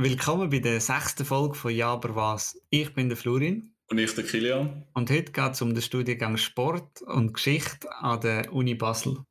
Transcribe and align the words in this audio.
Willkommen 0.00 0.48
bei 0.48 0.60
der 0.60 0.80
sechsten 0.80 1.24
Folge 1.24 1.56
von 1.56 1.74
Ja, 1.74 1.94
aber 1.94 2.14
was? 2.14 2.56
Ich 2.70 2.94
bin 2.94 3.08
der 3.08 3.18
Florin. 3.18 3.74
Und 3.90 3.98
ich 3.98 4.14
der 4.14 4.22
Kilian. 4.22 4.86
Und 4.94 5.10
heute 5.10 5.32
geht 5.32 5.52
es 5.54 5.60
um 5.60 5.74
den 5.74 5.82
Studiengang 5.82 6.36
Sport 6.36 7.02
und 7.02 7.34
Geschichte 7.34 7.92
an 7.96 8.20
der 8.20 8.52
Uni 8.52 8.76
Basel. 8.76 9.24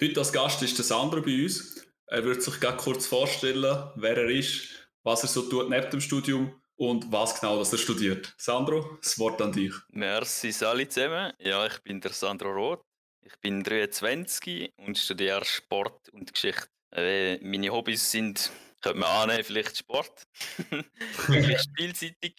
Heute 0.00 0.18
als 0.18 0.32
Gast 0.32 0.64
ist 0.64 0.76
der 0.78 0.84
Sandro 0.84 1.22
bei 1.22 1.44
uns. 1.44 1.86
Er 2.08 2.24
wird 2.24 2.42
sich 2.42 2.58
gerne 2.58 2.76
kurz 2.76 3.06
vorstellen, 3.06 3.92
wer 3.94 4.16
er 4.16 4.30
ist, 4.30 4.90
was 5.04 5.22
er 5.22 5.28
so 5.28 5.42
tut 5.42 5.70
neben 5.70 5.88
dem 5.90 6.00
Studium 6.00 6.60
und 6.74 7.12
was 7.12 7.40
genau 7.40 7.56
das 7.56 7.70
er 7.70 7.78
studiert. 7.78 8.34
Sandro, 8.36 8.98
das 9.00 9.16
Wort 9.20 9.40
an 9.40 9.52
dich. 9.52 9.74
Merci, 9.90 10.52
alle 10.64 10.88
zusammen. 10.88 11.32
Ja, 11.38 11.64
ich 11.66 11.78
bin 11.84 12.00
der 12.00 12.14
Sandro 12.14 12.50
Roth. 12.50 12.84
Ich 13.22 13.38
bin 13.38 13.62
23 13.62 14.72
und 14.76 14.98
studiere 14.98 15.44
Sport 15.44 16.08
und 16.08 16.34
Geschichte. 16.34 16.73
Äh, 16.94 17.38
meine 17.42 17.70
Hobbys 17.70 18.10
sind, 18.10 18.50
könnte 18.80 18.98
man 18.98 19.10
annehmen, 19.10 19.44
vielleicht 19.44 19.76
Sport, 19.76 20.22
vielleicht 21.26 21.64
spielseitig. 21.64 22.34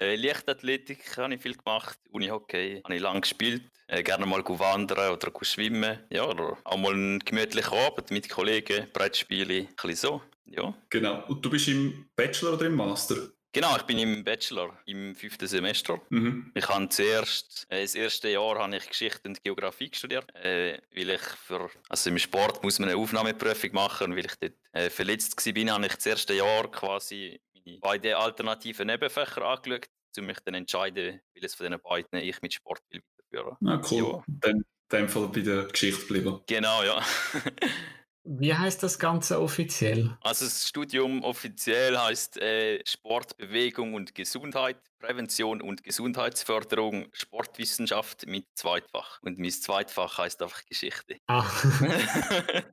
Äh, 0.00 0.16
Leichtathletik 0.16 1.18
habe 1.18 1.34
ich 1.34 1.42
viel 1.42 1.56
gemacht, 1.56 1.98
Unihockey 2.10 2.80
habe 2.82 2.94
ich 2.94 3.02
lange 3.02 3.20
gespielt, 3.20 3.62
äh, 3.86 4.02
gerne 4.02 4.24
mal 4.24 4.42
wandern 4.46 5.12
oder 5.12 5.30
schwimmen, 5.42 5.98
ja, 6.10 6.24
oder 6.24 6.56
auch 6.64 6.76
mal 6.78 6.94
einen 6.94 7.18
gemütlichen 7.18 7.76
Abend 7.76 8.10
mit 8.10 8.30
Kollegen, 8.30 8.86
Brettspiele, 8.92 9.54
ein 9.54 9.66
bisschen 9.76 9.96
so, 9.96 10.22
ja. 10.46 10.74
Genau, 10.88 11.26
und 11.26 11.44
du 11.44 11.50
bist 11.50 11.68
im 11.68 12.08
Bachelor 12.16 12.54
oder 12.54 12.66
im 12.66 12.76
Master? 12.76 13.16
Genau, 13.52 13.76
ich 13.76 13.82
bin 13.82 13.98
im 13.98 14.22
Bachelor 14.22 14.78
im 14.86 15.14
fünften 15.16 15.48
Semester. 15.48 16.00
Mhm. 16.10 16.52
Ich 16.54 16.68
habe 16.68 16.88
zuerst, 16.88 17.66
äh, 17.68 17.82
das 17.82 17.96
erste 17.96 18.28
Jahr 18.28 18.58
habe 18.58 18.76
ich 18.76 18.88
Geschichte 18.88 19.28
und 19.28 19.42
Geografie 19.42 19.90
studiert, 19.92 20.32
äh, 20.36 20.80
weil 20.94 21.10
ich 21.10 21.20
für, 21.20 21.68
also 21.88 22.10
im 22.10 22.18
Sport 22.18 22.62
muss 22.62 22.78
man 22.78 22.88
eine 22.88 22.98
Aufnahmeprüfung 22.98 23.72
machen 23.72 24.14
weil 24.14 24.26
ich 24.26 24.36
dort 24.40 24.54
äh, 24.72 24.88
verletzt 24.88 25.36
war, 25.36 25.74
habe 25.74 25.86
ich 25.86 25.94
das 25.94 26.06
erste 26.06 26.34
Jahr 26.34 26.70
quasi 26.70 27.40
meine 27.64 27.78
beiden 27.78 28.14
alternativen 28.14 28.86
Nebenfächer 28.86 29.42
angeschaut, 29.42 29.88
um 30.18 30.26
mich 30.26 30.38
dann 30.44 30.54
entscheiden, 30.54 31.20
welches 31.34 31.54
von 31.54 31.66
diesen 31.66 31.82
beiden 31.82 32.20
ich 32.20 32.40
mit 32.42 32.54
Sport 32.54 32.82
will 32.90 33.02
weiterführen. 33.30 33.56
Ah, 33.66 33.82
cool. 33.90 34.12
Ja. 34.12 34.24
Dann 34.40 34.56
in 34.58 34.64
dem 34.92 35.08
Fall 35.08 35.28
bei 35.28 35.40
der 35.40 35.64
Geschichte 35.64 36.06
bleiben. 36.06 36.40
Genau, 36.46 36.82
ja. 36.82 37.02
Wie 38.24 38.52
heißt 38.52 38.82
das 38.82 38.98
Ganze 38.98 39.40
offiziell? 39.40 40.16
Also 40.20 40.44
das 40.44 40.68
Studium 40.68 41.22
offiziell 41.22 41.96
heißt 41.96 42.36
äh, 42.36 42.82
Sport, 42.86 43.36
Bewegung 43.38 43.94
und 43.94 44.14
Gesundheit, 44.14 44.76
Prävention 44.98 45.62
und 45.62 45.82
Gesundheitsförderung, 45.82 47.06
Sportwissenschaft 47.12 48.26
mit 48.26 48.46
Zweitfach. 48.54 49.22
Und 49.22 49.38
mein 49.38 49.50
Zweitfach 49.50 50.18
heißt 50.18 50.42
einfach 50.42 50.64
Geschichte. 50.66 51.16
Ah. 51.26 51.44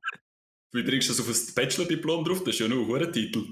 Wie 0.74 0.84
bringst 0.84 1.08
du 1.08 1.14
das 1.14 1.22
auf 1.22 1.30
ein 1.30 1.56
Bachelor-Diplom 1.56 2.26
drauf? 2.26 2.40
Das 2.40 2.50
ist 2.50 2.60
ja 2.60 2.68
nur 2.68 3.00
ein 3.00 3.12
Titel. 3.12 3.46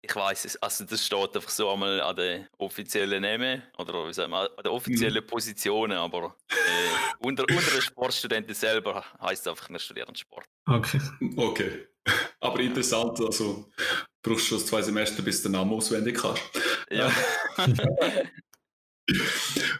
Ich 0.00 0.14
weiß 0.14 0.44
es, 0.44 0.56
also 0.62 0.84
das 0.84 1.04
steht 1.04 1.34
einfach 1.34 1.50
so 1.50 1.70
einmal 1.70 2.00
an 2.00 2.14
den 2.14 2.46
offiziellen 2.58 3.22
Namen 3.22 3.62
oder 3.78 4.06
wie 4.06 4.12
sagen 4.12 4.30
wir, 4.30 4.42
an 4.42 4.62
den 4.64 4.70
offiziellen 4.70 5.24
mhm. 5.24 5.26
Positionen, 5.26 5.98
aber 5.98 6.36
äh, 6.50 7.26
unter, 7.26 7.42
unter 7.42 7.70
den 7.70 7.82
Sportstudenten 7.82 8.54
selber 8.54 9.04
heißt 9.20 9.42
es 9.42 9.48
einfach, 9.48 9.68
wir 9.68 9.78
studieren 9.78 10.14
Sport. 10.14 10.46
Okay. 10.66 11.00
Okay. 11.36 11.88
Aber 12.40 12.60
interessant, 12.60 13.20
also 13.20 13.68
brauchst 14.22 14.50
du 14.50 14.56
schon 14.56 14.66
zwei 14.66 14.82
Semester, 14.82 15.22
bis 15.22 15.42
du 15.42 15.48
den 15.48 15.52
Namen 15.52 15.72
auswendig 15.72 16.18
kannst. 16.18 16.42
Ja. 16.90 17.12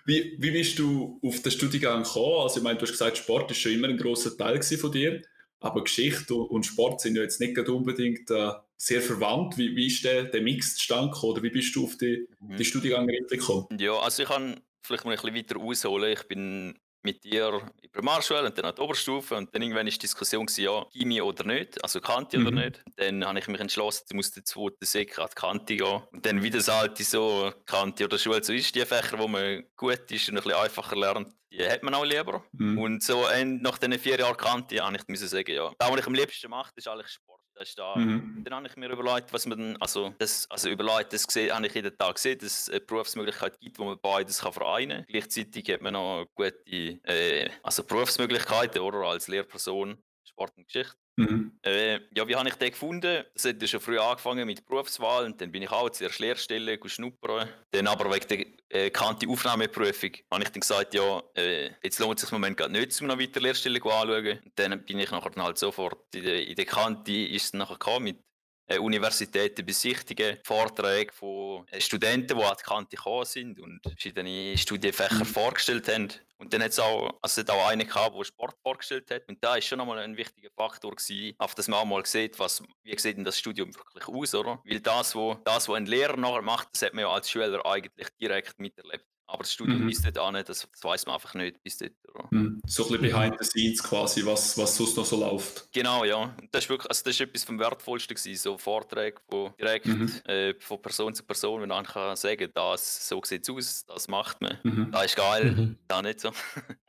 wie, 0.04 0.36
wie 0.38 0.50
bist 0.50 0.78
du 0.78 1.20
auf 1.22 1.40
den 1.42 1.52
Studiengang 1.52 2.02
gekommen? 2.02 2.42
Also 2.42 2.58
ich 2.58 2.64
meine, 2.64 2.78
du 2.78 2.82
hast 2.82 2.92
gesagt, 2.92 3.18
Sport 3.18 3.50
ist 3.50 3.58
schon 3.58 3.72
immer 3.72 3.88
ein 3.88 3.96
großer 3.96 4.36
Teil 4.36 4.62
von 4.62 4.92
dir. 4.92 5.22
Aber 5.60 5.82
Geschichte 5.82 6.34
und 6.34 6.66
Sport 6.66 7.00
sind 7.00 7.16
ja 7.16 7.22
jetzt 7.22 7.40
nicht 7.40 7.58
unbedingt 7.68 8.30
äh, 8.30 8.52
sehr 8.78 9.02
verwandt. 9.02 9.58
Wie, 9.58 9.76
wie 9.76 9.88
ist 9.88 10.04
der, 10.04 10.24
der 10.24 10.40
Mix 10.40 10.76
zustande 10.76 11.10
gekommen? 11.10 11.32
Oder 11.32 11.42
wie 11.42 11.50
bist 11.50 11.74
du 11.76 11.84
auf 11.84 11.96
die, 11.96 12.26
mhm. 12.40 12.56
die 12.56 12.64
Studiengänge 12.64 13.26
gekommen? 13.26 13.66
Ja, 13.78 13.98
also 13.98 14.22
ich 14.22 14.28
kann 14.28 14.60
vielleicht 14.82 15.04
mal 15.04 15.10
ein 15.10 15.16
bisschen 15.20 15.36
weiter 15.36 15.56
ausholen. 15.58 16.12
Ich 16.12 16.26
bin 16.28 16.78
mit 17.02 17.24
dir 17.24 17.48
in 17.48 17.82
der 17.82 17.88
Primarschule 17.88 18.46
und 18.46 18.58
dann 18.58 18.66
an 18.66 18.74
der 18.74 18.84
Oberstufe 18.84 19.36
und 19.36 19.54
dann 19.54 19.62
irgendwann 19.62 19.86
war 19.86 19.90
die 19.90 19.98
Diskussion, 19.98 20.46
gewesen, 20.46 20.64
ja, 20.64 20.84
Chemie 20.92 21.20
oder 21.20 21.44
nicht, 21.44 21.82
also 21.82 22.00
Kante 22.00 22.38
mhm. 22.38 22.46
oder 22.46 22.56
nicht. 22.64 22.84
Dann 22.96 23.24
habe 23.24 23.38
ich 23.38 23.48
mich 23.48 23.60
entschlossen, 23.60 24.04
ich 24.08 24.16
muss 24.16 24.30
den 24.30 24.44
zweiten 24.44 24.84
Sek 24.84 25.18
an 25.18 25.28
die 25.30 25.34
Kante 25.34 25.76
gehen. 25.76 26.02
Und 26.12 26.26
dann 26.26 26.42
wie 26.42 26.50
das 26.50 26.68
alte 26.68 27.04
so, 27.04 27.52
Kante 27.66 28.04
oder 28.04 28.18
Schule, 28.18 28.42
so 28.42 28.52
ist 28.52 28.74
die 28.74 28.84
Fächer, 28.84 29.18
wo 29.18 29.28
man 29.28 29.64
gut 29.76 30.10
ist 30.10 30.28
und 30.28 30.36
ein 30.38 30.42
bisschen 30.42 30.58
einfacher 30.58 30.96
lernt, 30.96 31.28
die 31.50 31.66
hat 31.66 31.82
man 31.82 31.94
auch 31.94 32.04
lieber. 32.04 32.44
Mhm. 32.52 32.78
Und 32.78 33.02
so 33.02 33.26
nach 33.44 33.78
diesen 33.78 33.98
vier 33.98 34.18
Jahren 34.18 34.36
Kante 34.36 34.80
habe 34.80 34.96
ich 34.96 35.20
sagen, 35.20 35.50
ja, 35.50 35.72
das, 35.78 35.90
was 35.90 36.00
ich 36.00 36.06
am 36.06 36.14
liebsten 36.14 36.50
mache, 36.50 36.72
ist 36.76 36.88
eigentlich 36.88 37.08
Sport. 37.08 37.37
Das 37.58 37.70
ist 37.70 37.78
da. 37.78 37.96
Mhm. 37.96 38.44
Dann 38.44 38.54
habe 38.54 38.66
ich 38.68 38.76
mir 38.76 38.88
überlegt, 38.88 39.32
was 39.32 39.44
man 39.46 39.76
also 39.78 40.14
das, 40.18 40.48
also 40.48 40.68
überlegt, 40.68 41.12
das 41.12 41.26
gesehen, 41.26 41.52
habe 41.52 41.66
ich 41.66 41.74
jeden 41.74 41.96
Tag 41.96 42.14
gesehen, 42.14 42.38
dass 42.38 42.62
es 42.62 42.70
eine 42.70 42.80
Berufsmöglichkeit 42.80 43.58
gibt, 43.58 43.78
wo 43.78 43.84
man 43.84 43.98
beides 44.00 44.40
kann 44.40 44.52
vereinen 44.52 44.98
kann. 44.98 45.06
Gleichzeitig 45.08 45.68
hat 45.70 45.82
man 45.82 45.94
noch 45.94 46.26
gute 46.34 46.54
äh, 46.68 47.50
also 47.62 47.82
Berufsmöglichkeiten, 47.82 48.80
oder 48.80 48.98
als 48.98 49.26
Lehrperson 49.26 49.98
Sport 50.24 50.56
und 50.56 50.66
Geschichte. 50.66 50.96
Mhm. 51.18 51.50
Äh, 51.64 51.98
ja, 52.14 52.28
wie 52.28 52.36
habe 52.36 52.48
ich 52.48 52.54
den 52.54 52.70
gefunden? 52.70 53.24
Das 53.34 53.44
hat 53.44 53.68
schon 53.68 53.80
früh 53.80 53.98
angefangen 53.98 54.46
mit 54.46 54.64
Berufswahl 54.64 55.24
und 55.24 55.40
dann 55.40 55.50
bin 55.50 55.62
ich 55.62 55.70
auch 55.70 55.90
zuerst 55.90 56.20
Lehrstelle 56.20 56.78
schnuppern. 56.84 57.48
Dann 57.72 57.88
aber 57.88 58.08
wegen 58.14 58.28
der 58.28 58.46
äh, 58.68 58.90
kannte 58.90 59.28
Aufnahmeprüfung 59.28 60.12
habe 60.30 60.44
ich 60.44 60.50
dann 60.50 60.60
gesagt, 60.60 60.94
ja, 60.94 61.20
äh, 61.34 61.70
jetzt 61.82 61.98
lohnt 61.98 62.18
es 62.18 62.22
sich 62.22 62.30
im 62.30 62.40
Moment 62.40 62.56
gerade 62.56 62.72
nicht, 62.72 63.00
um 63.00 63.08
noch 63.08 63.18
weiter 63.18 63.40
Lehrstelle 63.40 63.80
anzuschauen. 63.82 64.38
Und 64.44 64.52
dann 64.54 64.84
bin 64.84 65.00
ich 65.00 65.10
nachher 65.10 65.30
dann 65.30 65.42
halt 65.42 65.58
sofort 65.58 66.14
in 66.14 66.22
der, 66.22 66.46
in 66.46 66.54
der 66.54 66.66
Kante, 66.66 67.12
ist 67.12 67.46
es 67.46 67.52
nachher 67.52 67.74
gekommen 67.74 68.04
mit 68.04 68.27
Universitäten 68.76 69.64
besichtigen, 69.64 70.38
Vorträge 70.44 71.12
von 71.12 71.66
äh, 71.70 71.80
Studenten, 71.80 72.36
die 72.36 72.44
an 72.44 72.56
die 72.58 72.64
Kante 72.64 72.96
gekommen 72.96 73.24
sind 73.24 73.60
und 73.60 73.80
verschiedene 73.82 74.56
Studienfächer 74.58 75.24
mhm. 75.24 75.26
vorgestellt 75.26 75.88
haben. 75.88 76.08
Und 76.36 76.52
dann 76.52 76.62
hat 76.62 76.70
es 76.70 76.78
auch, 76.78 77.18
also 77.20 77.42
auch 77.48 77.68
einen 77.68 77.86
gehabt, 77.86 78.16
der 78.16 78.24
Sport 78.24 78.54
vorgestellt 78.62 79.10
hat. 79.10 79.28
Und 79.28 79.42
da 79.42 79.54
war 79.54 79.60
schon 79.60 79.80
einmal 79.80 79.98
ein 79.98 80.16
wichtiger 80.16 80.50
Faktor 80.50 80.94
gewesen, 80.94 81.34
auf 81.38 81.54
dass 81.54 81.66
man 81.66 81.80
auch 81.80 81.84
mal 81.84 82.04
sieht, 82.06 82.38
was, 82.38 82.62
wie 82.84 82.96
sieht 82.96 83.16
denn 83.16 83.24
das 83.24 83.38
Studium 83.38 83.74
wirklich 83.74 84.06
aus, 84.06 84.34
oder? 84.34 84.60
Weil 84.64 84.80
das, 84.80 85.16
was 85.16 85.38
das, 85.44 85.68
was 85.68 85.76
ein 85.76 85.86
Lehrer 85.86 86.16
nachher 86.16 86.42
macht, 86.42 86.68
das 86.72 86.82
hat 86.82 86.94
man 86.94 87.02
ja 87.02 87.10
als 87.10 87.30
Schüler 87.30 87.64
eigentlich 87.66 88.08
direkt 88.20 88.60
miterlebt. 88.60 89.04
Aber 89.28 89.42
das 89.42 89.52
Studium 89.52 89.82
mhm. 89.82 89.90
ist 89.90 90.04
dort 90.04 90.18
auch 90.18 90.32
nicht, 90.32 90.48
das, 90.48 90.66
das 90.72 90.84
weiß 90.84 91.04
man 91.04 91.16
einfach 91.16 91.34
nicht 91.34 91.62
bis 91.62 91.76
dort. 91.76 91.92
Mhm. 92.30 92.62
So 92.66 92.84
ein 92.84 92.88
bisschen 92.88 93.02
behind 93.02 93.36
the 93.38 93.44
scenes 93.44 93.82
quasi, 93.82 94.24
was, 94.24 94.56
was 94.56 94.74
sonst 94.74 94.96
noch 94.96 95.04
so 95.04 95.20
läuft. 95.20 95.68
Genau, 95.72 96.02
ja. 96.04 96.34
Das 96.50 96.64
ist 96.64 96.70
wirklich, 96.70 96.88
also 96.90 97.02
das 97.04 97.14
ist 97.14 97.20
etwas 97.20 97.44
vom 97.44 97.58
Wertvollsten 97.58 98.16
gewesen, 98.16 98.40
so 98.40 98.56
Vorträge 98.56 99.20
von 99.28 99.52
direkt 99.60 99.86
mhm. 99.86 100.10
äh, 100.24 100.54
von 100.58 100.80
Person 100.80 101.14
zu 101.14 101.22
Person, 101.24 101.60
wenn 101.60 101.68
man 101.68 101.84
kann 101.84 102.16
sagen, 102.16 102.50
das, 102.54 103.06
so 103.06 103.20
sieht 103.22 103.42
es 103.42 103.50
aus, 103.50 103.84
das 103.84 104.08
macht 104.08 104.40
man. 104.40 104.58
Mhm. 104.62 104.90
Das 104.92 105.04
ist 105.04 105.16
geil, 105.16 105.52
mhm. 105.52 105.78
da 105.86 106.00
nicht 106.00 106.20
so. 106.20 106.32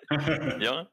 ja. 0.59 0.87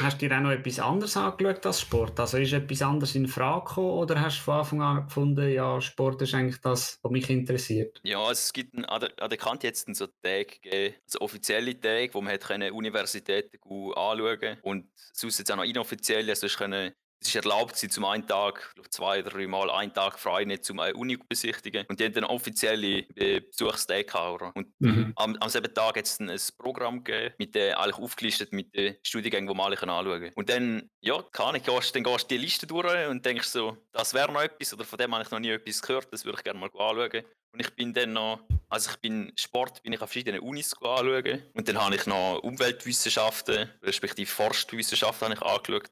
Hast 0.00 0.20
du 0.20 0.28
dir 0.28 0.36
auch 0.36 0.40
noch 0.40 0.50
etwas 0.50 0.78
anderes 0.78 1.16
angeschaut 1.16 1.64
als 1.66 1.80
Sport? 1.80 2.18
Also 2.20 2.38
ist 2.38 2.52
etwas 2.52 2.82
anderes 2.82 3.14
in 3.14 3.26
Frage 3.26 3.64
gekommen 3.64 3.90
oder 3.90 4.20
hast 4.20 4.38
du 4.38 4.42
von 4.42 4.54
Anfang 4.54 4.82
an 4.82 5.04
gefunden, 5.04 5.50
ja, 5.50 5.80
Sport 5.80 6.22
ist 6.22 6.34
eigentlich 6.34 6.60
das, 6.60 6.98
was 7.02 7.12
mich 7.12 7.28
interessiert? 7.30 8.00
Ja, 8.02 8.18
also 8.18 8.32
es 8.32 8.52
gibt 8.52 8.74
der, 8.74 9.10
an 9.22 9.30
der 9.30 9.38
Kante 9.38 9.66
jetzt 9.66 9.94
so 9.94 10.06
Tage 10.06 10.46
gegeben, 10.46 10.94
also 11.04 11.20
offizielle 11.20 11.78
Tage, 11.78 12.12
wo 12.14 12.20
man 12.20 12.34
hat 12.34 12.50
Universitäten 12.72 13.58
anschauen 13.62 14.38
konnte 14.40 14.58
und 14.62 14.86
sonst 15.12 15.38
jetzt 15.38 15.50
auch 15.52 15.56
noch 15.56 15.64
inoffizielle, 15.64 16.30
also 16.30 16.46
können 16.48 16.92
es 17.20 17.28
ist 17.28 17.34
erlaubt, 17.34 17.76
sie 17.76 17.88
zum 17.88 18.06
einen 18.06 18.26
Tag, 18.26 18.74
zwei 18.88 19.20
oder 19.20 19.30
drei 19.30 19.46
Mal 19.46 19.70
einen 19.70 19.92
Tag 19.92 20.18
frei 20.18 20.44
nicht 20.44 20.64
zum 20.64 20.78
Uni 20.78 21.16
besichtigen. 21.16 21.84
Und 21.88 22.00
die 22.00 22.04
haben 22.04 22.14
dann 22.14 22.24
offizielle 22.24 23.04
äh, 23.16 23.40
Besuchstage 23.40 24.06
Und 24.54 24.68
mhm. 24.78 25.12
am, 25.16 25.36
am 25.36 25.48
selben 25.48 25.74
Tag 25.74 25.96
hat 25.96 26.06
es 26.06 26.16
dann 26.16 26.30
ein 26.30 26.40
Programm 26.56 27.04
gegeben, 27.04 27.34
mit 27.38 27.54
der 27.54 27.78
eigentlich 27.78 27.98
aufgelistet 27.98 28.52
mit 28.52 28.74
den 28.74 28.96
Studiengängen, 29.02 29.48
die 29.48 29.54
man 29.54 29.66
alle 29.66 29.80
anschauen 29.80 30.22
kann. 30.22 30.32
Und 30.34 30.48
dann, 30.48 30.90
ja, 31.00 31.22
kann 31.32 31.54
ich, 31.56 31.62
gehst, 31.62 31.94
dann 31.94 32.04
gehst 32.04 32.24
du 32.24 32.28
die 32.34 32.38
Liste 32.38 32.66
durch 32.66 33.08
und 33.08 33.24
denkst 33.24 33.48
so, 33.48 33.76
das 33.92 34.14
wäre 34.14 34.32
noch 34.32 34.42
etwas, 34.42 34.72
oder 34.72 34.84
von 34.84 34.98
dem 34.98 35.14
habe 35.14 35.24
ich 35.24 35.30
noch 35.30 35.40
nie 35.40 35.50
etwas 35.50 35.82
gehört, 35.82 36.08
das 36.12 36.24
würde 36.24 36.38
ich 36.38 36.44
gerne 36.44 36.58
mal 36.58 36.70
anschauen. 36.72 37.24
Und 37.52 37.60
ich 37.60 37.74
bin 37.74 37.92
dann 37.92 38.12
noch, 38.12 38.40
also 38.68 38.90
ich 38.90 38.96
bin 38.98 39.32
Sport, 39.36 39.82
bin 39.82 39.92
ich 39.92 40.00
an 40.00 40.06
verschiedenen 40.06 40.40
Unis 40.40 40.72
anschauen. 40.74 41.42
Und 41.52 41.68
dann 41.68 41.84
habe 41.84 41.96
ich 41.96 42.06
noch 42.06 42.38
Umweltwissenschaften, 42.42 43.68
respektive 43.82 44.30
Forstwissenschaften 44.30 45.28
habe 45.28 45.34
ich 45.34 45.42
angeschaut. 45.42 45.90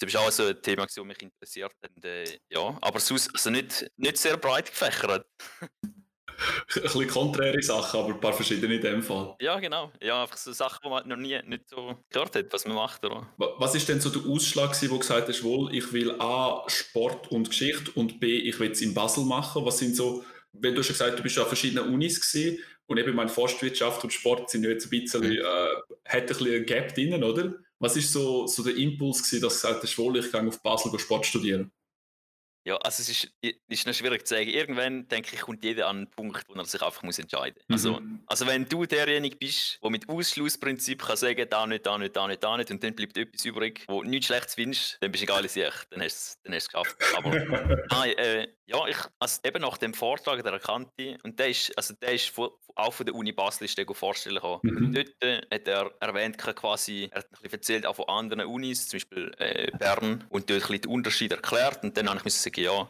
Das 0.00 0.08
ist 0.08 0.16
auch 0.16 0.30
so 0.30 0.44
ein 0.44 0.62
Thema, 0.62 0.86
das 0.86 0.96
mich 1.04 1.22
interessiert. 1.22 1.74
Und, 1.82 2.04
äh, 2.04 2.24
ja, 2.50 2.78
aber 2.80 3.00
sonst 3.00 3.30
also 3.34 3.50
nicht, 3.50 3.90
nicht 3.96 4.16
sehr 4.16 4.36
breit 4.36 4.66
gefächert. 4.66 5.26
ein 6.38 6.82
bisschen 6.82 7.08
konträre 7.08 7.60
Sachen, 7.62 8.00
aber 8.00 8.10
ein 8.10 8.20
paar 8.20 8.32
verschiedene 8.32 8.76
in 8.76 8.80
dem 8.80 9.02
Fall. 9.02 9.34
Ja, 9.40 9.58
genau. 9.58 9.92
Ja, 10.00 10.22
einfach 10.22 10.36
so 10.36 10.52
Sachen, 10.52 10.80
die 10.84 10.88
man 10.88 11.08
noch 11.08 11.16
nie 11.16 11.38
nicht 11.46 11.68
so 11.68 11.96
gehört 12.10 12.36
hat, 12.36 12.52
was 12.52 12.64
man 12.64 12.76
macht. 12.76 13.04
Oder? 13.04 13.28
Was 13.36 13.74
ist 13.74 13.88
denn 13.88 14.00
so 14.00 14.10
der 14.10 14.22
Ausschlag, 14.30 14.70
wo 14.82 14.86
du 14.86 14.98
gesagt 15.00 15.28
hast, 15.28 15.42
wohl, 15.42 15.74
ich 15.74 15.92
will 15.92 16.14
A, 16.20 16.64
Sport 16.68 17.30
und 17.32 17.48
Geschichte 17.48 17.90
und 17.94 18.20
B, 18.20 18.38
ich 18.38 18.58
will 18.60 18.70
es 18.70 18.80
in 18.80 18.94
Basel 18.94 19.24
machen? 19.24 19.64
Was 19.64 19.78
sind 19.78 19.96
so, 19.96 20.24
wenn 20.52 20.74
du 20.74 20.82
schon 20.82 20.94
gesagt 20.94 21.18
du 21.18 21.22
bist 21.22 21.38
an 21.38 21.46
verschiedenen 21.46 21.92
Unis 21.92 22.20
gewesen 22.20 22.58
und 22.86 22.98
eben 22.98 23.14
meine 23.14 23.28
Forstwirtschaft 23.28 24.04
und 24.04 24.12
Sport 24.12 24.50
sind 24.50 24.64
ja 24.64 24.70
jetzt 24.70 24.86
ein 24.86 24.90
bisschen, 24.90 25.22
mhm. 25.22 25.32
äh, 25.32 25.40
hat 26.04 26.22
ein 26.22 26.26
bisschen 26.26 26.54
ein 26.54 26.66
Gap 26.66 26.94
drin, 26.94 27.22
oder? 27.22 27.54
Was 27.80 27.96
ist 27.96 28.12
so, 28.12 28.46
so 28.46 28.62
der 28.62 28.76
Impuls 28.76 29.22
gewesen, 29.22 29.42
dass 29.42 29.60
du 29.60 29.68
gesagt 29.68 29.82
hast, 29.82 29.98
wohl, 29.98 30.18
ich 30.18 30.32
gehe 30.32 30.46
auf 30.46 30.62
Basel 30.62 30.98
Sport 30.98 31.26
studieren? 31.26 31.70
Ja, 32.68 32.76
also 32.76 33.00
es 33.00 33.08
ist, 33.08 33.32
ist 33.68 33.86
noch 33.86 33.94
schwierig 33.94 34.26
zu 34.26 34.34
sagen. 34.34 34.50
Irgendwann, 34.50 35.08
denke 35.08 35.34
ich, 35.34 35.40
kommt 35.40 35.64
jeder 35.64 35.86
an 35.86 35.96
einen 35.96 36.10
Punkt, 36.10 36.44
wo 36.48 36.54
er 36.54 36.66
sich 36.66 36.82
einfach 36.82 37.02
muss 37.02 37.18
entscheiden 37.18 37.62
muss. 37.66 37.86
Also, 37.86 38.00
mhm. 38.00 38.20
Also, 38.26 38.44
also 38.44 38.46
wenn 38.46 38.68
du 38.68 38.84
derjenige 38.84 39.36
bist, 39.36 39.78
der 39.82 39.90
mit 39.90 40.06
Ausschlussprinzip 40.06 41.00
kann 41.02 41.16
sagen, 41.16 41.46
da 41.48 41.66
nicht, 41.66 41.86
da 41.86 41.96
nicht, 41.96 42.14
da 42.14 42.26
nicht, 42.26 42.42
da 42.42 42.58
nicht, 42.58 42.70
und 42.70 42.84
dann 42.84 42.94
bleibt 42.94 43.16
etwas 43.16 43.44
übrig, 43.46 43.84
wo 43.88 44.02
nichts 44.02 44.26
Schlechtes 44.26 44.54
findest, 44.56 44.98
dann 45.00 45.10
bist 45.10 45.22
du 45.22 45.24
egal, 45.24 45.46
ich 45.46 45.54
dann 45.54 46.02
hast 46.02 46.40
du 46.44 46.52
es 46.52 46.68
geschafft. 46.68 46.96
Aber 47.16 47.30
nein, 47.90 48.18
äh, 48.18 48.48
ja, 48.68 48.86
ich, 48.86 48.98
also 49.18 49.40
eben 49.44 49.62
nach 49.62 49.78
dem 49.78 49.94
Vortrag 49.94 50.42
der 50.42 50.52
Erkannte, 50.52 51.16
und 51.22 51.38
der 51.38 51.48
ist, 51.48 51.76
also 51.76 51.94
der 51.94 52.12
ist 52.12 52.28
von, 52.28 52.50
auch 52.74 52.92
von 52.92 53.06
der 53.06 53.14
Uni 53.14 53.32
Basel 53.32 53.64
ist 53.64 53.78
der 53.78 53.86
vorstellen 53.86 54.36
gekommen. 54.36 54.60
Mhm. 54.62 54.92
Dort 54.92 55.22
äh, 55.22 55.40
hat 55.50 55.66
er 55.66 55.90
erwähnt, 56.00 56.36
quasi, 56.36 57.08
er 57.10 57.20
hat 57.20 57.26
ein 57.26 57.30
bisschen 57.30 57.52
erzählt 57.52 57.86
auch 57.86 57.96
von 57.96 58.08
anderen 58.08 58.44
Unis, 58.44 58.86
zum 58.88 58.98
Beispiel 58.98 59.34
äh, 59.38 59.70
Bern, 59.78 60.26
und 60.28 60.50
dort 60.50 60.62
ein 60.62 60.68
bisschen 60.68 60.82
den 60.82 60.92
Unterschied 60.92 61.32
erklärt, 61.32 61.82
und 61.82 61.96
dann 61.96 62.10
habe 62.10 62.20
ich 62.22 62.34
sagen, 62.34 62.60
ja, 62.60 62.86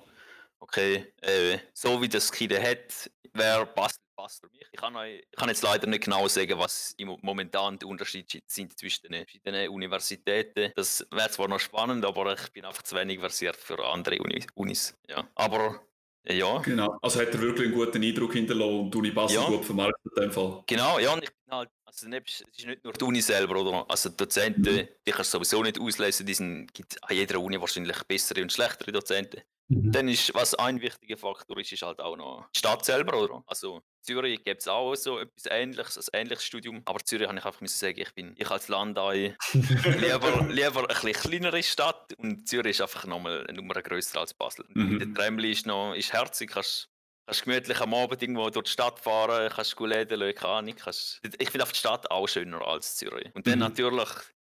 okay, 0.58 1.12
äh, 1.20 1.58
so 1.72 2.02
wie 2.02 2.08
das 2.08 2.32
Kind 2.32 2.52
hat, 2.58 3.08
wer 3.32 3.64
passt, 3.66 4.00
passt 4.18 4.40
für 4.40 4.50
mich. 4.50 4.66
Ich 4.72 4.80
kann, 4.80 4.96
euch, 4.96 5.20
ich 5.30 5.38
kann 5.38 5.48
jetzt 5.48 5.62
leider 5.62 5.86
nicht 5.86 6.04
genau 6.04 6.26
sagen, 6.26 6.58
was 6.58 6.96
momentan 7.22 7.78
die 7.78 7.86
Unterschiede 7.86 8.40
sind 8.46 8.76
zwischen 8.76 9.10
den 9.10 9.24
verschiedenen 9.24 9.68
Universitäten. 9.68 10.72
Das 10.74 11.06
wäre 11.10 11.30
zwar 11.30 11.48
noch 11.48 11.60
spannend, 11.60 12.04
aber 12.04 12.34
ich 12.34 12.52
bin 12.52 12.64
einfach 12.64 12.82
zu 12.82 12.96
wenig 12.96 13.20
versiert 13.20 13.56
für 13.56 13.78
andere 13.86 14.18
Unis. 14.54 14.94
Ja. 15.08 15.28
Aber 15.36 15.80
ja. 16.26 16.58
Genau, 16.58 16.98
also 17.00 17.20
hat 17.20 17.28
er 17.28 17.40
wirklich 17.40 17.68
einen 17.68 17.76
guten 17.76 18.02
Eindruck 18.02 18.32
hinterlassen 18.32 18.80
und 18.80 18.92
die 18.92 18.98
Uni 18.98 19.10
Basel 19.10 19.40
ja. 19.40 19.46
gut 19.46 19.64
vermarktet 19.64 20.12
in 20.16 20.22
dem 20.22 20.32
Fall. 20.32 20.62
Genau, 20.66 20.98
ja, 20.98 21.14
und 21.14 21.22
ich 21.22 21.30
bin 21.30 21.56
halt, 21.56 21.70
also 21.84 22.06
es 22.06 22.40
ist 22.40 22.66
nicht 22.66 22.84
nur 22.84 22.92
die 22.92 23.04
Uni 23.04 23.22
selber, 23.22 23.56
oder? 23.56 23.86
Also 23.88 24.10
Dozenten, 24.10 24.74
mhm. 24.74 24.88
die 25.06 25.10
kannst 25.10 25.32
du 25.32 25.38
sowieso 25.38 25.62
nicht 25.62 25.80
auslesen, 25.80 26.26
die 26.26 26.34
sind, 26.34 26.74
gibt 26.74 27.02
an 27.02 27.16
jeder 27.16 27.40
Uni 27.40 27.58
wahrscheinlich 27.60 28.02
bessere 28.04 28.42
und 28.42 28.52
schlechtere 28.52 28.92
Dozenten. 28.92 29.40
Mhm. 29.68 29.92
Dann 29.92 30.08
ist, 30.08 30.34
was 30.34 30.54
ein 30.54 30.80
wichtiger 30.80 31.16
Faktor 31.16 31.58
ist, 31.58 31.72
ist 31.72 31.82
halt 31.82 32.00
auch 32.00 32.16
noch 32.16 32.48
die 32.54 32.58
Stadt 32.58 32.84
selber, 32.84 33.22
oder? 33.22 33.42
Also 33.46 33.82
Zürich 34.02 34.42
gibt 34.44 34.60
es 34.60 34.68
auch 34.68 34.94
so 34.94 35.18
etwas 35.18 35.46
Ähnliches, 35.50 36.10
ein 36.10 36.20
ähnliches 36.20 36.44
Studium. 36.44 36.82
Aber 36.84 36.98
Zürich 37.04 37.28
habe 37.28 37.38
ich 37.38 37.44
einfach 37.44 37.60
müssen 37.60 37.78
sagen, 37.78 38.00
ich 38.00 38.14
bin, 38.14 38.34
ich 38.36 38.50
als 38.50 38.68
Landei 38.68 39.36
lieber, 39.52 40.46
lieber 40.48 40.80
ein 40.80 40.86
bisschen 40.86 41.12
kleinere 41.12 41.62
Stadt 41.62 42.14
und 42.18 42.48
Zürich 42.48 42.70
ist 42.70 42.80
einfach 42.80 43.06
nochmal 43.06 43.46
eine 43.46 43.56
Nummer 43.56 43.74
grösser 43.74 44.20
als 44.20 44.34
Basel. 44.34 44.64
Mhm. 44.68 44.98
Der 44.98 45.14
Tremli 45.14 45.52
ist 45.52 45.66
noch, 45.66 45.94
ist 45.94 46.12
herzig, 46.12 46.50
kannst 46.50 46.88
kannst 47.28 47.44
gemütlich 47.44 47.80
am 47.80 47.92
Abend 47.92 48.22
irgendwo 48.22 48.48
durch 48.48 48.64
die 48.64 48.70
Stadt 48.70 48.98
fahren, 48.98 49.52
kannst 49.54 49.76
gut 49.76 49.90
läden, 49.90 50.34
keine 50.34 50.52
Ahnung. 50.52 50.74
Kannst, 50.76 51.20
ich 51.22 51.50
finde 51.50 51.66
die 51.66 51.74
Stadt 51.74 52.10
auch 52.10 52.26
schöner 52.26 52.66
als 52.66 52.96
Zürich. 52.96 53.30
Und 53.34 53.46
dann 53.46 53.58
mhm. 53.58 53.66
natürlich 53.66 54.08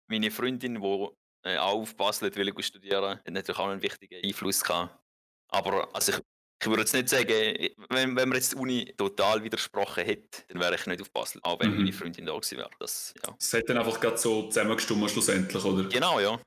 meine 0.07 0.31
Freundin, 0.31 0.81
die 0.81 1.09
äh, 1.43 1.59
auch 1.59 1.81
auf 1.81 1.97
Basel 1.97 2.35
will 2.35 2.55
studieren, 2.63 3.19
hat 3.19 3.31
natürlich 3.31 3.59
auch 3.59 3.69
einen 3.69 3.83
wichtigen 3.83 4.25
Einfluss 4.25 4.65
gehabt. 4.65 4.99
Aber 5.49 5.95
also 5.95 6.13
ich, 6.13 6.19
ich 6.63 6.69
würde 6.69 6.83
jetzt 6.83 6.95
nicht 6.95 7.09
sagen, 7.09 7.33
wenn, 7.89 8.17
wenn 8.17 8.29
man 8.29 8.39
jetzt 8.39 8.53
die 8.53 8.57
Uni 8.57 8.95
total 8.97 9.43
widersprochen 9.43 10.05
hätte, 10.05 10.43
dann 10.49 10.61
wäre 10.61 10.77
ich 10.77 10.87
nicht 10.87 11.03
auf 11.03 11.11
Basel, 11.11 11.41
auch 11.43 11.59
wenn 11.59 11.73
mhm. 11.73 11.79
meine 11.79 11.93
Freundin 11.93 12.27
da 12.27 12.35
gewesen 12.35 12.59
wäre. 12.59 12.71
Das, 12.79 13.13
ja. 13.25 13.35
das 13.37 13.53
hat 13.53 13.69
dann 13.69 13.79
einfach 13.79 13.99
gerade 13.99 14.17
so 14.17 14.45
zusammengestimmt 14.45 15.11
schlussendlich, 15.11 15.65
oder? 15.65 15.89
Genau, 15.89 16.21
ja. 16.21 16.41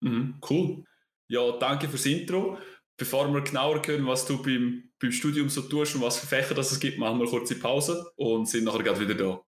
Mhm, 0.00 0.40
cool. 0.48 0.84
Ja, 1.28 1.50
danke 1.58 1.88
fürs 1.88 2.06
Intro. 2.06 2.58
Bevor 2.96 3.32
wir 3.32 3.40
genauer 3.40 3.82
hören, 3.84 4.06
was 4.06 4.26
du 4.26 4.40
beim, 4.42 4.90
beim 5.00 5.10
Studium 5.10 5.48
so 5.48 5.62
tust 5.62 5.96
und 5.96 6.02
was 6.02 6.18
für 6.18 6.26
Fächer 6.26 6.54
das 6.54 6.70
es 6.70 6.78
gibt, 6.78 6.98
machen 6.98 7.18
wir 7.18 7.24
eine 7.24 7.30
kurze 7.30 7.58
Pause 7.58 8.12
und 8.16 8.46
sind 8.46 8.64
nachher 8.64 8.82
gerade 8.82 9.00
wieder 9.00 9.14
da. 9.14 9.42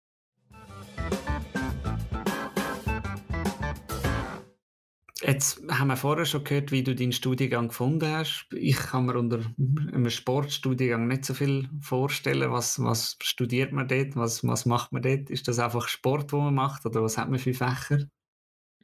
Jetzt 5.20 5.60
haben 5.68 5.88
wir 5.88 5.96
vorher 5.96 6.26
schon 6.26 6.44
gehört, 6.44 6.70
wie 6.70 6.84
du 6.84 6.94
deinen 6.94 7.12
Studiengang 7.12 7.68
gefunden 7.68 8.08
hast. 8.08 8.46
Ich 8.52 8.76
kann 8.76 9.06
mir 9.06 9.18
unter 9.18 9.40
einem 9.58 10.10
Sportstudiengang 10.10 11.08
nicht 11.08 11.24
so 11.24 11.34
viel 11.34 11.68
vorstellen. 11.80 12.52
Was, 12.52 12.80
was 12.80 13.16
studiert 13.20 13.72
man 13.72 13.88
dort? 13.88 14.14
Was, 14.14 14.46
was 14.46 14.64
macht 14.64 14.92
man 14.92 15.02
dort? 15.02 15.28
Ist 15.28 15.48
das 15.48 15.58
einfach 15.58 15.88
Sport, 15.88 16.32
wo 16.32 16.40
man 16.40 16.54
macht? 16.54 16.86
Oder 16.86 17.02
was 17.02 17.18
hat 17.18 17.30
man 17.30 17.40
für 17.40 17.52
Fächer? 17.52 18.06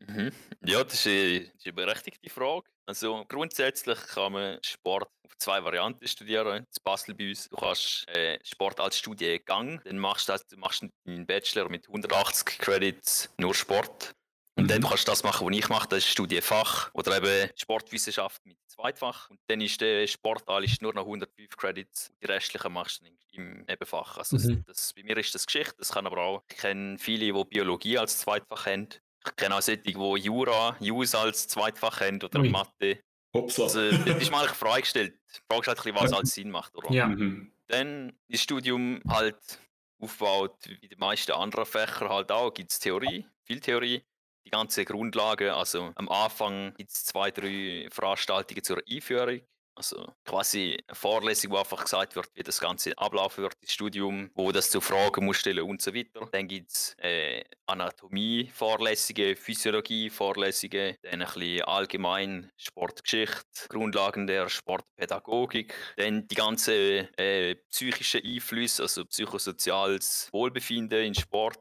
Mhm. 0.08 0.32
Ja, 0.64 0.82
das 0.82 0.94
ist, 0.94 1.06
eine, 1.06 1.40
das 1.40 1.54
ist 1.54 1.66
eine 1.66 1.72
berechtigte 1.72 2.28
Frage. 2.28 2.68
Also 2.86 3.24
grundsätzlich 3.28 3.98
kann 4.08 4.32
man 4.32 4.58
Sport 4.62 5.08
auf 5.24 5.38
zwei 5.38 5.62
Varianten 5.62 6.06
studieren. 6.06 6.66
Das 6.68 6.80
Basel 6.80 7.14
bei 7.14 7.28
uns. 7.28 7.48
Du 7.48 7.56
kannst 7.56 8.08
äh, 8.08 8.38
Sport 8.42 8.80
als 8.80 8.98
Studiengang. 8.98 9.80
Dann 9.84 9.98
machst 9.98 10.28
du, 10.28 10.36
du 10.50 10.56
machst 10.58 10.84
einen 11.06 11.26
Bachelor 11.26 11.68
mit 11.70 11.86
180 11.86 12.58
Credits 12.58 13.32
nur 13.38 13.54
Sport. 13.54 14.14
Und 14.56 14.64
mhm. 14.64 14.68
dann 14.68 14.82
kannst 14.82 15.08
du 15.08 15.10
das 15.10 15.24
machen, 15.24 15.46
was 15.48 15.56
ich 15.56 15.68
mache, 15.68 15.88
das 15.88 15.98
ist 16.00 16.08
Studienfach 16.08 16.90
oder 16.94 17.16
eben 17.16 17.50
Sportwissenschaft 17.56 18.44
mit 18.46 18.56
Zweitfach. 18.68 19.28
Und 19.30 19.40
dann 19.48 19.60
ist 19.60 19.80
der 19.80 20.06
Sportteil 20.06 20.64
ist 20.64 20.80
nur 20.80 20.94
noch 20.94 21.02
105 21.02 21.56
Credits 21.56 22.10
und 22.10 22.22
die 22.22 22.26
restlichen 22.26 22.72
machst 22.72 23.02
du 23.02 23.06
im 23.32 23.64
Nebenfach. 23.64 24.16
Also 24.16 24.36
mhm. 24.36 24.64
das, 24.66 24.92
bei 24.94 25.02
mir 25.02 25.16
ist 25.16 25.34
das 25.34 25.46
Geschichte, 25.46 25.74
das 25.78 25.90
kann 25.90 26.06
aber 26.06 26.18
auch, 26.18 26.42
ich 26.48 26.56
kenne 26.56 26.98
viele, 26.98 27.32
die 27.32 27.44
Biologie 27.44 27.98
als 27.98 28.18
Zweitfach 28.18 28.66
haben. 28.66 28.88
Ich 29.26 29.36
kenne 29.36 29.56
auch 29.56 29.62
solche, 29.62 29.82
die 29.82 29.92
Jura, 29.92 30.76
Jus 30.78 31.14
als 31.14 31.48
Zweitfach 31.48 32.00
haben 32.00 32.22
oder 32.22 32.40
Ui. 32.40 32.48
Mathe. 32.48 33.00
Hopsla. 33.34 33.64
Also, 33.64 33.90
das 33.90 34.22
ist 34.22 34.30
mal 34.30 34.42
eigentlich 34.42 34.52
freigestellt. 34.52 35.18
Die 35.34 35.40
Frage 35.50 35.72
ist 35.72 35.84
halt, 35.84 35.94
was 35.96 36.12
als 36.12 36.34
Sinn 36.34 36.50
macht. 36.50 36.76
Oder? 36.76 36.92
Ja. 36.92 37.08
Mhm. 37.08 37.50
Dann 37.66 38.10
ist 38.28 38.34
das 38.34 38.40
Studium 38.42 39.00
halt 39.08 39.58
aufgebaut, 39.98 40.56
wie 40.66 40.88
die 40.88 40.96
meisten 40.96 41.32
anderen 41.32 41.66
Fächer 41.66 42.08
halt 42.08 42.30
auch. 42.30 42.52
Gibt 42.54 42.70
es 42.70 42.78
Theorie, 42.78 43.26
viel 43.42 43.58
Theorie 43.58 44.04
die 44.44 44.50
ganze 44.50 44.84
Grundlage. 44.84 45.54
Also 45.54 45.92
am 45.94 46.08
Anfang 46.08 46.74
gibt 46.74 46.90
es 46.90 47.04
zwei, 47.04 47.30
drei 47.30 47.88
Veranstaltungen 47.90 48.62
zur 48.62 48.82
Einführung. 48.88 49.40
Also 49.76 50.14
quasi 50.24 50.78
eine 50.86 50.94
Vorlesung, 50.94 51.50
wo 51.50 51.56
einfach 51.56 51.82
gesagt 51.82 52.14
wird, 52.14 52.28
wie 52.34 52.44
das 52.44 52.60
Ganze 52.60 52.96
ablaufen 52.96 53.42
wird, 53.42 53.54
das 53.60 53.72
Studium, 53.72 54.30
wo 54.34 54.52
das 54.52 54.70
zu 54.70 54.80
Fragen 54.80 55.24
muss 55.24 55.38
stellen 55.38 55.64
und 55.64 55.82
so 55.82 55.92
weiter. 55.92 56.28
Dann 56.30 56.46
gibt 56.46 56.70
es 56.70 56.94
äh, 56.98 57.42
Anatomie-Vorlesungen, 57.66 59.34
Physiologie-Vorlesungen, 59.34 60.96
dann 61.02 61.22
ein 61.22 61.26
bisschen 61.26 61.62
allgemein 61.62 62.52
Sportgeschichte, 62.56 63.68
Grundlagen 63.68 64.28
der 64.28 64.48
Sportpädagogik, 64.48 65.74
dann 65.96 66.28
die 66.28 66.34
ganzen 66.36 67.08
äh, 67.16 67.56
psychischen 67.70 68.22
Einflüsse, 68.24 68.82
also 68.82 69.04
psychosoziales 69.06 70.28
Wohlbefinden 70.32 71.02
in 71.02 71.14
Sport, 71.16 71.58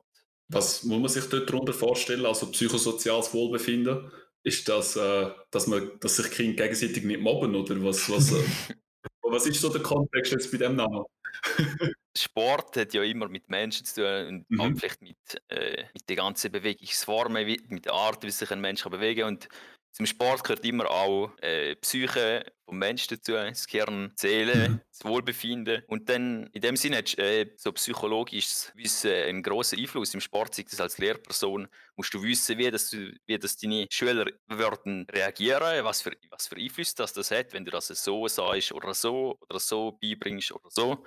was 0.54 0.84
muss 0.84 1.00
man 1.00 1.10
sich 1.10 1.26
dort 1.26 1.50
darunter 1.50 1.74
vorstellen? 1.74 2.26
Also 2.26 2.52
psychosoziales 2.52 3.34
Wohlbefinden? 3.34 4.12
Ist 4.44 4.68
das, 4.68 4.96
äh, 4.96 5.32
dass, 5.52 5.68
man, 5.68 5.92
dass 6.00 6.18
sich 6.18 6.30
Kinder 6.32 6.64
gegenseitig 6.64 7.04
nicht 7.04 7.22
mobben? 7.22 7.56
Oder 7.56 7.82
was, 7.84 8.10
was, 8.10 8.32
äh, 8.32 8.44
was 9.22 9.46
ist 9.46 9.62
so 9.62 9.70
der 9.70 9.82
Kontext 9.82 10.32
jetzt 10.32 10.52
bei 10.52 10.58
dem 10.58 10.76
Namen? 10.76 11.04
Sport 12.16 12.78
hat 12.78 12.94
ja 12.94 13.04
immer 13.04 13.28
mit 13.28 13.50
Menschen 13.50 13.86
zu 13.86 14.02
tun 14.02 14.28
und 14.28 14.50
mhm. 14.50 14.62
auch 14.62 14.80
vielleicht 14.80 15.02
mit, 15.02 15.18
äh, 15.50 15.86
mit 15.94 16.08
den 16.08 16.18
ganzen 16.18 16.52
Bewegungsformen, 16.52 17.46
mit 17.70 17.86
der 17.86 17.94
Art, 17.94 18.24
wie 18.24 18.30
sich 18.30 18.52
ein 18.52 18.62
Mensch 18.62 18.84
bewegen 18.84 19.22
kann. 19.22 19.34
Und 19.34 19.50
zum 19.94 20.08
Sport 20.08 20.44
gehört 20.44 20.66
immer 20.66 20.90
auch 20.90 21.32
äh, 21.42 21.76
Psyche 21.76 22.52
vom 22.66 22.80
Menschen 22.80 23.16
dazu, 23.16 23.34
das 23.34 23.68
Gehirn, 23.68 24.12
die 24.16 24.22
Seele, 24.22 24.70
mhm. 24.70 24.82
das 24.90 25.06
Wohlbefinden. 25.06 25.84
Und 25.88 26.10
dann 26.10 26.48
in 26.48 26.62
dem 26.62 26.76
Sinne 26.76 26.98
hat 26.98 27.16
äh, 27.20 27.52
so 27.58 27.72
psychologisches 27.74 28.72
Wissen 28.76 29.12
einen 29.12 29.44
grossen 29.44 29.78
Einfluss 29.78 30.16
im 30.16 30.20
Sport, 30.20 30.56
sei 30.56 30.64
das 30.64 30.82
als 30.82 30.98
Lehrperson, 30.98 31.68
musst 31.96 32.12
du 32.12 32.24
wissen, 32.24 32.58
wie, 32.58 32.72
das, 32.72 32.92
wie 32.92 33.38
das 33.38 33.56
deine 33.58 33.86
Schüler 33.92 34.26
würden 34.48 35.06
reagieren, 35.12 35.86
was 35.86 36.02
für, 36.02 36.14
was 36.32 36.48
für 36.48 36.56
Einfluss 36.56 36.96
das, 36.96 37.14
das 37.14 37.30
hat, 37.30 37.54
wenn 37.54 37.64
du 37.64 37.70
das 37.70 37.88
so 37.90 38.28
sagst 38.28 38.72
oder 38.72 38.96
so 38.96 39.38
oder 39.48 39.60
so 39.60 39.92
beibringst 40.02 40.54
oder 40.54 40.72
so. 40.72 41.04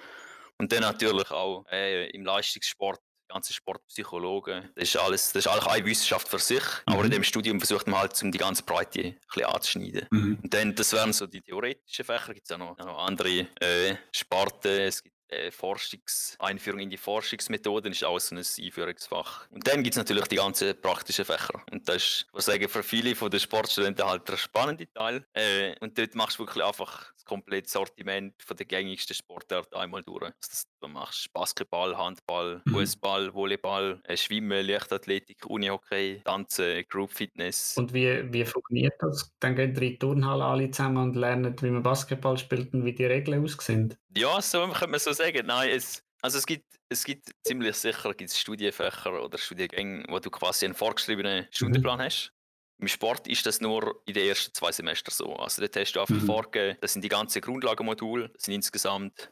Und 0.59 0.73
dann 0.73 0.83
natürlich 0.83 1.31
auch 1.33 1.67
äh, 1.71 2.09
im 2.11 2.25
Leistungssport 2.25 3.01
ganze 3.29 3.53
Sportpsychologen. 3.53 4.71
Das 4.75 4.85
ist 4.85 4.97
alles, 4.97 5.33
das 5.33 5.47
ist 5.47 5.53
eigentlich 5.53 5.67
eine 5.67 5.85
Wissenschaft 5.85 6.29
für 6.29 6.39
sich. 6.39 6.63
Mhm. 6.63 6.93
Aber 6.93 7.05
in 7.05 7.11
dem 7.11 7.25
Studium 7.25 7.61
versucht 7.61 7.87
man 7.87 8.01
halt, 8.01 8.23
um 8.23 8.33
die 8.33 8.39
ganze 8.39 8.63
Breite 8.63 9.01
ein 9.01 9.17
bisschen 9.33 9.45
anzuschneiden. 9.45 10.07
Mhm. 10.11 10.39
Und 10.43 10.55
dann, 10.55 10.75
das 10.75 10.93
wären 10.93 11.13
so 11.13 11.27
die 11.27 11.41
theoretischen 11.41 12.05
Fächer. 12.05 12.35
Gibt 12.35 12.47
es 12.47 12.53
auch 12.53 12.59
noch, 12.59 12.77
noch 12.79 12.99
andere 12.99 13.47
äh, 13.61 13.97
Sparten. 14.13 14.81
Es 14.81 15.03
gibt 15.03 15.17
äh, 15.29 15.51
Forschungs 15.51 16.37
Einführung 16.39 16.81
in 16.81 16.91
die 16.91 16.97
Forschungsmethoden 16.97 17.93
ist 17.93 18.05
auch 18.05 18.19
so 18.19 18.35
ein 18.35 18.39
Einführungsfach. 18.39 19.51
Und 19.51 19.67
dann 19.67 19.83
gibt 19.83 19.95
es 19.95 19.99
natürlich 19.99 20.27
die 20.27 20.37
ganzen 20.37 20.81
praktischen 20.81 21.25
Fächer. 21.25 21.63
Und 21.71 21.89
das 21.89 21.97
ist, 21.97 22.27
was 22.33 22.45
sagen, 22.45 22.69
für 22.69 22.83
viele 22.83 23.15
von 23.17 23.31
den 23.31 23.41
Sportstudenten 23.41 24.07
halt 24.07 24.29
der 24.29 24.37
spannende 24.37 24.91
Teil. 24.93 25.27
Äh, 25.33 25.75
und 25.81 25.99
dort 25.99 26.15
machst 26.15 26.39
du 26.39 26.45
wirklich 26.45 26.65
einfach 26.65 27.13
das 27.15 27.25
komplette 27.25 27.69
Sortiment 27.69 28.41
von 28.43 28.57
der 28.57 28.67
gängigsten 28.67 29.15
Sportarten 29.15 29.75
einmal 29.75 30.03
durch. 30.03 30.23
Also 30.23 30.37
das, 30.49 30.67
du 30.81 30.89
machst 30.89 31.33
Basketball, 31.33 31.97
Handball, 31.97 32.63
mhm. 32.65 32.73
Fußball, 32.73 33.35
Volleyball, 33.35 34.01
äh, 34.05 34.17
Schwimmen, 34.17 34.67
Leichtathletik, 34.67 35.47
Unihockey, 35.47 36.23
Tanzen, 36.25 36.85
Group 36.89 37.13
Fitness. 37.13 37.77
Und 37.77 37.93
wie, 37.93 38.33
wie 38.33 38.45
funktioniert 38.45 38.95
das? 39.01 39.33
Dann 39.41 39.57
gehen 39.57 39.75
die 39.75 39.99
Turnhalle 39.99 40.45
alle 40.45 40.71
zusammen 40.71 40.99
und 40.99 41.17
lernen, 41.17 41.55
wie 41.61 41.71
man 41.71 41.83
Basketball 41.83 42.39
spielt 42.39 42.75
und 42.75 42.85
wie 42.85 42.95
die 42.95 43.07
Regeln 43.07 43.43
aussehen? 43.43 43.97
Ja, 44.17 44.41
so 44.41 44.67
könnte 44.69 44.89
man 44.89 45.01
so 45.01 45.13
sagen. 45.13 45.47
Nein, 45.47 45.71
es, 45.71 46.05
also 46.23 46.39
es 46.39 46.47
gibt, 46.47 46.67
es 46.89 47.05
gibt 47.05 47.31
ziemlich 47.45 47.77
sicher 47.77 48.15
gibt's 48.15 48.39
Studienfächer 48.39 49.23
oder 49.23 49.39
Studiengänge, 49.39 50.05
wo 50.09 50.19
du 50.19 50.31
quasi 50.31 50.67
einen 50.67 50.75
vorgeschriebenen 50.75 51.43
mhm. 51.43 51.49
Stundenplan 51.51 51.99
mhm. 51.99 52.03
hast. 52.03 52.33
Im 52.79 52.89
Sport 52.89 53.27
ist 53.27 53.47
das 53.47 53.63
nur 53.63 54.03
in 54.05 54.13
den 54.13 54.29
ersten 54.29 54.53
zwei 54.53 54.71
Semestern 54.71 55.15
so. 55.15 55.35
Also 55.37 55.63
dort 55.63 55.77
hast 55.77 55.93
du 55.93 56.01
einfach 56.01 56.15
mhm. 56.15 56.27
vorgegeben, 56.27 56.77
das 56.81 56.93
sind 56.93 57.03
die 57.03 57.09
ganzen 57.09 57.41
Grundlagenmodule, 57.41 58.29
das 58.29 58.43
sind 58.43 58.55
insgesamt 58.55 59.31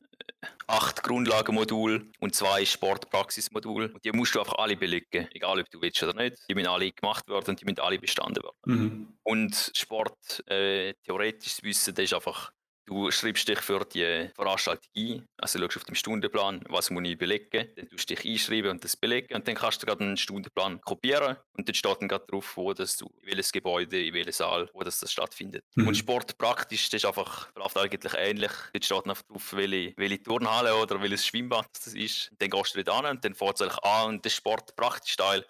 acht 0.66 1.02
Grundlagenmodule 1.02 2.06
und 2.20 2.34
zwei 2.34 2.64
Sportpraxismodule. 2.64 3.92
Und 3.92 4.04
die 4.04 4.12
musst 4.12 4.34
du 4.34 4.40
einfach 4.40 4.58
alle 4.58 4.76
belegen, 4.76 5.28
egal 5.32 5.60
ob 5.60 5.70
du 5.70 5.80
willst 5.80 6.02
oder 6.02 6.14
nicht. 6.14 6.38
Die 6.48 6.54
müssen 6.54 6.68
alle 6.68 6.90
gemacht 6.90 7.28
werden 7.28 7.50
und 7.50 7.60
die 7.60 7.64
müssen 7.64 7.80
alle 7.80 7.98
bestanden 7.98 8.42
werden. 8.42 8.56
Mhm. 8.64 9.18
Und 9.22 9.72
Sport, 9.74 10.42
äh, 10.48 10.94
theoretisches 11.04 11.62
Wissen, 11.62 11.94
das 11.94 12.04
ist 12.04 12.14
einfach 12.14 12.50
Du 12.86 13.10
schreibst 13.10 13.48
dich 13.48 13.60
für 13.60 13.84
die 13.86 14.30
Veranstaltung 14.34 14.90
ein, 14.96 15.28
also 15.38 15.58
schaust 15.58 15.76
auf 15.78 15.84
dem 15.84 15.94
Stundenplan, 15.94 16.62
was 16.68 16.90
muss 16.90 17.02
ich 17.04 17.16
belegen, 17.16 17.68
dann 17.76 17.88
tust 17.88 18.10
du 18.10 18.14
dich 18.14 18.26
einschreiben 18.26 18.70
und 18.72 18.84
das 18.84 18.96
belegen 18.96 19.34
und 19.34 19.48
dann 19.48 19.54
kannst 19.54 19.82
du 19.82 19.86
gerade 19.86 20.04
einen 20.04 20.16
Stundenplan 20.18 20.80
kopieren 20.82 21.36
und 21.56 21.66
dann 21.66 21.74
steht 21.74 22.00
dann 22.00 22.08
gerade 22.08 22.26
drauf, 22.26 22.56
wo 22.56 22.74
das 22.74 22.96
du, 22.96 23.06
in 23.22 23.28
welches 23.28 23.52
Gebäude, 23.52 24.04
in 24.04 24.12
welchem 24.12 24.32
Saal, 24.32 24.68
wo 24.74 24.82
das, 24.82 25.00
das 25.00 25.10
stattfindet. 25.12 25.64
Mhm. 25.76 25.88
Und 25.88 25.94
Sport 25.94 26.36
praktisch, 26.36 26.90
das 26.90 27.02
ist 27.02 27.06
einfach, 27.06 27.48
läuft 27.56 27.78
eigentlich 27.78 28.14
ähnlich. 28.16 28.52
Dort 28.72 28.84
steht 28.84 29.06
einfach 29.06 29.22
drauf, 29.22 29.52
welche, 29.54 29.94
welche 29.96 30.22
Turnhalle 30.22 30.76
oder 30.76 31.00
welches 31.00 31.26
Schwimmbad 31.26 31.68
das 31.72 31.94
ist. 31.94 32.30
Und 32.32 32.42
dann 32.42 32.50
gehst 32.50 32.74
du 32.74 32.82
dort 32.82 33.04
an 33.04 33.16
und 33.16 33.24
dann 33.24 33.34
fährt 33.34 33.60
es 33.60 33.78
an 33.78 34.08
und 34.08 34.24
der 34.24 34.30
Sport 34.30 34.76
praktisch 34.76 35.16
Teil 35.16 35.44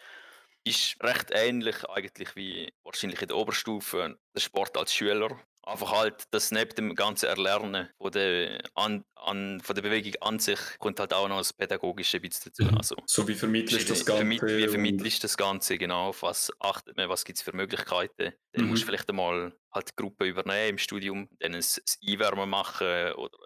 ist 0.65 0.97
recht 1.03 1.31
ähnlich 1.33 1.85
eigentlich 1.91 2.35
wie 2.37 2.73
wahrscheinlich 2.85 3.21
in 3.21 3.29
der 3.29 3.37
Oberstufe 3.37 4.19
der 4.35 4.41
Sport 4.41 4.77
als 4.77 4.95
Schüler. 4.95 5.39
Einfach 5.67 5.93
halt, 5.93 6.25
dass 6.31 6.51
neben 6.51 6.75
dem 6.75 6.95
ganzen 6.95 7.27
Erlernen 7.27 7.89
von 7.97 8.13
der, 8.13 8.63
an, 8.75 9.05
an, 9.15 9.61
von 9.61 9.75
der 9.75 9.83
Bewegung 9.83 10.13
an 10.21 10.39
sich 10.39 10.59
kommt 10.79 11.01
halt 11.01 11.15
auch 11.15 11.27
noch 11.27 11.39
das 11.39 11.55
Pädagogische 11.55 12.21
bisschen 12.21 12.53
dazu. 12.57 12.71
Mhm. 12.71 12.77
Also, 12.77 12.97
so 13.07 13.27
wie 13.27 13.35
vermittelst 13.35 13.89
du 13.89 13.93
das 13.95 14.05
Ganze? 14.05 14.19
Vermitt, 14.19 14.43
wie 14.43 14.69
vermittelst 14.69 15.23
du 15.23 15.23
das 15.23 15.37
Ganze, 15.37 15.79
genau. 15.79 16.09
Auf 16.09 16.23
was 16.23 16.53
achtet 16.61 16.97
man, 16.97 17.09
was 17.09 17.25
gibt 17.25 17.39
es 17.39 17.43
für 17.43 17.57
Möglichkeiten? 17.57 18.33
Dann 18.53 18.65
mhm. 18.65 18.71
musst 18.71 18.83
du 18.83 18.87
vielleicht 18.87 19.09
einmal 19.09 19.55
halt 19.73 19.89
die 19.89 19.97
Gruppe 19.97 20.27
übernehmen 20.27 20.71
im 20.71 20.79
Studium, 20.79 21.29
dann 21.41 21.55
ein, 21.55 21.63
ein 21.63 22.13
Einwärmen 22.13 22.51
machen 22.51 23.13
oder 23.15 23.39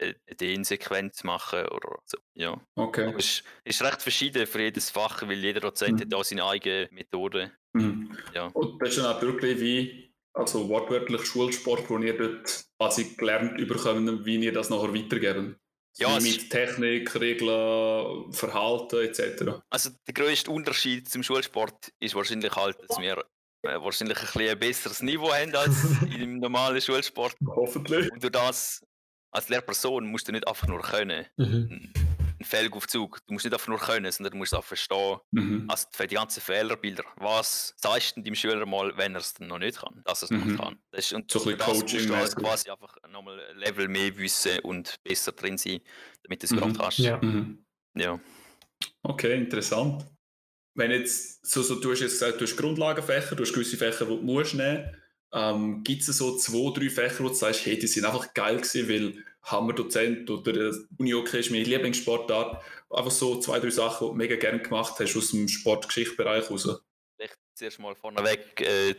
eine 0.00 0.14
Ideensequenz 0.26 1.24
machen 1.24 1.66
oder 1.68 1.98
so. 2.04 2.18
Ja. 2.34 2.60
Okay. 2.76 3.06
Aber 3.08 3.18
es 3.18 3.42
ist 3.64 3.82
recht 3.82 4.02
verschieden 4.02 4.46
für 4.46 4.60
jedes 4.60 4.90
Fach, 4.90 5.22
weil 5.22 5.38
jeder 5.38 5.60
Dozent 5.60 5.98
mhm. 5.98 6.02
hat 6.02 6.14
auch 6.14 6.24
seine 6.24 6.44
eigene 6.44 6.88
Methode. 6.92 7.52
Mhm. 7.72 8.16
Ja. 8.34 8.46
Und 8.48 8.80
das 8.80 8.90
ist 8.90 8.98
dann 8.98 9.06
auch 9.06 9.22
wirklich 9.22 9.58
wie 9.60 10.11
also 10.34 10.68
wortwörtlich 10.68 11.24
Schulsport, 11.24 11.88
wo 11.90 11.98
ihr 11.98 12.16
dort 12.16 12.64
quasi 12.78 13.14
gelernt 13.16 13.58
überkommen, 13.58 14.24
wie 14.24 14.36
ihr 14.36 14.52
das 14.52 14.70
nachher 14.70 14.94
weitergeben. 14.94 15.56
Ja, 15.98 16.18
mit 16.18 16.48
Technik, 16.48 17.14
Regeln, 17.20 18.32
Verhalten 18.32 19.04
etc. 19.04 19.60
Also 19.68 19.90
der 20.06 20.14
größte 20.14 20.50
Unterschied 20.50 21.08
zum 21.08 21.22
Schulsport 21.22 21.92
ist 22.00 22.14
wahrscheinlich 22.14 22.56
halt, 22.56 22.78
dass 22.88 22.98
wir 22.98 23.18
äh, 23.62 23.78
wahrscheinlich 23.78 24.18
ein, 24.18 24.24
bisschen 24.24 24.48
ein 24.48 24.58
besseres 24.58 25.02
Niveau 25.02 25.30
haben 25.32 25.54
als 25.54 25.76
im 26.18 26.38
normalen 26.38 26.80
Schulsport. 26.80 27.36
Hoffentlich. 27.46 28.10
Und 28.10 28.22
durch 28.22 28.32
das 28.32 28.82
als 29.32 29.50
Lehrperson 29.50 30.06
musst 30.06 30.28
du 30.28 30.32
nicht 30.32 30.48
einfach 30.48 30.66
nur 30.66 30.80
können. 30.80 31.26
Mhm 31.36 31.92
ein 32.42 32.44
Felgaufzug. 32.44 33.18
Du 33.26 33.32
musst 33.32 33.44
nicht 33.44 33.54
einfach 33.54 33.68
nur 33.68 33.78
können, 33.78 34.10
sondern 34.10 34.32
du 34.32 34.38
musst 34.38 34.54
auch 34.54 34.64
verstehen, 34.64 35.18
mhm. 35.30 35.64
also 35.68 35.86
für 35.90 36.06
die 36.06 36.14
ganzen 36.14 36.40
Fehlerbilder. 36.40 37.04
Was 37.16 37.74
zeigst 37.76 38.16
du 38.16 38.22
dem 38.22 38.34
Schüler 38.34 38.66
mal, 38.66 38.96
wenn 38.96 39.14
er 39.14 39.20
es 39.20 39.34
dann 39.34 39.48
noch 39.48 39.58
nicht 39.58 39.78
kann, 39.78 40.02
dass 40.04 40.22
er 40.22 40.24
es 40.26 40.30
mhm. 40.30 40.54
noch 40.54 40.64
kann? 40.64 40.78
Das 40.90 41.06
ist, 41.06 41.12
und 41.12 41.30
so 41.30 41.40
ein 41.44 41.56
bisschen 41.56 41.80
Coaching. 41.80 42.06
Du 42.08 42.14
also 42.14 42.36
quasi 42.36 42.70
einfach 42.70 42.96
nochmal 43.08 43.40
ein 43.50 43.58
Level 43.58 43.88
mehr 43.88 44.16
wissen 44.16 44.58
und 44.60 44.96
besser 45.02 45.32
drin 45.32 45.56
sein, 45.58 45.80
damit 46.22 46.42
du 46.42 46.46
es 46.46 46.50
mhm. 46.52 46.56
gerade 46.56 46.78
hast. 46.78 46.98
Ja. 46.98 47.18
Mhm. 47.22 47.64
ja. 47.96 48.20
Okay, 49.02 49.36
interessant. 49.36 50.06
Wenn 50.74 50.90
jetzt, 50.90 51.44
so, 51.46 51.62
so, 51.62 51.80
du 51.80 51.92
hast 51.92 52.00
jetzt 52.00 52.12
gesagt, 52.12 52.40
du 52.40 52.44
hast 52.44 52.56
Grundlagenfächer, 52.56 53.36
du 53.36 53.42
hast 53.42 53.52
gewisse 53.52 53.76
Fächer, 53.76 54.06
die 54.06 54.16
du 54.16 54.22
musst 54.22 54.54
nehmen 54.54 54.84
musst. 54.84 54.98
Ähm, 55.34 55.82
Gibt 55.82 56.02
es 56.02 56.16
so 56.16 56.36
zwei, 56.36 56.72
drei 56.78 56.90
Fächer, 56.90 57.24
wo 57.24 57.28
du 57.28 57.34
sagst, 57.34 57.64
hey, 57.64 57.78
die 57.78 57.86
sind 57.86 58.04
einfach 58.04 58.34
geil 58.34 58.56
gewesen, 58.56 58.88
weil 58.88 59.24
Hammerdozent 59.42 60.30
oder 60.30 60.72
Uni-Hockey 60.98 61.40
ist 61.40 61.50
meine 61.50 61.64
Lieblingssportart. 61.64 62.62
Einfach 62.90 63.10
so 63.10 63.40
zwei, 63.40 63.58
drei 63.58 63.70
Sachen, 63.70 64.06
die 64.06 64.10
du 64.12 64.16
mega 64.16 64.36
gerne 64.36 64.60
gemacht 64.60 64.94
hast 64.98 65.16
aus 65.16 65.30
dem 65.30 65.48
Sportgeschichtsbereich 65.48 66.50
raus. 66.50 66.68
Vielleicht 67.16 67.38
zuerst 67.54 67.78
mal 67.80 67.94
vorneweg, 67.94 68.60
äh, 68.60 68.94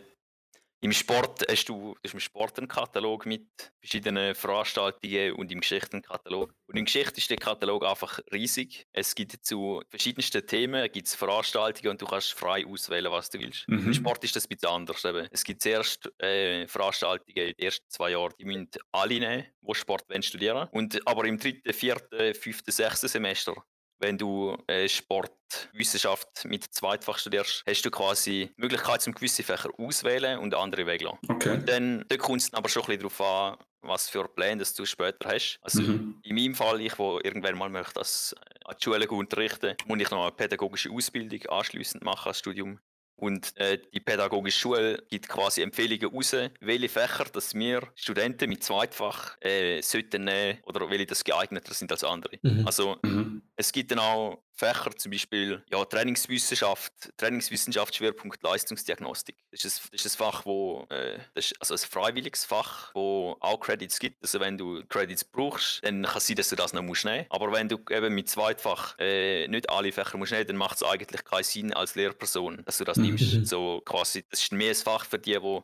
im 0.84 0.92
Sport 0.92 1.46
hast 1.50 1.70
du 1.70 1.96
im 2.02 2.20
Sport 2.20 2.58
einen 2.58 2.68
Katalog 2.68 3.26
mit 3.26 3.48
verschiedenen 3.80 4.36
Veranstaltungen 4.36 5.32
und 5.32 5.50
im 5.50 5.62
Geschichtenkatalog. 5.62 6.54
Und 6.68 6.76
im 6.76 6.84
Geschichte 6.84 7.20
ist 7.20 7.30
der 7.30 7.38
Katalog 7.38 7.86
einfach 7.86 8.20
riesig. 8.34 8.86
Es 8.92 9.16
gibt 9.16 9.46
zu 9.46 9.82
verschiedensten 9.88 10.46
Themen 10.46 10.92
gibt's 10.92 11.16
Veranstaltungen 11.16 11.92
und 11.92 12.02
du 12.02 12.06
kannst 12.06 12.34
frei 12.34 12.66
auswählen, 12.66 13.10
was 13.14 13.30
du 13.30 13.40
willst. 13.40 13.68
Mhm. 13.70 13.88
Im 13.88 13.94
Sport 13.94 14.26
ist 14.26 14.36
das 14.36 14.44
ein 14.46 14.50
bisschen 14.50 14.70
anders. 14.70 15.06
Eben. 15.06 15.26
Es 15.32 15.46
gibt 15.46 15.62
zuerst 15.62 16.12
äh, 16.22 16.68
Veranstaltungen 16.68 17.38
in 17.38 17.54
den 17.54 17.60
ersten 17.60 17.90
zwei 17.90 18.12
Jahren, 18.12 18.34
die 18.38 18.44
müssen 18.44 18.70
alle 18.92 19.20
nehmen, 19.20 19.46
die 19.62 19.76
Sport 19.76 20.04
studieren 20.20 20.68
Und 20.72 21.00
aber 21.08 21.24
im 21.24 21.38
dritten, 21.38 21.72
vierten, 21.72 22.34
fünften, 22.34 22.72
sechsten 22.72 23.08
Semester 23.08 23.56
wenn 24.00 24.18
du 24.18 24.58
äh, 24.68 24.88
Sportwissenschaft 24.88 26.46
mit 26.46 26.64
Zweitfach 26.74 27.18
studierst, 27.18 27.64
hast 27.68 27.82
du 27.84 27.92
quasi 27.92 28.52
die 28.56 28.62
Möglichkeit, 28.62 29.02
zum 29.02 29.14
gewisse 29.14 29.44
Fächer 29.44 29.70
auswählen 29.78 30.40
und 30.40 30.54
andere 30.54 30.86
weglassen. 30.86 31.20
Okay. 31.28 31.52
Und 31.52 31.70
dann 31.70 32.06
da 32.08 32.18
kommt 32.18 32.42
es 32.42 32.54
aber 32.54 32.70
schon 32.70 32.84
ein 32.84 32.98
bisschen 32.98 33.10
darauf 33.18 33.22
an, 33.22 33.58
was 33.82 34.10
für 34.10 34.28
Pläne 34.28 34.64
du 34.64 34.86
später 34.86 35.30
hast. 35.30 35.60
Also 35.62 35.82
mhm. 35.82 36.20
in 36.24 36.36
meinem 36.36 36.56
Fall, 36.56 36.82
ich, 36.82 36.98
wo 36.98 37.20
irgendwann 37.24 37.58
mal 37.58 37.70
möchte, 37.70 37.96
das 37.96 38.34
äh, 38.34 38.60
an 38.66 38.76
die 38.80 38.84
Schule 38.84 39.08
unterrichten, 39.08 39.76
muss 39.86 40.00
ich 40.00 40.10
noch 40.10 40.24
eine 40.24 40.32
pädagogische 40.32 40.90
Ausbildung 40.92 41.42
anschließend 41.48 42.04
machen 42.04 42.30
als 42.30 42.40
Studium. 42.40 42.80
Und 43.16 43.56
äh, 43.58 43.80
die 43.94 44.00
pädagogische 44.00 44.60
Schule 44.60 45.04
gibt 45.10 45.30
quasi 45.30 45.62
Empfehlungen 45.62 46.14
raus, 46.14 46.36
welche 46.60 46.90
Fächer 46.90 47.26
dass 47.26 47.54
wir 47.54 47.88
Studenten 47.96 48.50
mit 48.50 48.64
Zweitfach 48.64 49.38
äh, 49.40 49.82
sollten 49.82 50.26
nehmen 50.26 50.60
oder 50.66 50.90
welche 50.90 51.06
das 51.06 51.24
geeigneter 51.24 51.74
sind 51.74 51.92
als 51.92 52.04
andere. 52.04 52.38
Mhm. 52.42 52.66
Also 52.66 52.98
mhm. 53.04 53.44
Es 53.56 53.72
gibt 53.72 53.92
dann 53.92 54.00
auch 54.00 54.44
Fächer, 54.56 54.96
zum 54.96 55.12
Beispiel 55.12 55.64
ja, 55.72 55.84
Trainingswissenschaft, 55.84 56.94
Trainingswissenschaft, 57.18 57.96
Schwerpunkt 57.96 58.42
Leistungsdiagnostik. 58.44 59.36
Das 59.52 59.66
ist 59.66 59.80
ein, 59.80 59.90
das 59.92 60.06
ist 60.06 60.16
ein 60.16 60.18
Fach, 60.18 60.46
wo, 60.46 60.86
äh, 60.90 61.20
das 61.34 61.52
ist 61.52 61.60
also 61.60 61.74
ein 61.74 61.90
freiwilliges 61.90 62.46
Fach, 62.46 62.92
wo 62.94 63.36
auch 63.40 63.60
Credits 63.60 64.00
gibt. 64.00 64.22
Also 64.22 64.40
wenn 64.40 64.58
du 64.58 64.84
Credits 64.88 65.24
brauchst, 65.24 65.84
dann 65.84 66.04
kann 66.04 66.18
es 66.18 66.28
sein, 66.28 66.36
dass 66.36 66.50
du 66.50 66.56
das 66.56 66.74
noch 66.74 66.84
musst 66.84 67.06
nehmen. 67.06 67.26
Aber 67.30 67.52
wenn 67.52 67.68
du 67.68 67.80
eben 67.90 68.14
mit 68.14 68.30
Zweitfach 68.30 68.96
äh, 69.00 69.48
nicht 69.48 69.70
alle 69.70 69.92
Fächer 69.92 70.18
musst 70.18 70.32
nehmen, 70.32 70.48
dann 70.48 70.58
macht 70.58 70.78
es 70.78 70.84
eigentlich 70.84 71.24
keinen 71.24 71.44
Sinn 71.44 71.74
als 71.74 71.96
Lehrperson, 71.96 72.64
dass 72.66 72.78
du 72.78 72.84
das 72.84 72.98
mhm. 72.98 73.04
nimmst. 73.06 73.48
So 73.48 73.82
quasi, 73.86 74.24
das 74.30 74.42
ist 74.42 74.52
mehr 74.52 74.70
ein 74.70 74.76
Fach 74.76 75.06
für 75.06 75.20
die, 75.20 75.40
die 75.40 75.60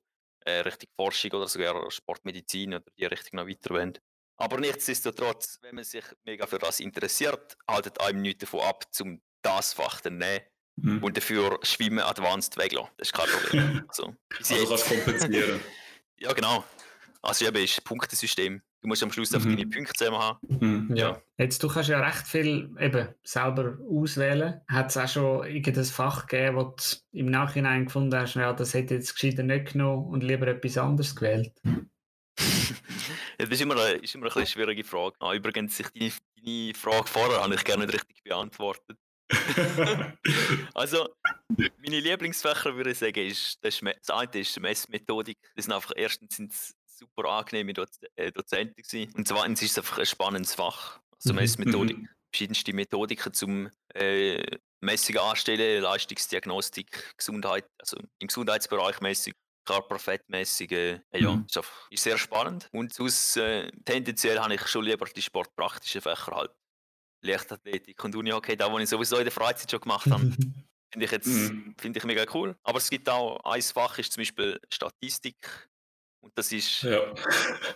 äh, 0.46 0.60
richtig 0.62 0.90
Forschung 0.96 1.32
oder 1.32 1.48
sogar 1.48 1.90
Sportmedizin 1.92 2.74
oder 2.74 2.86
die 2.98 3.06
Richtung 3.06 3.38
noch 3.38 3.48
weiter 3.48 3.70
wollen. 3.70 3.98
Aber 4.40 4.58
nichtsdestotrotz, 4.58 5.60
wenn 5.62 5.76
man 5.76 5.84
sich 5.84 6.06
mega 6.24 6.48
für 6.48 6.60
das 6.60 6.80
interessiert, 6.80 7.58
haltet 7.70 8.00
einem 8.00 8.22
nichts 8.22 8.40
davon 8.40 8.62
ab, 8.62 8.86
zum 8.92 9.22
das 9.42 9.74
Fach 9.74 10.00
zu 10.00 10.10
nehmen 10.10 10.40
mhm. 10.78 11.04
und 11.04 11.18
dafür 11.18 11.60
Schwimmen 11.64 12.00
Advanced 12.00 12.58
weglassen. 12.58 12.90
Das 12.98 13.10
ist 13.10 13.14
kein 13.14 13.28
Problem. 13.28 13.84
Also, 13.90 14.16
also 14.38 14.66
kannst 14.68 14.88
kompensieren. 14.88 15.60
ja, 16.20 16.32
genau. 16.32 16.64
Also 17.22 17.46
eben 17.46 17.62
ist 17.62 17.84
Punktesystem. 17.84 18.62
Du 18.82 18.88
musst 18.88 19.04
am 19.04 19.12
Schluss 19.12 19.34
einfach 19.34 19.50
mhm. 19.50 19.58
deine 19.58 19.70
Punkte 19.70 19.94
zusammen 19.94 20.20
haben. 20.20 20.40
Mhm. 20.48 20.96
Ja. 20.96 21.22
Jetzt, 21.38 21.62
du 21.62 21.68
kannst 21.68 21.90
ja 21.90 22.00
recht 22.00 22.26
viel 22.26 22.74
eben 22.80 23.10
selber 23.24 23.78
auswählen. 23.90 24.62
Hat 24.70 24.90
es 24.90 24.96
auch 24.96 25.10
schon 25.10 25.48
irgendein 25.48 25.84
Fach 25.84 26.28
gegeben, 26.28 26.56
wo 26.56 26.64
du 26.64 26.84
im 27.12 27.26
Nachhinein 27.26 27.86
gefunden 27.88 28.18
hast, 28.18 28.36
ja, 28.36 28.54
das 28.54 28.74
hätte 28.74 28.94
jetzt 28.94 29.16
gescheiter 29.16 29.44
nicht 29.44 29.74
genommen 29.74 30.06
und 30.06 30.24
lieber 30.24 30.48
etwas 30.48 30.78
anderes 30.78 31.14
gewählt? 31.14 31.52
das 33.38 33.50
ist 33.50 33.62
immer 33.62 33.76
eine, 33.76 33.98
ist 33.98 34.16
immer 34.16 34.36
eine 34.36 34.46
schwierige 34.46 34.84
Frage. 34.84 35.16
Ah, 35.20 35.34
übrigens, 35.34 35.80
ich, 35.80 35.88
deine, 35.90 36.12
deine 36.44 36.74
Frage 36.74 37.08
vorher 37.08 37.42
habe 37.42 37.56
ich 37.56 37.64
gerne 37.64 37.86
nicht 37.86 37.96
richtig 37.96 38.24
beantwortet. 38.24 38.98
also, 40.74 41.08
meine 41.50 42.00
Lieblingsfächer 42.00 42.76
würde 42.76 42.92
ich 42.92 42.98
sagen, 42.98 43.28
ist, 43.28 43.60
das, 43.62 43.76
ist, 43.76 43.84
das 43.84 44.10
eine 44.10 44.42
ist 44.42 44.60
Messmethodik. 44.60 45.38
Das 45.56 45.66
sind 45.66 45.74
einfach, 45.74 45.92
erstens 45.96 46.36
sind 46.36 46.52
es 46.52 46.76
super 46.86 47.30
angenehme 47.30 47.74
Doz 47.74 48.00
äh, 48.16 48.32
Dozenten 48.32 48.82
gewesen. 48.82 49.14
und 49.16 49.28
zweitens 49.28 49.62
ist 49.62 49.72
es 49.72 49.78
einfach 49.78 50.00
ein 50.00 50.06
spannendes 50.06 50.56
Fach. 50.56 51.00
Also 51.16 51.34
mhm. 51.34 51.40
Messmethodik, 51.40 51.98
mhm. 51.98 52.10
verschiedenste 52.32 52.74
Methodiken 52.74 53.34
zum 53.34 53.70
äh, 53.94 54.58
Messungen 54.82 55.22
anstellen, 55.22 55.82
Leistungsdiagnostik, 55.82 57.16
Gesundheit, 57.18 57.66
also 57.78 57.98
im 58.20 58.28
Gesundheitsbereich 58.28 59.00
Messung 59.02 59.34
körperfettmäßige, 59.66 60.72
äh, 60.72 61.02
ja, 61.14 61.32
mhm. 61.32 61.46
ist, 61.48 61.62
ist 61.90 62.04
sehr 62.04 62.18
spannend. 62.18 62.68
Und 62.72 62.94
sonst, 62.94 63.38
äh, 63.38 63.72
tendenziell 63.86 64.40
habe 64.40 64.54
ich 64.56 64.68
schon 64.68 64.86
lieber 64.86 65.06
die 65.06 65.22
sportpraktischen 65.22 66.02
Fächer 66.02 66.36
halt. 66.36 66.52
Leichtathletik 67.22 68.02
und 68.04 68.16
Unihockey, 68.16 68.56
da, 68.56 68.72
wo 68.72 68.80
ich 68.80 68.90
sowieso 68.90 69.18
in 69.18 69.26
der 69.26 69.32
Freizeit 69.32 69.70
schon 69.70 69.82
gemacht 69.82 70.10
habe. 70.10 70.22
Finde 70.92 71.06
ich 71.06 71.12
jetzt 71.12 71.28
mhm. 71.28 71.76
ich 71.84 72.04
mega 72.04 72.26
cool. 72.34 72.56
Aber 72.64 72.78
es 72.78 72.90
gibt 72.90 73.08
auch 73.10 73.40
ein 73.44 73.62
Fach, 73.62 73.98
ist 74.00 74.14
zum 74.14 74.22
Beispiel 74.22 74.60
Statistik. 74.72 75.70
Und 76.22 76.38
das 76.38 76.52
ist. 76.52 76.82
Ja. 76.82 77.14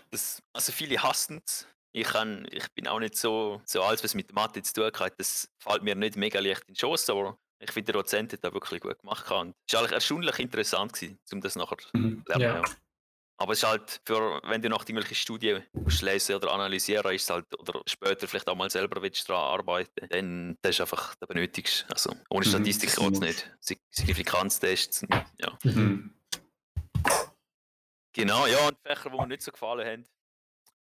Das, 0.09 0.41
also 0.51 0.71
viele 0.71 1.01
hassen 1.01 1.41
es. 1.45 1.67
Ich, 1.95 2.07
ich 2.51 2.71
bin 2.73 2.87
auch 2.87 2.99
nicht 2.99 3.15
so, 3.15 3.61
so 3.65 3.83
alles, 3.83 4.03
was 4.03 4.15
mit 4.15 4.33
Mathe 4.33 4.63
zu 4.63 4.73
tun 4.73 4.91
hat. 4.99 5.19
Das 5.19 5.47
fällt 5.59 5.83
mir 5.83 5.93
nicht 5.93 6.15
mega 6.15 6.39
leicht 6.39 6.61
in 6.61 6.73
den 6.73 6.75
Schoss, 6.75 7.07
aber 7.09 7.37
ich 7.63 7.71
finde, 7.71 7.91
der 7.93 8.01
Dozent 8.01 8.33
hat 8.33 8.43
das 8.43 8.53
wirklich 8.53 8.81
gut 8.81 8.99
gemacht. 8.99 9.29
Und 9.31 9.55
es 9.67 9.73
war 9.73 9.81
eigentlich 9.81 9.91
erstaunlich 9.93 10.39
interessant, 10.39 10.93
gewesen, 10.93 11.19
um 11.31 11.41
das 11.41 11.55
nachher 11.55 11.77
Mhm. 11.93 12.23
zu 12.25 12.31
lernen. 12.31 12.55
Ja. 12.55 12.61
Ja. 12.61 12.63
Aber 13.37 13.53
es 13.53 13.59
ist 13.59 13.67
halt, 13.67 13.99
für, 14.05 14.39
wenn 14.43 14.61
du 14.61 14.69
nach 14.69 14.81
irgendwelchen 14.81 15.15
Studien 15.15 15.63
lesen 16.01 16.35
oder 16.35 16.51
analysieren 16.51 17.13
ist 17.13 17.29
halt, 17.29 17.45
oder 17.59 17.81
später 17.87 18.27
vielleicht 18.27 18.47
auch 18.47 18.55
mal 18.55 18.69
selber 18.69 19.01
willst 19.01 19.27
daran 19.27 19.59
arbeiten, 19.59 20.07
dann 20.09 20.57
das 20.61 20.75
ist 20.75 20.81
einfach, 20.81 21.15
das 21.15 21.27
benötigst. 21.27 21.85
Also 21.91 22.15
ohne 22.29 22.45
Mhm, 22.45 22.49
Statistik 22.51 22.89
das 22.89 22.99
geht 22.99 23.13
es 23.13 23.19
nicht. 23.19 23.51
Sig- 23.59 23.81
Signifikanztests, 23.89 25.05
ja. 25.39 25.57
Mhm. 25.63 25.71
Mhm. 25.73 26.13
Genau, 28.13 28.45
ja, 28.45 28.67
und 28.67 28.77
Fächer, 28.85 29.09
die 29.09 29.17
mir 29.17 29.27
nicht 29.27 29.41
so 29.41 29.51
gefallen 29.51 29.87
haben. 29.87 30.05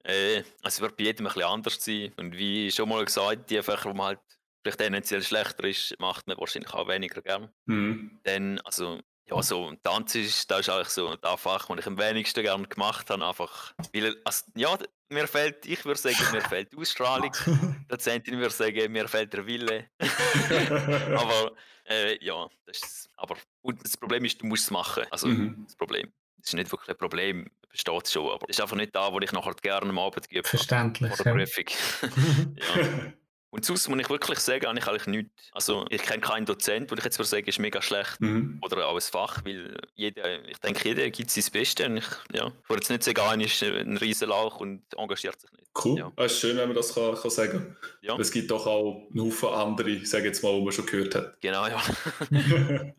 Äh, 0.04 0.42
es 0.62 0.80
wird 0.80 0.96
bei 0.96 1.04
jedem 1.04 1.26
ein 1.26 1.32
bisschen 1.34 1.48
anders 1.48 1.84
sein. 1.84 2.12
Und 2.16 2.32
wie 2.36 2.70
schon 2.72 2.88
mal 2.88 3.04
gesagt, 3.04 3.50
die 3.50 3.62
Fächer, 3.62 3.90
wo 3.90 3.94
man 3.94 4.06
halt 4.06 4.20
vielleicht 4.62 4.78
tendenziell 4.78 5.22
schlechter 5.22 5.64
ist, 5.64 5.94
macht 5.98 6.26
man 6.26 6.36
wahrscheinlich 6.38 6.72
auch 6.74 6.88
weniger 6.88 7.22
gern. 7.22 7.50
Mhm. 7.66 8.20
Dann, 8.24 8.58
also, 8.60 9.00
ja, 9.30 9.42
so 9.42 9.72
Tanz 9.82 10.14
ist, 10.14 10.50
das 10.50 10.60
ist 10.60 10.68
eigentlich 10.70 10.88
so 10.88 11.14
das 11.16 11.40
Fach, 11.40 11.66
das 11.66 11.78
ich 11.80 11.86
am 11.86 11.98
wenigsten 11.98 12.42
gerne 12.42 12.66
gemacht 12.66 13.10
habe. 13.10 13.26
Einfach, 13.26 13.74
weil, 13.92 14.16
also, 14.24 14.44
ja, 14.54 14.78
mir 15.10 15.26
fehlt, 15.26 15.66
ich 15.66 15.84
würde 15.84 16.00
sagen, 16.00 16.16
mir 16.32 16.40
fehlt 16.42 16.72
die 16.72 16.76
Ausstrahlung. 16.78 17.32
Die 17.46 17.88
Dozentin 17.88 18.38
würde 18.38 18.54
sagen, 18.54 18.92
mir 18.92 19.08
fehlt 19.08 19.32
der 19.32 19.46
Wille. 19.46 19.88
aber, 21.16 21.52
äh, 21.88 22.22
ja, 22.24 22.48
das 22.66 22.78
ist, 22.78 23.10
aber, 23.16 23.36
und 23.62 23.82
das 23.84 23.96
Problem 23.96 24.24
ist, 24.24 24.40
du 24.42 24.46
musst 24.46 24.64
es 24.64 24.70
machen. 24.70 25.04
Also, 25.10 25.28
Mhm. 25.28 25.64
das 25.66 25.76
Problem. 25.76 26.12
Das 26.38 26.48
ist 26.48 26.54
nicht 26.54 26.70
wirklich 26.70 26.88
ein 26.90 26.96
Problem, 26.96 27.50
besteht 27.68 28.08
schon, 28.08 28.30
aber 28.30 28.46
das 28.46 28.56
ist 28.56 28.60
einfach 28.62 28.76
nicht 28.76 28.94
da, 28.94 29.12
wo 29.12 29.18
ich 29.20 29.32
nachher 29.32 29.54
gerne 29.54 29.90
am 29.90 29.98
Abend 29.98 30.28
gebe. 30.28 30.46
Verständlich. 30.48 31.14
Vor 31.16 31.24
der 31.24 31.36
Ja. 31.36 31.44
Prüfung. 31.44 31.64
ja. 32.56 33.12
Und 33.50 33.64
sonst 33.64 33.88
muss 33.88 33.98
ich 33.98 34.10
wirklich 34.10 34.38
sagen, 34.40 34.66
habe 34.66 34.78
ich 34.78 34.86
eigentlich 34.86 35.06
nichts. 35.06 35.50
Also 35.52 35.86
ich 35.88 36.02
kenne 36.02 36.20
keinen 36.20 36.44
Dozent, 36.44 36.90
wo 36.90 36.94
ich 36.96 37.04
jetzt 37.04 37.18
würde 37.18 37.28
sagen, 37.28 37.46
ist 37.46 37.58
mega 37.58 37.80
schlecht. 37.80 38.20
Mhm. 38.20 38.58
Oder 38.62 38.86
auch 38.86 38.94
ein 38.94 39.00
Fach, 39.00 39.42
weil 39.44 39.74
jeder, 39.94 40.46
ich 40.46 40.58
denke, 40.58 40.86
jeder 40.86 41.08
gibt 41.10 41.30
sein 41.30 41.44
Bestes. 41.50 41.86
Und 41.86 41.96
ich, 41.96 42.06
ja, 42.32 42.48
ich 42.48 42.68
würde 42.68 42.82
jetzt 42.82 42.90
nicht 42.90 43.04
sagen, 43.04 43.20
einer 43.20 43.44
ist 43.44 43.62
ein 43.62 43.96
Riesenlauch 43.96 44.60
und 44.60 44.82
engagiert 44.96 45.40
sich 45.40 45.50
nicht. 45.52 45.64
Cool. 45.82 45.98
Ja. 45.98 46.12
Es 46.16 46.32
ist 46.32 46.40
schön, 46.40 46.58
wenn 46.58 46.68
man 46.68 46.76
das 46.76 46.94
kann, 46.94 47.14
kann 47.14 47.30
sagen 47.30 47.76
Ja. 48.02 48.18
Es 48.18 48.30
gibt 48.30 48.50
doch 48.50 48.66
auch 48.66 49.08
einen 49.10 49.22
Haufen 49.22 49.48
andere, 49.48 50.04
sage 50.04 50.26
jetzt 50.26 50.42
mal, 50.42 50.54
die 50.54 50.64
man 50.64 50.72
schon 50.72 50.86
gehört 50.86 51.14
hat. 51.14 51.40
Genau, 51.40 51.66
ja. 51.66 51.82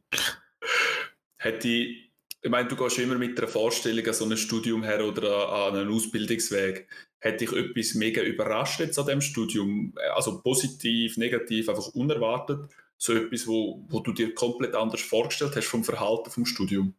Hätte 1.38 1.68
ich, 1.68 2.12
ich 2.42 2.50
meine, 2.50 2.68
du 2.68 2.76
gehst 2.76 2.98
immer 2.98 3.16
mit 3.16 3.38
einer 3.38 3.48
Vorstellung 3.48 4.06
an 4.06 4.14
so 4.14 4.26
ein 4.26 4.36
Studium 4.36 4.82
her 4.84 5.06
oder 5.06 5.50
an 5.50 5.76
einen 5.76 5.94
Ausbildungsweg. 5.94 6.88
Hätte 7.20 7.46
dich 7.46 7.54
etwas 7.54 7.96
mega 7.96 8.22
überrascht 8.22 8.80
jetzt 8.80 8.98
an 8.98 9.08
dem 9.08 9.22
Studium? 9.22 9.94
Also 10.16 10.42
positiv, 10.42 11.18
negativ, 11.18 11.68
einfach 11.68 11.88
unerwartet? 11.90 12.72
So 12.98 13.14
etwas, 13.14 13.48
wo, 13.48 13.86
wo 13.90 14.00
du 14.00 14.14
dir 14.14 14.34
komplett 14.34 14.76
anders 14.76 15.02
vorgestellt 15.02 15.56
hast 15.56 15.68
vom 15.68 15.84
Verhalten 15.84 16.32
vom 16.32 16.46
Studium? 16.46 16.94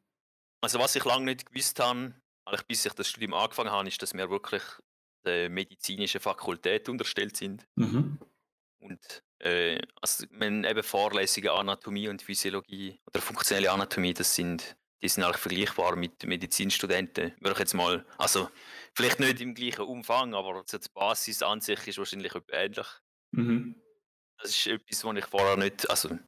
Also 0.60 0.78
was 0.78 0.96
ich 0.96 1.04
lange 1.04 1.26
nicht 1.26 1.46
gewusst 1.46 1.80
habe, 1.80 2.14
eigentlich 2.44 2.66
bis 2.66 2.84
ich 2.84 2.92
das 2.92 3.08
Studium 3.08 3.34
angefangen 3.34 3.70
habe, 3.70 3.88
ist, 3.88 4.00
dass 4.02 4.14
wir 4.14 4.28
wirklich 4.30 4.62
der 5.24 5.50
medizinischen 5.50 6.20
Fakultät 6.20 6.88
unterstellt 6.88 7.36
sind. 7.36 7.66
Mhm. 7.76 8.18
Und 8.78 9.22
äh, 9.38 9.80
also, 10.00 10.26
wenn 10.30 10.64
eben 10.64 10.82
Vorlesungen 10.82 11.50
Anatomie 11.50 12.08
und 12.08 12.22
Physiologie 12.22 12.98
oder 13.06 13.20
funktionelle 13.20 13.70
Anatomie, 13.70 14.14
das 14.14 14.34
sind, 14.34 14.76
die 15.02 15.08
sind 15.08 15.24
eigentlich 15.24 15.36
vergleichbar 15.38 15.96
mit 15.96 16.24
Medizinstudenten. 16.24 17.32
Würde 17.40 17.52
ich 17.52 17.58
jetzt 17.58 17.74
mal, 17.74 18.04
also 18.18 18.48
vielleicht 18.96 19.20
nicht 19.20 19.40
im 19.40 19.54
gleichen 19.54 19.82
Umfang, 19.82 20.34
aber 20.34 20.62
die 20.70 20.78
Basis 20.94 21.42
an 21.42 21.60
sich 21.60 21.86
ist 21.88 21.98
wahrscheinlich 21.98 22.32
ähnlich. 22.52 22.86
Mhm. 23.32 23.82
Das 24.38 24.50
ist 24.50 24.66
etwas, 24.66 25.04
was 25.04 25.16
ich 25.16 25.26
vorher 25.26 25.56
nicht, 25.56 25.88
also 25.90 26.18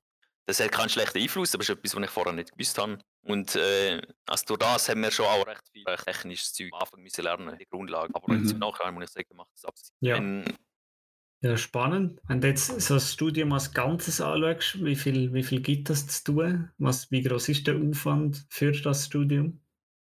das 0.46 0.60
hat 0.60 0.72
keinen 0.72 0.88
schlechten 0.88 1.18
Einfluss, 1.18 1.54
aber 1.54 1.62
es 1.62 1.68
ist 1.68 1.78
etwas, 1.78 1.94
was 1.96 2.04
ich 2.04 2.10
vorher 2.10 2.32
nicht 2.32 2.52
gewusst 2.52 2.78
habe. 2.78 2.98
Und 3.24 3.54
äh, 3.56 4.02
also 4.26 4.44
durch 4.46 4.58
das 4.58 4.88
haben 4.88 5.02
wir 5.02 5.10
schon 5.12 5.26
auch 5.26 5.46
recht 5.46 5.62
viel 5.72 5.84
technisches 5.84 6.52
Zeug 6.52 6.70
am 6.72 6.80
Anfang 6.80 7.02
müssen 7.02 7.22
lernen, 7.22 7.56
die 7.58 7.66
Grundlagen. 7.66 8.14
Aber 8.14 8.32
Mhm. 8.32 8.40
jetzt 8.40 8.52
im 8.52 8.58
Nachhinein 8.58 8.94
muss 8.94 9.04
ich 9.04 9.10
sagen, 9.10 9.36
macht 9.36 9.50
das 9.54 9.64
absolut 9.64 9.92
Ja. 10.00 10.16
Wenn, 10.16 10.44
Ja, 11.42 11.56
spannend. 11.56 12.20
Wenn 12.28 12.40
du 12.40 12.48
jetzt 12.48 12.80
so 12.80 12.94
das 12.94 13.12
Studium 13.12 13.52
als 13.52 13.72
Ganzes 13.72 14.20
anschaust, 14.20 14.84
wie 14.84 14.94
viel, 14.96 15.32
wie 15.34 15.42
viel 15.42 15.60
gibt 15.60 15.90
es 15.90 16.06
zu 16.06 16.24
tun? 16.32 16.70
Was, 16.78 17.10
wie 17.10 17.22
groß 17.22 17.48
ist 17.48 17.66
der 17.66 17.76
Aufwand 17.76 18.46
für 18.48 18.72
das 18.72 19.06
Studium? 19.06 19.60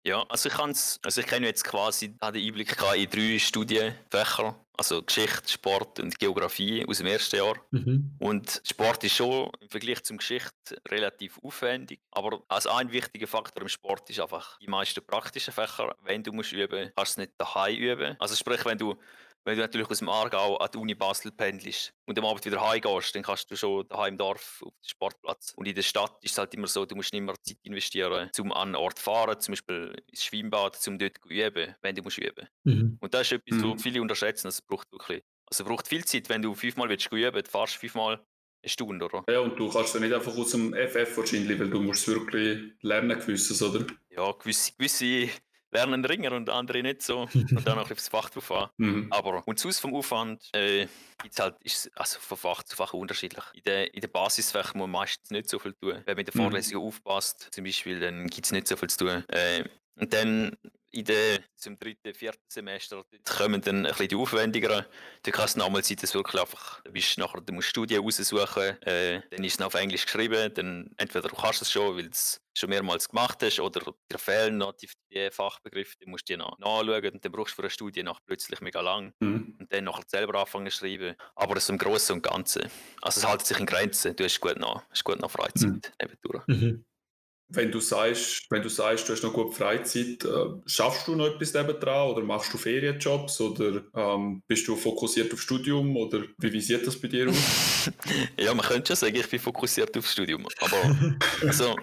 Ja, 0.02 0.24
also 0.28 0.48
ich 0.48 0.54
kann's, 0.54 0.98
also 1.02 1.20
ich 1.20 1.26
kenne 1.26 1.46
jetzt 1.46 1.64
quasi 1.64 2.08
den 2.08 2.20
Einblick 2.22 2.76
in 2.96 3.10
drei 3.10 3.38
Studienfächer, 3.38 4.58
also 4.78 5.02
Geschichte, 5.02 5.46
Sport 5.46 6.00
und 6.00 6.18
Geografie 6.18 6.86
aus 6.88 6.98
dem 6.98 7.06
ersten 7.06 7.36
Jahr. 7.36 7.56
Mhm. 7.70 8.16
Und 8.18 8.62
Sport 8.64 9.04
ist 9.04 9.16
schon 9.16 9.50
im 9.60 9.68
Vergleich 9.68 10.02
zum 10.02 10.16
Geschichte 10.16 10.80
relativ 10.88 11.38
aufwendig, 11.42 12.00
aber 12.12 12.42
als 12.48 12.66
ein 12.66 12.90
wichtiger 12.90 13.26
Faktor 13.26 13.62
im 13.62 13.68
Sport 13.68 14.08
ist 14.08 14.20
einfach 14.20 14.58
die 14.58 14.68
meisten 14.68 15.04
praktischen 15.04 15.52
Fächer. 15.52 15.94
Wenn 16.02 16.22
du 16.22 16.32
musst 16.32 16.52
üben, 16.52 16.90
kannst 16.96 17.18
du 17.18 17.22
es 17.22 17.28
nicht 17.28 17.32
daheim 17.36 17.76
üben. 17.76 18.16
Also 18.18 18.34
sprich, 18.36 18.64
wenn 18.64 18.78
du 18.78 18.96
wenn 19.44 19.56
du 19.56 19.62
natürlich 19.62 19.88
aus 19.90 19.98
dem 19.98 20.08
Aargau 20.08 20.56
an 20.58 20.68
die 20.72 20.78
Uni 20.78 20.94
Basel 20.94 21.32
pendelst 21.32 21.92
und 22.06 22.18
am 22.18 22.24
Abend 22.26 22.44
wieder 22.44 22.60
heimgehst, 22.60 23.14
dann 23.14 23.22
kannst 23.22 23.50
du 23.50 23.56
schon 23.56 23.88
daheim 23.88 24.14
im 24.14 24.18
Dorf 24.18 24.62
auf 24.64 24.72
den 24.74 24.88
Sportplatz. 24.88 25.52
Und 25.56 25.66
in 25.66 25.74
der 25.74 25.82
Stadt 25.82 26.16
ist 26.22 26.32
es 26.32 26.38
halt 26.38 26.52
immer 26.54 26.66
so, 26.66 26.84
du 26.84 26.94
musst 26.96 27.12
nicht 27.12 27.22
mehr 27.22 27.34
Zeit 27.42 27.58
investieren, 27.62 28.30
um 28.38 28.52
an 28.52 28.68
einen 28.68 28.74
Ort 28.76 28.98
zu 28.98 29.04
fahren, 29.04 29.40
zum 29.40 29.52
Beispiel 29.52 29.94
ins 30.06 30.24
Schwimmbad, 30.24 30.78
um 30.88 30.98
dort 30.98 31.16
zu 31.22 31.28
üben, 31.28 31.74
wenn 31.82 31.94
du 31.94 32.02
musst 32.02 32.18
üben. 32.18 32.48
Mhm. 32.64 32.98
Und 33.00 33.14
das 33.14 33.22
ist 33.22 33.32
etwas, 33.32 33.58
Mhm. 33.58 33.64
wo 33.64 33.76
viele 33.78 34.02
unterschätzen, 34.02 34.48
das 34.48 34.60
braucht 34.62 34.90
wirklich, 34.92 35.22
also 35.50 35.64
es 35.64 35.68
braucht 35.68 35.88
viel 35.88 36.04
Zeit, 36.04 36.28
wenn 36.28 36.42
du 36.42 36.54
fünfmal 36.54 36.88
willst 36.88 37.10
üben, 37.12 37.42
du 37.42 37.50
fahrst 37.50 37.76
fünfmal 37.76 38.24
eine 38.62 38.68
Stunde, 38.70 39.06
oder? 39.06 39.24
Ja, 39.30 39.40
und 39.40 39.58
du 39.58 39.70
kannst 39.70 39.94
ja 39.94 40.00
nicht 40.00 40.12
einfach 40.12 40.36
aus 40.36 40.50
dem 40.50 40.74
FF 40.74 41.16
wahrscheinlich, 41.16 41.58
weil 41.58 41.70
du 41.70 41.80
musst 41.80 42.06
es 42.06 42.14
wirklich 42.14 42.72
lernen 42.82 43.18
gewisses, 43.18 43.62
oder? 43.62 43.86
Ja, 44.10 44.32
gewisse, 44.32 44.72
gewisse 44.76 45.30
lernen 45.72 46.04
Ringer 46.04 46.32
und 46.32 46.48
andere 46.50 46.82
nicht 46.82 47.02
so. 47.02 47.22
Und 47.34 47.66
dann 47.66 47.76
noch 47.76 47.90
aufs 47.90 48.08
Fach 48.08 48.30
drauf 48.30 48.50
an. 48.52 48.70
Mhm. 48.76 49.06
Aber 49.10 49.42
und 49.46 49.58
sonst 49.58 49.80
vom 49.80 49.94
Aufwand 49.94 50.48
äh, 50.54 50.86
gibt's 51.22 51.38
halt, 51.40 51.56
ist 51.62 51.86
es 51.86 51.96
also 51.96 52.18
von 52.20 52.36
Fach 52.38 52.62
zu 52.62 52.76
Fach 52.76 52.92
unterschiedlich. 52.94 53.44
In 53.54 53.62
der, 53.64 53.94
in 53.94 54.00
der 54.00 54.08
Basisfächer 54.08 54.72
muss 54.76 54.82
man 54.88 54.90
meistens 54.90 55.30
nicht 55.30 55.48
so 55.48 55.58
viel 55.58 55.74
tun. 55.74 56.02
Wenn 56.04 56.16
man 56.16 56.18
in 56.18 56.26
der 56.26 56.34
Mhm. 56.34 56.42
Vorlesung 56.50 56.82
aufpasst, 56.82 57.48
zum 57.52 57.64
Beispiel, 57.64 58.00
dann 58.00 58.26
gibt 58.26 58.46
es 58.46 58.52
nicht 58.52 58.66
so 58.68 58.76
viel 58.76 58.90
zu 58.90 58.98
tun. 59.06 59.24
Äh, 59.28 59.64
und 59.96 60.12
dann 60.14 60.56
in 60.92 61.04
der, 61.04 61.40
zum 61.54 61.78
dritten, 61.78 62.14
vierten 62.14 62.42
Semester 62.48 63.04
kommen 63.24 63.60
dann 63.60 63.86
ein 63.86 63.90
bisschen 63.92 64.08
die 64.08 64.16
aufwendigeren. 64.16 64.84
Da 65.22 65.30
kann 65.30 65.44
es 65.44 65.56
nochmal 65.56 65.84
sein, 65.84 65.96
dass 66.00 66.14
wirklich 66.14 66.40
einfach, 66.40 66.80
da 66.82 66.90
bist 66.90 67.16
du 67.16 67.20
nachher, 67.20 67.40
du 67.40 67.52
musst 67.52 67.68
Studien 67.68 68.02
raussuchen, 68.02 68.82
äh, 68.82 69.22
dann 69.30 69.44
ist 69.44 69.52
es 69.54 69.58
noch 69.58 69.68
auf 69.68 69.74
Englisch 69.74 70.04
geschrieben, 70.06 70.52
dann 70.54 70.90
entweder 70.96 71.28
du 71.28 71.36
kannst 71.36 71.62
es 71.62 71.70
schon, 71.70 71.96
weil 71.96 72.04
du 72.04 72.10
es 72.10 72.40
schon 72.56 72.70
mehrmals 72.70 73.08
gemacht 73.08 73.38
hast, 73.42 73.60
oder 73.60 73.80
dir 74.10 74.18
fehlen 74.18 74.58
noch 74.58 74.72
die, 74.72 74.88
Fachbegriffe, 75.30 75.94
dann 76.00 76.10
musst 76.10 76.28
du 76.28 76.32
die 76.32 76.36
noch 76.38 76.58
nachschauen 76.58 77.10
und 77.12 77.24
dann 77.24 77.32
brauchst 77.32 77.52
du 77.52 77.56
für 77.56 77.62
eine 77.62 77.70
Studie 77.70 78.02
nach 78.02 78.20
plötzlich 78.26 78.60
mega 78.60 78.80
lang 78.80 79.12
Mhm. 79.20 79.56
und 79.60 79.72
dann 79.72 79.84
nachher 79.84 80.04
selber 80.08 80.40
anfangen 80.40 80.70
zu 80.70 80.78
schreiben. 80.78 81.14
Aber 81.36 81.58
so 81.60 81.72
im 81.72 81.78
Großen 81.78 82.16
und 82.16 82.22
Ganzen. 82.22 82.68
Also 83.02 83.20
es 83.20 83.28
hält 83.28 83.46
sich 83.46 83.58
in 83.58 83.66
Grenzen. 83.66 84.14
Du 84.16 84.24
hast 84.24 84.40
gut 84.40 84.58
noch, 84.58 84.82
hast 84.90 85.04
gut 85.04 85.20
noch 85.20 85.30
Freizeit 85.30 85.70
Mhm. 85.70 85.80
nebendurch. 86.00 86.44
Mhm. 86.48 86.84
Wenn 87.52 87.70
du 87.70 87.80
sagst, 87.80 88.46
wenn 88.50 88.62
du 88.62 88.68
sagst, 88.68 89.08
du 89.08 89.12
hast 89.12 89.22
noch 89.22 89.32
gut 89.32 89.54
Freizeit, 89.54 90.24
äh, 90.24 90.46
schaffst 90.66 91.08
du 91.08 91.16
noch 91.16 91.26
etwas 91.26 91.52
nebendran 91.52 92.10
oder 92.10 92.22
machst 92.22 92.52
du 92.52 92.58
Ferienjobs 92.58 93.40
oder 93.40 93.82
ähm, 93.94 94.42
bist 94.46 94.66
du 94.68 94.76
fokussiert 94.76 95.32
auf 95.32 95.40
Studium 95.40 95.96
oder 95.96 96.22
wie, 96.38 96.52
wie 96.52 96.60
sieht 96.60 96.86
das 96.86 96.96
bei 97.00 97.08
dir 97.08 97.28
aus? 97.28 97.90
ja, 98.38 98.54
man 98.54 98.64
könnte 98.64 98.88
schon 98.88 98.96
sagen, 98.96 99.16
ich 99.16 99.28
bin 99.28 99.40
fokussiert 99.40 99.96
aufs 99.96 100.12
Studium. 100.12 100.46
Aber 100.60 100.96
also, 101.46 101.76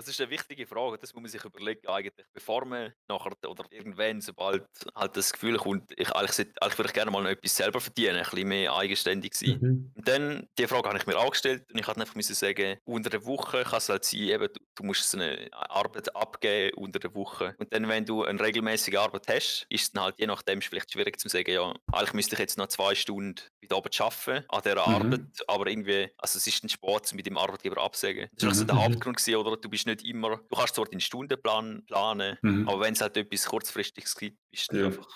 das 0.00 0.08
ist 0.08 0.20
eine 0.20 0.30
wichtige 0.30 0.66
Frage. 0.66 0.98
Das 0.98 1.12
muss 1.14 1.22
man 1.22 1.30
sich 1.30 1.44
überlegen, 1.44 1.86
eigentlich, 1.88 2.26
bevor 2.32 2.64
man 2.64 2.92
nachher 3.08 3.32
oder 3.48 3.64
irgendwann, 3.70 4.20
sobald 4.20 4.66
halt 4.94 5.16
das 5.16 5.32
Gefühl 5.32 5.56
kommt, 5.58 5.92
ich, 5.96 6.10
eigentlich, 6.12 6.48
eigentlich 6.60 6.78
würde 6.78 6.88
ich 6.88 6.94
gerne 6.94 7.10
mal 7.10 7.22
noch 7.22 7.30
etwas 7.30 7.56
selber 7.56 7.80
verdienen, 7.80 8.16
ein 8.16 8.22
bisschen 8.22 8.48
mehr 8.48 8.74
eigenständig 8.74 9.34
sein. 9.34 9.58
Mhm. 9.60 9.92
Und 9.94 10.08
dann, 10.08 10.48
die 10.58 10.66
Frage 10.66 10.88
habe 10.88 10.98
ich 10.98 11.06
mir 11.06 11.18
auch 11.18 11.30
gestellt 11.30 11.64
und 11.72 11.78
ich 11.78 11.86
hatte 11.86 12.00
einfach 12.00 12.14
müssen 12.14 12.34
sagen, 12.34 12.78
unter 12.84 13.10
der 13.10 13.24
Woche 13.24 13.62
kann 13.64 13.78
es 13.78 13.88
halt 13.88 14.04
sein, 14.04 14.20
eben, 14.20 14.48
du, 14.52 14.60
du 14.76 14.82
musst 14.84 15.14
eine 15.14 15.48
Arbeit 15.52 16.14
abgeben 16.16 16.74
unter 16.76 16.98
der 16.98 17.14
Woche. 17.14 17.54
Und 17.58 17.72
dann, 17.72 17.88
wenn 17.88 18.04
du 18.04 18.24
eine 18.24 18.40
regelmäßige 18.40 18.96
Arbeit 18.96 19.26
hast, 19.28 19.66
ist 19.68 19.82
es 19.82 19.92
dann 19.92 20.04
halt 20.04 20.18
je 20.18 20.26
nachdem 20.26 20.60
vielleicht 20.62 20.92
schwierig 20.92 21.18
zu 21.20 21.28
sagen, 21.28 21.50
ja, 21.50 21.74
eigentlich 21.92 22.12
müsste 22.14 22.34
ich 22.34 22.40
jetzt 22.40 22.58
noch 22.58 22.68
zwei 22.68 22.94
Stunden 22.94 23.34
bei 23.68 23.76
oben 23.76 23.90
arbeiten 23.98 24.44
an 24.48 24.62
dieser 24.62 24.74
Mhm. 24.88 24.94
Arbeit, 24.94 25.20
aber 25.46 25.66
irgendwie, 25.66 26.08
also 26.18 26.38
es 26.38 26.46
ist 26.46 26.64
ein 26.64 26.68
Sport, 26.68 27.12
mit 27.14 27.26
dem 27.26 27.36
Arbeitgeber 27.38 27.80
absagen. 27.82 28.28
Das 28.34 28.44
war 28.44 28.50
Mhm. 28.50 28.54
so 28.54 28.64
der 28.64 28.74
Mhm. 28.76 28.80
Hauptgrund 28.80 29.16
gewesen, 29.16 29.36
oder? 29.36 29.56
Du 29.56 29.68
bist 29.68 29.86
nicht 29.90 30.04
immer, 30.04 30.36
du 30.36 30.56
kannst 30.56 30.74
zwar 30.74 30.86
deinen 30.86 31.00
Stundenplan 31.00 31.84
planen, 31.86 32.38
Mhm. 32.42 32.68
aber 32.68 32.80
wenn 32.80 32.94
es 32.94 33.00
halt 33.00 33.16
etwas 33.16 33.46
kurzfristiges 33.46 34.14
gibt, 34.16 34.38
bist 34.50 34.72
du 34.72 34.78
Ja. 34.78 34.86
einfach, 34.86 35.06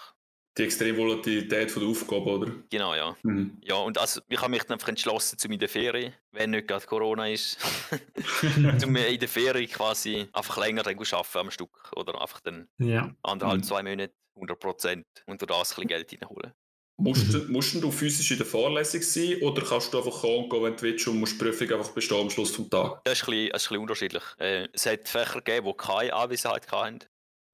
Die 0.56 0.62
extreme 0.62 0.98
Volatilität 0.98 1.70
von 1.70 1.82
der 1.82 1.90
Aufgabe, 1.90 2.30
oder? 2.30 2.52
genau, 2.70 2.94
ja. 2.94 3.16
Mhm. 3.22 3.58
Ja, 3.62 3.76
und 3.76 3.98
also, 3.98 4.20
ich 4.28 4.40
habe 4.40 4.50
mich 4.50 4.62
dann 4.64 4.74
einfach 4.74 4.88
entschlossen, 4.88 5.38
zu 5.38 5.48
in 5.48 5.58
der 5.58 5.68
Ferien, 5.68 6.14
wenn 6.32 6.50
nicht 6.50 6.68
gerade 6.68 6.86
Corona 6.86 7.28
ist, 7.28 7.58
zum 8.78 8.94
in 8.96 9.18
der 9.18 9.28
Ferien 9.28 9.68
quasi 9.70 10.28
einfach 10.32 10.58
länger 10.58 10.82
dann 10.82 10.96
arbeiten 10.98 11.38
am 11.38 11.50
Stück 11.50 11.90
oder 11.96 12.20
einfach 12.20 12.40
dann 12.40 12.68
Ja. 12.78 13.14
anderthalb, 13.22 13.60
Mhm. 13.60 13.64
zwei 13.64 13.82
Monate 13.82 14.14
100 14.36 14.60
Prozent 14.60 15.06
und 15.26 15.40
durch 15.40 15.48
das 15.48 15.72
ein 15.72 15.86
bisschen 15.86 15.88
Geld 15.88 16.12
reinholen. 16.22 16.52
Musst, 16.96 17.32
mhm. 17.32 17.50
musst 17.50 17.74
du 17.74 17.90
physisch 17.90 18.30
in 18.30 18.38
der 18.38 18.46
Vorlesung 18.46 19.02
sein 19.02 19.42
oder 19.42 19.62
kannst 19.62 19.92
du 19.92 19.98
einfach 19.98 20.20
kommen 20.20 20.48
gehen, 20.48 20.62
wenn 20.62 20.76
du 20.76 20.82
willst 20.82 21.08
und 21.08 21.18
musst 21.18 21.34
die 21.34 21.44
Prüfung 21.44 21.72
einfach 21.72 21.90
bestehen 21.90 22.20
am 22.20 22.30
Schluss 22.30 22.52
des 22.52 22.68
Tages? 22.68 22.98
Das 23.02 23.20
ist 23.20 23.28
ein 23.28 23.30
bisschen, 23.30 23.50
das 23.50 23.62
ist 23.62 23.66
ein 23.66 23.68
bisschen 23.68 23.80
unterschiedlich. 23.80 24.22
Äh, 24.38 24.68
es 24.72 24.86
hat 24.86 25.08
Fächer 25.08 25.40
gegeben, 25.40 25.66
die 25.66 25.76
keine 25.76 26.12
Anwesenheit 26.14 26.70
hatten. 26.70 27.00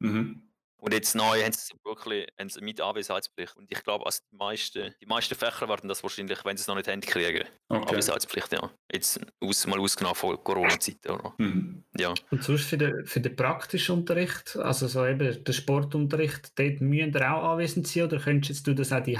Mhm. 0.00 0.49
Und 0.80 0.94
jetzt 0.94 1.14
neu 1.14 1.42
haben 1.42 1.52
sie 1.52 1.74
wirklich 1.84 2.26
haben 2.38 2.48
sie 2.48 2.60
mit 2.60 2.80
Anwesenheitspflicht. 2.80 3.56
Und 3.56 3.70
ich 3.70 3.82
glaube, 3.82 4.06
also 4.06 4.20
die, 4.30 4.36
meisten, 4.36 4.94
die 5.00 5.06
meisten 5.06 5.34
Fächer 5.34 5.68
werden 5.68 5.88
das 5.88 6.02
wahrscheinlich, 6.02 6.44
wenn 6.44 6.56
sie 6.56 6.62
es 6.62 6.66
noch 6.66 6.76
nicht 6.76 6.88
haben, 6.88 7.00
kriegen. 7.00 7.44
Okay. 7.68 7.88
Anwesenheitspflicht, 7.88 8.52
ja. 8.52 8.70
Jetzt 8.92 9.20
aus, 9.40 9.66
mal 9.66 9.78
ausgenommen 9.78 10.16
von 10.16 10.42
Corona-Zeiten. 10.42 11.18
Mhm. 11.38 11.84
Ja. 11.96 12.14
Und 12.30 12.42
sonst 12.42 12.64
für 12.64 12.78
den, 12.78 13.06
für 13.06 13.20
den 13.20 13.36
praktischen 13.36 13.96
Unterricht, 13.96 14.56
also 14.56 14.88
so 14.88 15.06
eben 15.06 15.44
der 15.44 15.52
Sportunterricht, 15.52 16.58
dort 16.58 16.80
müssen 16.80 17.14
ihr 17.14 17.34
auch 17.34 17.52
anwesend 17.52 17.86
sein 17.86 18.04
oder 18.04 18.18
könntest 18.18 18.66
du 18.66 18.74
das 18.74 18.92
auch 18.92 19.02
die 19.02 19.18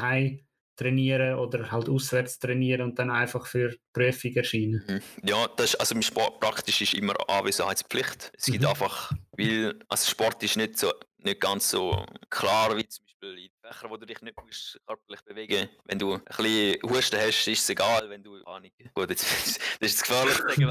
trainieren 0.81 1.39
oder 1.39 1.71
halt 1.71 1.89
auswärts 1.89 2.39
trainieren 2.39 2.81
und 2.83 2.99
dann 2.99 3.11
einfach 3.11 3.47
für 3.47 3.69
die 3.69 3.79
Prüfung 3.93 4.33
erscheinen. 4.33 4.83
Mhm. 4.89 5.29
Ja, 5.29 5.47
das 5.57 5.75
ist, 5.75 5.81
also 5.81 5.95
im 5.95 6.03
Sport 6.03 6.41
praktisch 6.41 6.81
ist 6.81 6.95
immer 6.95 7.15
Anwesenheitspflicht. 7.29 8.33
Es 8.37 8.47
gibt 8.47 8.63
mhm. 8.63 8.69
einfach, 8.69 9.13
weil 9.37 9.79
also 9.89 10.11
Sport 10.11 10.43
ist 10.43 10.57
nicht 10.57 10.79
so 10.79 10.91
nicht 11.25 11.41
ganz 11.41 11.71
so 11.71 12.05
klar 12.29 12.77
wie 12.77 12.87
zum 12.87 13.05
Beispiel 13.05 13.45
in 13.45 13.51
Fächern, 13.61 13.91
wo 13.91 13.97
du 13.97 14.07
dich 14.07 14.21
nicht 14.23 14.37
musst 14.43 14.81
körperlich 14.87 15.23
bewegen 15.23 15.69
Wenn 15.85 15.99
du 15.99 16.15
ein 16.15 16.25
bisschen 16.25 16.83
Husten 16.83 17.19
hast, 17.19 17.47
ist 17.47 17.61
es 17.61 17.71
egal, 17.71 18.09
wenn 18.09 18.23
du 18.23 18.43
Ahnung. 18.45 18.71
Gut, 18.95 19.11
jetzt, 19.11 19.25
das 19.81 19.93
ist 19.93 20.03
gefährlich 20.03 20.35
zu 20.35 20.43
sagen, 20.49 20.69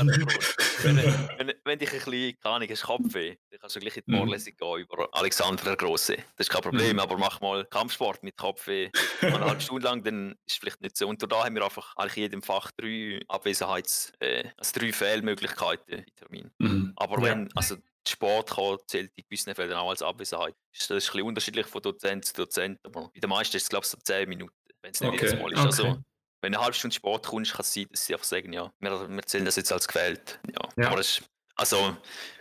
wenn, 0.83 0.97
wenn, 0.97 1.27
wenn, 1.37 1.53
wenn 1.63 1.79
dich 1.79 1.91
ein 1.91 1.99
bisschen 1.99 2.37
Ahnung 2.43 2.67
hast, 2.69 2.83
Kopfweh, 2.83 3.37
dann 3.49 3.59
kannst 3.59 3.75
du 3.75 3.79
gleich 3.79 3.97
in 3.97 4.03
die 4.05 4.11
mhm. 4.11 4.17
Vorlesung 4.17 4.53
gehen 4.57 4.79
über 4.79 5.09
Alexander 5.11 5.63
der 5.63 5.75
Große. 5.75 6.15
Das 6.15 6.47
ist 6.47 6.49
kein 6.49 6.61
Problem, 6.61 6.93
mhm. 6.93 6.99
aber 6.99 7.17
mach 7.17 7.39
mal 7.41 7.65
Kampfsport 7.65 8.23
mit 8.23 8.37
Kopfweh 8.37 8.89
eine 9.21 9.39
halbe 9.39 9.61
Stunde 9.61 9.85
lang, 9.85 10.03
dann 10.03 10.31
ist 10.45 10.53
es 10.53 10.57
vielleicht 10.57 10.81
nicht 10.81 10.97
so. 10.97 11.07
Und 11.07 11.21
da 11.31 11.45
haben 11.45 11.55
wir 11.55 11.63
einfach 11.63 11.95
eigentlich 11.95 12.17
in 12.17 12.23
jedem 12.23 12.41
Fach 12.41 12.71
drei 12.71 13.21
Abwesenheits-, 13.27 14.13
äh, 14.19 14.49
also 14.57 14.79
drei 14.79 14.91
Fehlmöglichkeiten 14.91 15.99
in 15.99 16.15
Termin. 16.15 16.51
Mhm. 16.57 16.93
Aber 16.95 17.21
wenn, 17.21 17.49
also 17.55 17.75
Sport 18.09 18.51
kann, 18.51 18.77
zählt 18.87 19.11
in 19.15 19.23
gewissen 19.23 19.53
Fällen 19.55 19.73
auch 19.73 19.89
als 19.89 20.01
Abwesenheit. 20.01 20.55
Das 20.73 20.83
ist 20.83 20.91
ein 20.91 20.95
bisschen 20.95 21.21
unterschiedlich 21.23 21.67
von 21.67 21.81
Dozent 21.81 22.25
zu 22.25 22.33
Dozent, 22.33 22.79
aber 22.83 23.09
bei 23.13 23.19
den 23.19 23.29
meisten 23.29 23.57
ist 23.57 23.63
es, 23.63 23.69
glaube 23.69 23.85
ich, 23.85 23.89
so 23.89 23.97
10 23.97 24.27
Minuten, 24.27 24.53
wenn 24.81 24.91
es 24.91 25.01
nicht 25.01 25.13
okay. 25.13 25.25
jedes 25.25 25.39
Mal 25.39 25.51
ist. 25.53 25.59
Also, 25.59 25.83
okay. 25.83 25.91
Also, 25.91 26.03
wenn 26.41 26.55
eine 26.55 26.63
halbe 26.63 26.75
Stunde 26.75 26.95
Sport 26.95 27.27
kommst, 27.27 27.51
kann 27.51 27.61
es 27.61 27.73
sein, 27.73 27.87
dass 27.91 28.05
sie 28.05 28.13
einfach 28.13 28.25
sagen, 28.25 28.53
ja, 28.53 28.71
wir, 28.79 29.09
wir 29.09 29.23
zählen 29.23 29.45
das 29.45 29.55
jetzt 29.55 29.71
als 29.71 29.87
gewählt. 29.87 30.39
Ja. 30.53 30.69
ja. 30.77 30.87
Aber 30.87 30.97
das 30.97 31.19
ist, 31.19 31.29
also 31.55 31.97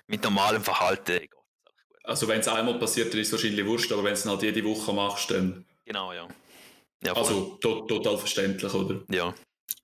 mit 0.07 0.23
normalem 0.23 0.63
Verhalten 0.63 1.19
geht 1.19 1.33
Also 2.05 2.29
wenn 2.29 2.41
es 2.41 2.49
einmal 2.49 2.79
passiert, 2.79 3.13
dann 3.13 3.21
ist 3.21 3.29
es 3.29 3.33
wahrscheinlich 3.33 3.67
wurscht, 3.67 3.91
aber 3.93 4.05
wenn 4.05 4.15
du 4.15 4.19
es 4.19 4.27
halt 4.27 4.43
jede 4.43 4.65
Woche 4.65 4.93
machst, 4.93 5.31
dann... 5.31 5.67
Genau, 5.85 6.13
ja. 6.13 6.29
ja 7.03 7.13
also 7.15 7.57
to 7.61 7.87
total 7.87 8.19
verständlich, 8.19 8.73
oder? 8.73 9.03
Ja. 9.11 9.35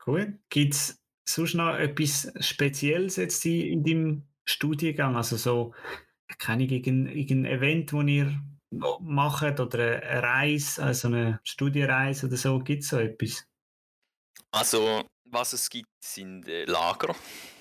Cool. 0.07 0.38
Gibt 0.49 0.75
es 0.75 1.03
sonst 1.29 1.55
noch 1.55 1.75
etwas 1.75 2.31
Spezielles 2.40 3.16
jetzt 3.16 3.44
in 3.47 3.83
deinem 3.83 4.23
Studiengang? 4.44 5.16
Also 5.16 5.37
so, 5.37 5.74
keine 6.38 6.64
irgendein 6.64 7.46
Event, 7.46 7.92
das 7.92 8.04
ihr 8.04 8.40
macht 9.00 9.61
oder 9.61 9.78
eine 9.78 10.22
Reise, 10.22 10.83
also 10.83 11.09
eine 11.09 11.40
Studienreise 11.44 12.26
oder 12.26 12.37
so, 12.37 12.59
gibt 12.59 12.83
es 12.83 12.88
so 12.88 12.98
etwas? 12.98 13.46
Also, 14.50 15.02
was 15.24 15.52
es 15.52 15.68
gibt, 15.70 15.88
sind 16.00 16.48
äh, 16.48 16.64
Lager. 16.64 17.14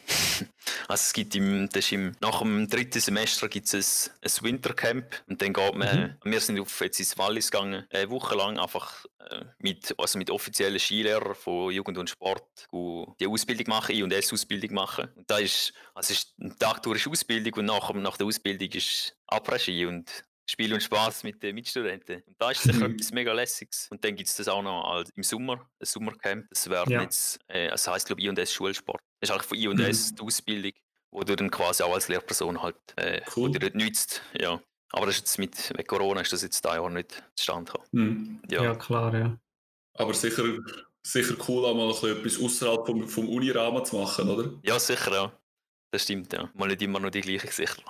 Also 0.88 1.02
es 1.02 1.13
gibt 1.13 1.36
im, 1.36 1.69
das 1.69 1.91
im, 1.91 2.15
nach 2.19 2.39
dem 2.39 2.67
dritten 2.67 3.00
Semester 3.00 3.48
gibt 3.48 3.74
es 3.74 4.12
ein, 4.22 4.30
ein 4.30 4.46
Wintercamp 4.46 5.24
und 5.28 5.41
dann 5.41 5.54
geht 5.54 5.76
man, 5.76 6.17
mhm. 6.24 6.32
wir 6.32 6.39
sind 6.39 6.60
auf, 6.60 6.82
jetzt 6.82 7.00
ins 7.00 7.17
Wallis 7.17 7.52
gegangen, 7.52 7.86
eine 7.89 8.10
Woche 8.10 8.36
lang 8.36 8.60
einfach 8.60 9.06
äh, 9.19 9.46
mit, 9.60 9.93
also 9.98 10.17
mit 10.17 10.30
offiziellen 10.30 10.80
Skilehrern 10.80 11.36
von 11.36 11.72
Jugend 11.72 11.98
und 11.98 12.10
Sport 12.10 12.67
die 12.72 13.28
Ausbildung 13.28 13.67
machen, 13.69 13.96
I- 13.96 14.04
und 14.04 14.12
S-Ausbildung 14.12 14.74
machen. 14.74 15.10
Und 15.15 15.30
da 15.30 15.38
ist, 15.38 15.74
also 15.93 16.13
ist 16.13 16.38
ein 16.39 16.58
Tag 16.60 16.82
durch 16.84 17.08
Ausbildung 17.08 17.54
und 17.54 17.65
nach, 17.65 17.93
nach 17.93 18.17
der 18.17 18.28
Ausbildung 18.28 18.69
ist 18.69 19.15
Après-Ski 19.28 19.86
und 19.86 20.10
Spiel 20.46 20.74
und 20.74 20.84
Spaß 20.84 21.24
mit 21.24 21.41
den 21.41 21.56
Mitstudenten. 21.56 22.22
Und 22.28 22.36
da 22.39 22.52
ist 22.52 22.63
sicher 22.63 22.86
etwas 22.86 23.12
mega 23.12 23.32
lässiges. 23.32 23.88
Und 23.89 24.04
dann 24.04 24.15
gibt 24.15 24.30
es 24.30 24.36
das 24.36 24.48
auch 24.48 24.62
noch 24.62 24.91
als, 24.91 25.10
im 25.12 25.24
Sommer, 25.24 25.69
ein 25.80 25.86
Sommercamp. 25.86 26.48
Das 26.50 26.69
wäre 26.69 26.89
ja. 26.91 27.02
jetzt, 27.02 27.39
äh, 27.48 27.69
das 27.69 27.88
heisst 27.88 28.08
glaube 28.08 28.22
ich 28.22 28.28
I&S 28.28 28.52
Schulsport. 28.52 29.02
Das 29.24 29.30
ist 29.30 29.36
eigentlich 29.36 29.72
von 29.72 29.80
I&S 29.80 30.12
mhm. 30.12 30.16
die 30.18 30.22
Ausbildung, 30.22 30.72
wo 31.12 31.24
du 31.24 31.36
dann 31.38 31.50
quasi 31.50 31.82
auch 31.82 31.94
als 31.94 32.10
Lehrperson 32.10 32.62
halt, 32.62 32.76
äh, 32.98 33.22
cool. 33.38 33.50
dir 33.52 33.72
nützt. 33.74 34.22
Ja. 34.38 34.62
Aber 34.92 35.06
das 35.06 35.16
ist 35.16 35.22
jetzt 35.22 35.40
mit, 35.40 35.78
mit 35.78 35.88
Corona 35.88 36.20
ist 36.20 36.34
das 36.34 36.42
jetzt 36.42 36.64
da 36.66 36.76
Jahr 36.76 36.90
nicht 36.90 37.24
zustande 37.34 37.72
gekommen. 37.72 37.88
Mhm. 37.92 38.42
Ja. 38.50 38.64
ja. 38.64 38.76
klar, 38.76 39.16
ja. 39.16 39.40
Aber 39.94 40.14
sicher, 40.14 40.44
sicher 41.04 41.36
cool, 41.48 41.64
auch 41.64 41.74
mal 41.74 42.10
etwas 42.12 42.38
außerhalb 42.38 42.86
vom, 42.86 43.08
vom 43.08 43.30
Unirahmen 43.30 43.86
zu 43.86 43.96
machen, 43.96 44.30
oder? 44.30 44.52
Ja, 44.62 44.78
sicher, 44.78 45.14
ja. 45.14 45.40
Das 45.94 46.02
stimmt, 46.02 46.34
ja. 46.34 46.50
Mal 46.56 46.70
nicht 46.70 46.82
immer 46.82 47.00
nur 47.00 47.12
die 47.12 47.22
gleichen 47.22 47.46
Gesichter. 47.46 47.84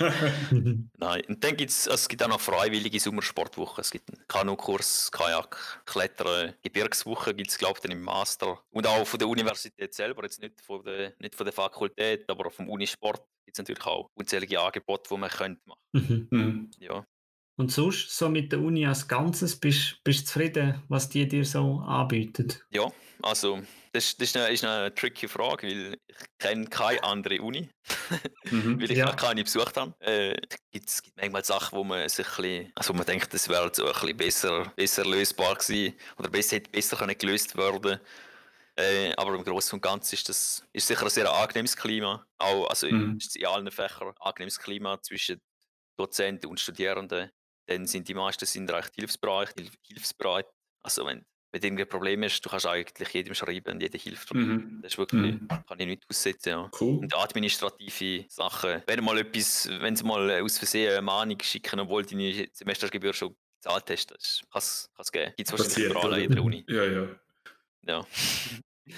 Nein. 0.96 1.22
Und 1.28 1.44
dann 1.44 1.56
gibt's, 1.58 1.86
also 1.86 2.00
es 2.00 2.08
gibt 2.08 2.22
auch 2.22 2.28
noch 2.28 2.40
freiwillige 2.40 2.98
Sommersportwochen. 2.98 3.82
Es 3.82 3.90
gibt 3.90 4.10
einen 4.10 4.26
Kanukurs, 4.26 5.12
Kajak, 5.12 5.82
Klettern, 5.84 6.54
Gebirgswoche 6.62 7.34
gibt 7.34 7.50
es, 7.50 7.58
glaube 7.58 7.78
ich, 7.84 7.90
im 7.90 8.00
Master. 8.00 8.64
Und 8.70 8.86
auch 8.86 9.06
von 9.06 9.18
der 9.18 9.28
Universität 9.28 9.92
selber, 9.92 10.22
jetzt 10.22 10.40
nicht 10.40 10.58
von 10.62 10.82
der, 10.84 11.12
nicht 11.18 11.34
von 11.34 11.44
der 11.44 11.52
Fakultät, 11.52 12.30
aber 12.30 12.50
vom 12.50 12.70
Unisport 12.70 13.22
gibt 13.44 13.58
es 13.58 13.58
natürlich 13.58 13.84
auch 13.84 14.08
unzählige 14.14 14.58
Angebote, 14.58 15.10
die 15.12 15.18
man 15.18 15.28
könnte 15.28 15.60
machen 15.66 15.82
könnte. 15.92 16.34
Mhm. 16.34 16.70
Ja. 16.78 17.06
Und 17.56 17.70
sonst, 17.70 18.10
so 18.10 18.28
mit 18.28 18.50
der 18.50 18.60
Uni 18.60 18.86
als 18.86 19.06
Ganzes, 19.06 19.56
bist 19.56 20.00
du 20.02 20.12
zufrieden, 20.12 20.82
was 20.88 21.08
die 21.08 21.28
dir 21.28 21.44
so 21.44 21.78
anbietet? 21.86 22.64
Ja, 22.70 22.90
also 23.22 23.60
das, 23.92 24.16
das 24.16 24.28
ist, 24.30 24.36
eine, 24.36 24.52
ist 24.52 24.64
eine 24.64 24.92
tricky 24.92 25.28
Frage, 25.28 25.68
weil 25.68 25.96
ich 26.08 26.16
kenne 26.38 26.66
keine 26.66 27.02
andere 27.04 27.40
Uni, 27.40 27.68
mhm. 28.50 28.80
weil 28.80 28.90
ich 28.90 28.98
ja. 28.98 29.14
keine 29.14 29.44
besucht 29.44 29.76
habe. 29.76 29.94
Äh, 30.00 30.36
es 30.72 31.00
gibt 31.00 31.16
manchmal 31.16 31.44
Sachen, 31.44 31.78
wo 31.78 31.84
man 31.84 32.08
sich 32.08 32.26
ein 32.26 32.34
bisschen, 32.36 32.72
also 32.74 32.92
man 32.92 33.06
denkt, 33.06 33.32
das 33.32 33.48
wäre 33.48 33.70
so 33.72 33.86
ein 33.86 33.92
bisschen 33.92 34.16
besser, 34.16 34.72
besser 34.74 35.04
lösbar 35.04 35.54
gewesen 35.54 35.94
oder 36.18 36.28
besser, 36.28 36.56
hätte 36.56 36.70
besser 36.70 36.96
können 36.96 37.16
gelöst 37.16 37.56
werden 37.56 38.00
äh, 38.76 39.12
aber 39.16 39.34
im 39.34 39.44
Großen 39.44 39.76
und 39.76 39.82
Ganzen 39.82 40.14
ist 40.14 40.28
das 40.28 40.66
ist 40.72 40.86
sicher 40.86 41.04
ein 41.04 41.10
sehr 41.10 41.32
angenehmes 41.32 41.76
Klima. 41.76 42.26
Auch 42.38 42.66
also 42.66 42.88
mhm. 42.88 43.18
in 43.34 43.46
allen 43.46 43.70
Fächern 43.70 44.08
ein 44.08 44.14
angenehmes 44.18 44.58
Klima 44.58 45.00
zwischen 45.00 45.40
Dozenten 45.96 46.46
und 46.46 46.58
Studierenden. 46.58 47.30
Dann 47.66 47.86
sind 47.86 48.08
die 48.08 48.14
meisten 48.14 48.46
sind 48.46 48.70
recht 48.70 48.94
hilfsbereit, 48.94 49.54
hilfsbereit. 49.82 50.46
Also 50.82 51.06
wenn 51.06 51.24
wenn 51.54 51.60
du 51.60 51.66
irgendein 51.68 51.88
Problem 51.88 52.22
hast, 52.24 52.40
du 52.40 52.50
kannst 52.50 52.66
eigentlich 52.66 53.08
jedem 53.10 53.32
schreiben 53.32 53.74
und 53.74 53.80
jeder 53.80 53.96
hilft. 53.96 54.34
Mhm. 54.34 54.80
Das 54.82 54.94
ist 54.94 54.98
wirklich, 54.98 55.40
mhm. 55.40 55.46
kann 55.46 55.78
ich 55.78 55.86
nicht 55.86 56.02
aussetzen. 56.10 56.48
Ja. 56.48 56.70
Cool. 56.80 56.98
Und 56.98 57.16
administrative 57.16 58.24
Sachen, 58.28 58.82
wenn 58.88 59.04
mal 59.04 59.18
etwas, 59.18 59.68
wenn 59.68 59.94
sie 59.94 60.02
mal 60.02 60.42
aus 60.42 60.58
Versehen 60.58 60.90
eine 60.90 61.02
Mahnung 61.02 61.40
schicken, 61.40 61.78
obwohl 61.78 62.04
deine 62.04 62.48
Semestergebühr 62.50 63.12
schon 63.12 63.36
gezahlt 63.62 63.88
hast, 63.88 64.10
das 64.10 64.40
kann 64.50 64.62
es 64.98 65.12
geben. 65.12 65.32
Gibt 65.36 65.52
es 65.52 65.58
wahrscheinlich 65.58 65.90
überall 65.90 66.22
in 66.22 66.32
der 66.32 66.42
Uni. 66.42 66.64
Ja, 66.66 66.84
ja. 66.84 67.08
Ja. 67.86 68.06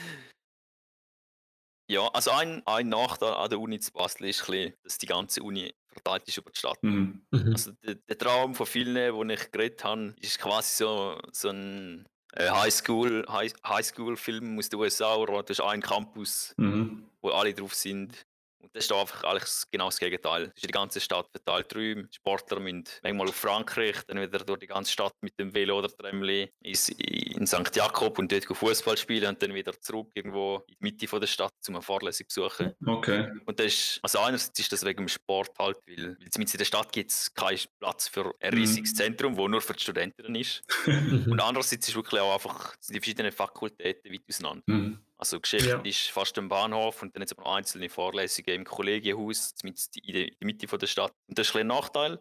ja, 1.90 2.09
also 2.09 2.31
ein, 2.31 2.66
ein 2.66 2.88
Nachteil 2.88 3.35
an 3.35 3.50
der 3.50 3.61
Uni 3.61 3.81
zu 3.81 3.92
Basel 3.92 4.29
ist, 4.29 4.46
bisschen, 4.46 4.72
dass 4.83 4.96
die 4.96 5.07
ganze 5.07 5.42
Uni 5.42 5.74
verteilt 6.03 6.29
ist 6.29 6.37
über 6.37 6.51
die 6.51 6.59
Stadt. 6.59 6.83
Mhm. 6.83 7.23
mhm. 7.31 7.53
Also 7.53 7.73
der, 7.73 7.95
der, 7.97 8.19
Traum 8.19 8.55
von 8.55 8.67
vielen, 8.67 9.29
die 9.29 9.35
ich 9.35 9.51
geredet 9.51 9.85
habe, 9.85 10.15
ist 10.21 10.39
quasi 10.39 10.85
so, 10.85 11.19
so 11.33 11.51
ein 11.51 12.07
äh, 12.33 12.51
Highschool, 12.51 13.25
High, 13.29 13.53
Highschool-Film 13.67 14.59
aus 14.59 14.69
den 14.69 14.81
USA, 14.81 15.15
oder 15.17 15.43
das 15.43 15.59
ist 15.59 15.65
ein 15.65 15.81
Campus, 15.81 16.55
mhm. 16.57 17.05
wo 17.21 17.31
alle 17.31 17.55
drauf 17.55 17.75
sind. 17.75 18.27
Und 18.61 18.75
das 18.75 18.85
ist 18.85 18.92
einfach 18.92 19.25
eigentlich 19.25 19.51
genau 19.71 19.87
das 19.87 19.99
Gegenteil. 19.99 20.47
Das 20.47 20.57
ist 20.57 20.64
die 20.64 20.73
ganze 20.73 21.01
Stadt 21.01 21.29
verteilt 21.31 21.73
drüben. 21.73 22.09
Sportler 22.12 22.61
müssen 22.61 22.85
manchmal 23.03 23.29
auf 23.29 23.37
Frankreich, 23.37 23.97
dann 24.07 24.21
wieder 24.21 24.38
durch 24.38 24.59
die 24.59 24.66
ganze 24.66 24.92
Stadt 24.92 25.14
mit 25.21 25.38
dem 25.38 25.55
Velo 25.55 25.79
oder 25.79 25.88
Tramli 25.88 26.51
in 26.61 27.47
St. 27.47 27.75
Jakob 27.75 28.19
und 28.19 28.33
dort 28.33 28.45
Fußball 28.45 28.97
spielen 28.97 29.29
und 29.29 29.42
dann 29.42 29.55
wieder 29.55 29.79
zurück 29.81 30.11
irgendwo 30.14 30.64
in 30.66 30.75
die 30.81 30.85
Mitte 30.85 31.09
von 31.09 31.21
der 31.21 31.27
Stadt 31.27 31.53
zum 31.61 31.77
eine 31.77 31.83
Vorlesung 31.83 32.27
besuchen. 32.27 32.75
Okay. 32.85 33.31
Und 33.45 33.61
das 33.61 33.66
ist, 33.66 34.01
also 34.03 34.19
einerseits 34.21 34.59
ist 34.59 34.73
das 34.73 34.85
wegen 34.85 35.05
dem 35.05 35.09
Sport 35.09 35.51
halt, 35.59 35.79
weil, 35.87 36.16
weil 36.19 36.29
in 36.37 36.59
der 36.59 36.64
Stadt 36.64 36.92
gibt 36.92 37.11
es 37.11 37.33
keinen 37.35 37.61
Platz 37.79 38.09
für 38.09 38.35
ein 38.40 38.55
mhm. 38.55 38.61
riesiges. 38.61 38.95
Zentrum, 38.95 39.37
wo 39.37 39.47
nur 39.47 39.61
für 39.61 39.75
die 39.75 39.81
Studenten 39.81 40.35
ist. 40.35 40.62
und 40.87 41.40
andererseits 41.40 41.88
ist 41.88 41.95
wirklich 41.95 42.21
auch 42.21 42.35
einfach 42.35 42.75
sind 42.81 42.95
die 42.95 43.01
verschiedenen 43.01 43.33
Fakultäten 43.33 44.12
weit 44.12 44.23
auseinander. 44.29 44.62
Mhm. 44.66 45.06
Also 45.18 45.40
Geschichte 45.40 45.70
ja. 45.70 45.81
ist 45.81 46.11
fast 46.11 46.37
am 46.38 46.48
Bahnhof 46.48 47.02
und 47.02 47.14
dann 47.14 47.22
jetzt 47.22 47.33
aber 47.33 47.44
noch 47.44 47.57
einzelne 47.57 47.88
Vorlesungen 47.88 48.50
im 48.50 48.64
Kollegienhaus 48.64 49.55
in 49.62 49.74
der 50.12 50.31
Mitte 50.40 50.66
der 50.66 50.87
Stadt. 50.87 51.12
Und 51.29 51.38
das 51.38 51.48
ist 51.48 51.57
ein, 51.57 51.66
Nachteil. 51.66 52.20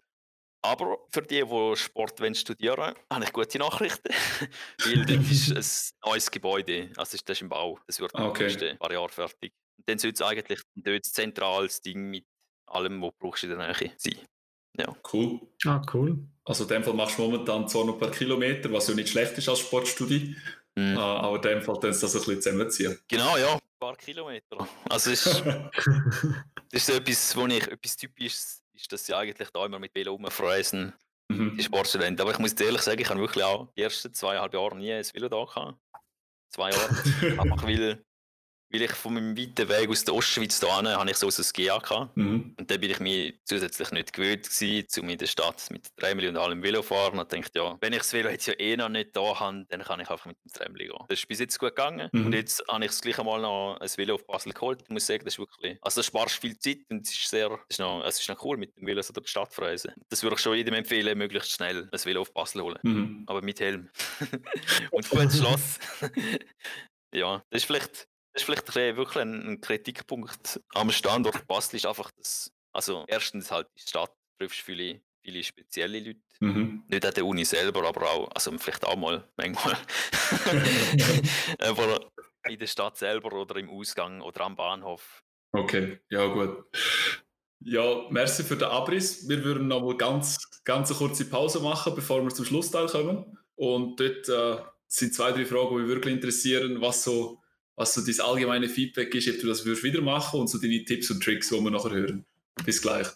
Aber 0.62 0.98
für 1.12 1.22
die, 1.22 1.44
die 1.44 1.76
Sport 1.76 2.20
studieren 2.38 2.78
wollen, 2.78 2.96
habe 3.12 3.24
ich 3.26 3.34
gute 3.34 3.60
Nachrichten. 3.60 4.10
Weil 4.84 5.06
das 5.06 5.30
ist 5.52 5.94
ein 6.02 6.10
neues 6.10 6.32
Gebäude. 6.32 6.90
Also 6.96 7.18
das 7.18 7.38
ist 7.38 7.42
im 7.42 7.50
Bau. 7.50 7.80
Das 7.86 8.00
wird 8.00 8.14
okay. 8.16 8.26
in 8.26 8.34
den 8.34 8.46
nächsten 8.48 8.78
paar 8.80 8.92
Jahren 8.92 9.10
fertig. 9.10 9.54
Und 9.78 9.90
dann 9.90 10.00
soll 10.00 10.12
es 10.12 10.22
eigentlich 10.22 10.62
dort 10.76 11.06
zentrales 11.06 11.82
Ding 11.82 12.10
mit 12.10 12.26
allem, 12.66 13.02
was 13.02 13.12
du 13.12 13.16
brauchst 13.20 13.44
in 13.44 13.50
der 13.50 13.60
Nähe 13.60 13.92
sein. 13.98 14.20
Ja. 14.78 14.96
Cool. 15.14 15.42
Ah, 15.66 15.82
cool. 15.94 16.28
Also 16.44 16.64
in 16.64 16.70
dem 16.70 16.84
Fall 16.84 16.94
machst 16.94 17.18
du 17.18 17.24
momentan 17.24 17.68
zwar 17.68 17.86
noch 17.86 17.94
ein 17.94 18.00
paar 18.00 18.12
Kilometer, 18.12 18.72
was 18.72 18.88
ja 18.88 18.96
nicht 18.96 19.10
schlecht 19.10 19.38
ist 19.38 19.50
als 19.50 19.60
Sportstudie, 19.60 20.36
Mhm. 20.78 20.98
aber 20.98 21.36
in 21.38 21.42
dem 21.42 21.62
Fall 21.62 21.76
dann 21.80 21.92
das 21.92 22.04
ein 22.04 22.12
bisschen 22.12 22.42
zusammenziehen. 22.42 23.00
Genau, 23.08 23.38
ja, 23.38 23.54
ein 23.54 23.60
paar 23.80 23.96
Kilometer. 23.96 24.68
Also 24.90 25.12
es 25.12 25.26
ist, 25.26 25.44
das 25.46 26.74
ist 26.74 26.86
so 26.88 26.94
etwas, 26.94 27.36
wo 27.38 27.46
ich 27.48 27.68
etwas 27.68 27.96
typisches 27.98 28.62
ist, 28.74 28.92
dass 28.92 29.06
sie 29.06 29.14
eigentlich 29.16 29.50
da 29.52 29.66
immer 29.66 29.80
mit 29.80 29.94
Velo 29.96 30.14
rumfressen, 30.14 30.94
Mhm. 31.28 31.58
die 31.58 31.64
Sportstudenten. 31.64 32.22
Aber 32.22 32.32
ich 32.34 32.40
muss 32.40 32.54
dir 32.54 32.66
ehrlich 32.66 32.82
sagen, 32.82 33.02
ich 33.02 33.10
habe 33.10 33.20
wirklich 33.20 33.44
auch 33.44 33.68
die 33.76 33.82
ersten 33.82 34.14
zweieinhalb 34.14 34.54
Jahre 34.54 34.76
nie 34.78 34.94
ein 34.94 35.04
Velo 35.12 35.28
da 35.28 35.44
gehabt. 35.44 35.76
Zwei 36.50 36.70
Jahre. 36.70 36.90
Einfach 37.42 37.64
weil, 37.64 38.06
weil 38.70 38.82
ich 38.82 38.92
von 38.92 39.14
meinem 39.14 39.38
weiten 39.38 39.70
Weg 39.70 39.90
aus 39.90 40.04
der 40.04 40.16
Ostschweiz 40.16 40.60
hin, 40.60 40.88
habe 40.88 41.10
ich 41.10 41.18
so 41.18 41.28
ein 41.28 41.46
GA 41.54 41.78
gehabt. 41.78 42.18
Mhm. 42.18 42.56
Und 42.58 42.72
dann 42.72 42.80
bin 42.80 42.92
ich 42.92 43.00
mir 43.00 43.34
zusätzlich 43.44 43.92
nicht 43.92 44.14
gewöhnt 44.14 44.50
gewesen, 44.50 45.02
um 45.02 45.10
in 45.10 45.18
der 45.18 45.28
Stadt 45.28 45.70
mit 45.72 45.86
dem 45.86 45.96
Tramli 45.98 46.28
und 46.28 46.38
allem 46.38 46.62
Velo 46.64 46.82
fahren. 46.82 47.20
Und 47.20 47.32
dachte, 47.32 47.52
ja, 47.54 47.78
wenn 47.80 47.94
ich 47.94 48.00
das 48.00 48.14
Velo 48.14 48.30
jetzt 48.30 48.48
ja 48.48 48.54
eh 48.60 48.76
noch 48.78 48.90
nicht 48.90 49.16
da 49.16 49.40
habe, 49.40 49.66
dann 49.70 49.82
kann 49.82 50.00
ich 50.00 50.10
einfach 50.10 50.26
mit 50.26 50.38
dem 50.44 50.52
Tramli 50.52 50.88
gehen. 50.88 51.06
Das 51.08 51.20
ist 51.20 51.28
bis 51.28 51.40
jetzt 51.40 51.60
gut 51.60 51.70
gegangen. 51.70 52.10
Mhm. 52.12 52.26
Und 52.28 52.34
jetzt 52.34 52.64
habe 52.68 52.84
ich 52.84 52.92
das 52.92 53.02
gleich 53.02 53.20
einmal 53.20 53.42
noch 53.42 53.78
ein 53.80 53.90
Velo 53.96 54.16
auf 54.16 54.26
Basel 54.26 54.54
geholt. 54.54 54.82
Ich 54.84 54.90
muss 54.90 55.06
sagen, 55.06 55.24
das 55.26 55.36
ist 55.36 55.40
wirklich, 55.40 55.78
also 55.82 56.00
das 56.00 56.06
sparst 56.08 56.40
viel 56.40 56.58
Zeit 56.58 56.80
und 56.90 57.06
es 57.06 57.14
ist 57.14 57.30
sehr, 57.30 57.52
es 57.70 57.76
ist 57.76 57.80
noch, 57.80 58.04
es 58.06 58.20
ist 58.20 58.30
noch 58.30 58.44
cool 58.44 58.58
mit 58.58 58.76
dem 58.78 58.88
Velo 58.88 59.02
so 59.02 59.14
durch 59.14 59.26
die 59.26 59.32
Stadt 59.32 59.54
freisen. 59.54 59.94
Das 60.10 60.24
würde 60.24 60.36
ich 60.36 60.42
schon 60.42 60.56
jedem 60.56 60.74
empfehlen, 60.74 61.18
möglichst 61.18 61.52
schnell 61.52 61.88
ein 61.92 62.06
Velo 62.06 62.22
auf 62.22 62.34
Basel 62.34 62.62
holen. 62.62 62.80
Mhm. 62.84 63.24
Aber 63.28 63.42
mit 63.42 63.60
Helm. 63.60 63.90
und 64.92 65.10
gutes 65.10 65.38
Schloss. 65.38 65.80
ja, 67.14 67.44
das 67.50 67.62
ist 67.62 67.66
vielleicht, 67.66 68.08
das 68.36 68.42
ist 68.42 68.46
vielleicht 68.46 68.78
ein 68.78 68.98
wirklich 68.98 69.24
ein, 69.24 69.62
Kritikpunkt 69.62 70.60
am 70.74 70.92
Standort 70.92 71.48
Basel 71.48 71.78
ist 71.78 71.86
einfach, 71.86 72.12
dass, 72.12 72.52
also 72.74 73.06
erstens 73.08 73.50
halt 73.50 73.68
die 73.78 73.82
Stadt 73.82 74.12
triffst 74.38 74.60
viele, 74.60 75.02
viele 75.24 75.42
spezielle 75.42 76.00
Leute. 76.00 76.20
Mhm. 76.42 76.84
Nicht 76.90 77.06
an 77.06 77.14
der 77.14 77.26
Uni 77.26 77.46
selber, 77.46 77.88
aber 77.88 78.12
auch, 78.12 78.30
also 78.36 78.52
vielleicht 78.58 78.84
auch 78.84 78.98
mal, 78.98 79.26
manchmal. 79.38 79.78
aber 81.60 82.12
in 82.50 82.60
der 82.60 82.68
Stadt 82.68 82.98
selber 82.98 83.32
oder 83.32 83.56
im 83.56 83.70
Ausgang 83.70 84.20
oder 84.20 84.42
am 84.42 84.58
Bahnhof. 84.58 85.24
Okay, 85.54 86.00
ja 86.10 86.26
gut. 86.28 86.66
Ja, 87.62 88.06
merci 88.10 88.44
für 88.44 88.58
den 88.58 88.68
Abriss. 88.68 89.30
Wir 89.30 89.46
würden 89.46 89.70
noch 89.70 89.82
mal 89.82 89.96
ganz, 89.96 90.38
ganz 90.66 90.90
eine 90.90 90.98
kurze 90.98 91.30
Pause 91.30 91.62
machen, 91.62 91.96
bevor 91.96 92.22
wir 92.22 92.30
zum 92.32 92.44
Schlussteil 92.44 92.88
kommen. 92.88 93.38
Und 93.56 93.98
dort 93.98 94.28
äh, 94.28 94.62
sind 94.88 95.14
zwei, 95.14 95.32
drei 95.32 95.46
Fragen, 95.46 95.70
die 95.70 95.84
mich 95.84 95.88
wirklich 95.88 96.14
interessieren, 96.14 96.82
was 96.82 97.06
so, 97.06 97.42
was 97.76 97.94
so 97.94 98.02
dein 98.02 98.20
allgemeine 98.26 98.70
Feedback 98.70 99.14
ist, 99.16 99.28
ob 99.28 99.40
du 99.40 99.48
das 99.48 99.66
würdest 99.66 99.84
wieder 99.84 100.02
machen 100.02 100.40
und 100.40 100.50
so 100.50 100.58
deine 100.58 100.84
Tipps 100.84 101.12
und 101.12 101.22
Tricks, 101.22 101.50
die 101.50 101.60
wir 101.60 101.72
nachher 101.72 101.92
hören. 101.92 102.26
Bis 102.64 102.82
gleich. 102.82 103.08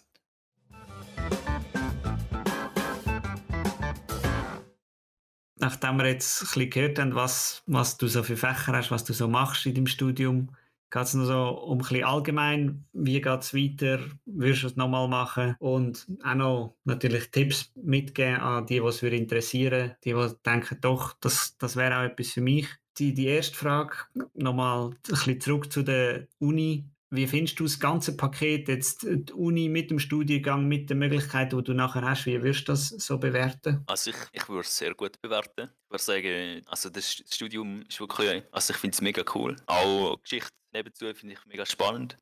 Nachdem 5.56 5.98
wir 5.98 6.06
jetzt 6.06 6.42
ein 6.42 6.46
bisschen 6.46 6.70
gehört 6.70 6.98
haben, 6.98 7.14
was, 7.14 7.62
was 7.66 7.98
du 7.98 8.06
so 8.06 8.22
für 8.22 8.36
Fächer 8.36 8.72
hast, 8.72 8.90
was 8.90 9.04
du 9.04 9.12
so 9.12 9.28
machst 9.28 9.66
in 9.66 9.74
deinem 9.74 9.86
Studium, 9.86 10.56
geht 10.90 11.02
es 11.02 11.14
noch 11.14 11.26
so 11.26 11.48
um 11.48 11.78
ein 11.78 11.78
bisschen 11.78 12.04
allgemein, 12.04 12.84
wie 12.92 13.20
geht 13.20 13.40
es 13.40 13.54
weiter, 13.54 14.00
würdest 14.24 14.62
du 14.62 14.66
es 14.68 14.76
nochmal 14.76 15.06
machen 15.06 15.54
und 15.58 16.06
auch 16.24 16.34
noch 16.34 16.76
natürlich 16.84 17.30
Tipps 17.30 17.70
mitgeben 17.76 18.40
an 18.40 18.66
die, 18.66 18.80
die 18.80 18.86
es 18.86 19.02
interessieren, 19.02 19.94
die, 20.04 20.14
die 20.14 20.32
denken, 20.44 20.78
doch, 20.80 21.14
das, 21.20 21.56
das 21.58 21.76
wäre 21.76 21.98
auch 21.98 22.04
etwas 22.04 22.30
für 22.30 22.40
mich. 22.40 22.66
Die, 23.00 23.14
die 23.14 23.26
erste 23.26 23.56
Frage, 23.56 23.96
nochmal 24.34 24.90
ein 24.90 24.98
bisschen 25.02 25.40
zurück 25.40 25.72
zu 25.72 25.82
der 25.82 26.28
Uni. 26.38 26.84
Wie 27.08 27.26
findest 27.26 27.58
du 27.58 27.64
das 27.64 27.80
ganze 27.80 28.16
Paket, 28.16 28.68
jetzt 28.68 29.02
die 29.02 29.32
Uni 29.32 29.68
mit 29.68 29.90
dem 29.90 29.98
Studiengang, 29.98 30.68
mit 30.68 30.90
den 30.90 30.98
Möglichkeiten, 30.98 31.56
die 31.56 31.64
du 31.64 31.72
nachher 31.72 32.02
hast, 32.02 32.26
wie 32.26 32.40
würdest 32.40 32.68
du 32.68 32.72
das 32.72 32.88
so 32.88 33.18
bewerten? 33.18 33.82
Also 33.86 34.10
ich, 34.10 34.16
ich 34.32 34.48
würde 34.48 34.60
es 34.60 34.76
sehr 34.76 34.94
gut 34.94 35.20
bewerten. 35.20 35.70
Ich 35.86 35.90
würde 35.90 36.04
sagen, 36.04 36.62
also 36.66 36.90
das 36.90 37.10
Studium 37.10 37.82
ist 37.88 37.98
wirklich, 37.98 38.44
also 38.52 38.72
ich 38.74 38.78
finde 38.78 38.94
es 38.94 39.00
mega 39.00 39.24
cool. 39.34 39.56
Auch 39.66 40.20
Geschichte 40.22 40.50
nebenzu 40.72 41.06
finde 41.14 41.34
ich 41.34 41.46
mega 41.46 41.66
spannend. 41.66 42.16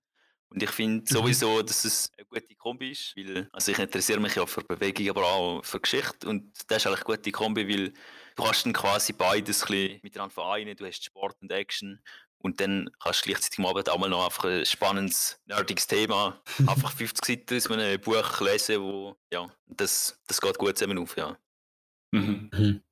Und 0.51 0.63
ich 0.63 0.71
finde 0.71 1.05
sowieso, 1.07 1.63
dass 1.63 1.85
es 1.85 2.11
eine 2.17 2.27
gute 2.27 2.55
Kombi 2.55 2.93
ist, 2.93 3.15
weil 3.17 3.49
also 3.53 3.71
ich 3.71 3.79
interessiere 3.79 4.21
mich 4.21 4.35
ja 4.35 4.47
für 4.47 4.63
Bewegung, 4.63 5.11
aber 5.11 5.27
auch 5.27 5.65
für 5.65 5.79
Geschichte 5.79 6.27
und 6.27 6.53
das 6.69 6.79
ist 6.79 6.87
eigentlich 6.87 7.05
eine 7.05 7.17
gute 7.17 7.33
Kombi, 7.33 7.69
weil 7.69 7.93
du 8.35 8.43
kannst 8.43 8.65
dann 8.65 8.73
quasi 8.73 9.13
beides 9.13 9.63
ein 9.63 9.69
bisschen 9.69 10.01
miteinander 10.03 10.33
vereinen. 10.33 10.77
Du 10.77 10.87
hast 10.87 11.05
Sport 11.05 11.37
und 11.43 11.53
Action 11.53 12.01
und 12.39 12.61
dann 12.61 12.89
kannst 13.03 13.27
du 13.27 13.31
gleichzeitig 13.31 13.59
am 13.59 13.67
Abend 13.67 13.91
auch 13.91 13.99
mal 13.99 14.09
noch 14.09 14.25
einfach 14.25 14.45
ein 14.45 14.65
spannendes, 14.65 15.41
nerdiges 15.45 15.87
Thema, 15.87 16.41
einfach 16.67 16.93
50 16.93 17.25
Seiten 17.25 17.57
aus 17.57 17.71
einem 17.71 18.01
Buch 18.01 18.41
lesen, 18.41 18.81
wo, 18.81 19.17
ja, 19.31 19.51
das, 19.67 20.19
das 20.27 20.41
geht 20.41 20.57
gut 20.57 20.79
zusammen 20.79 20.99
auf, 20.99 21.17
ja. 21.17 21.37
Mhm. 22.13 22.83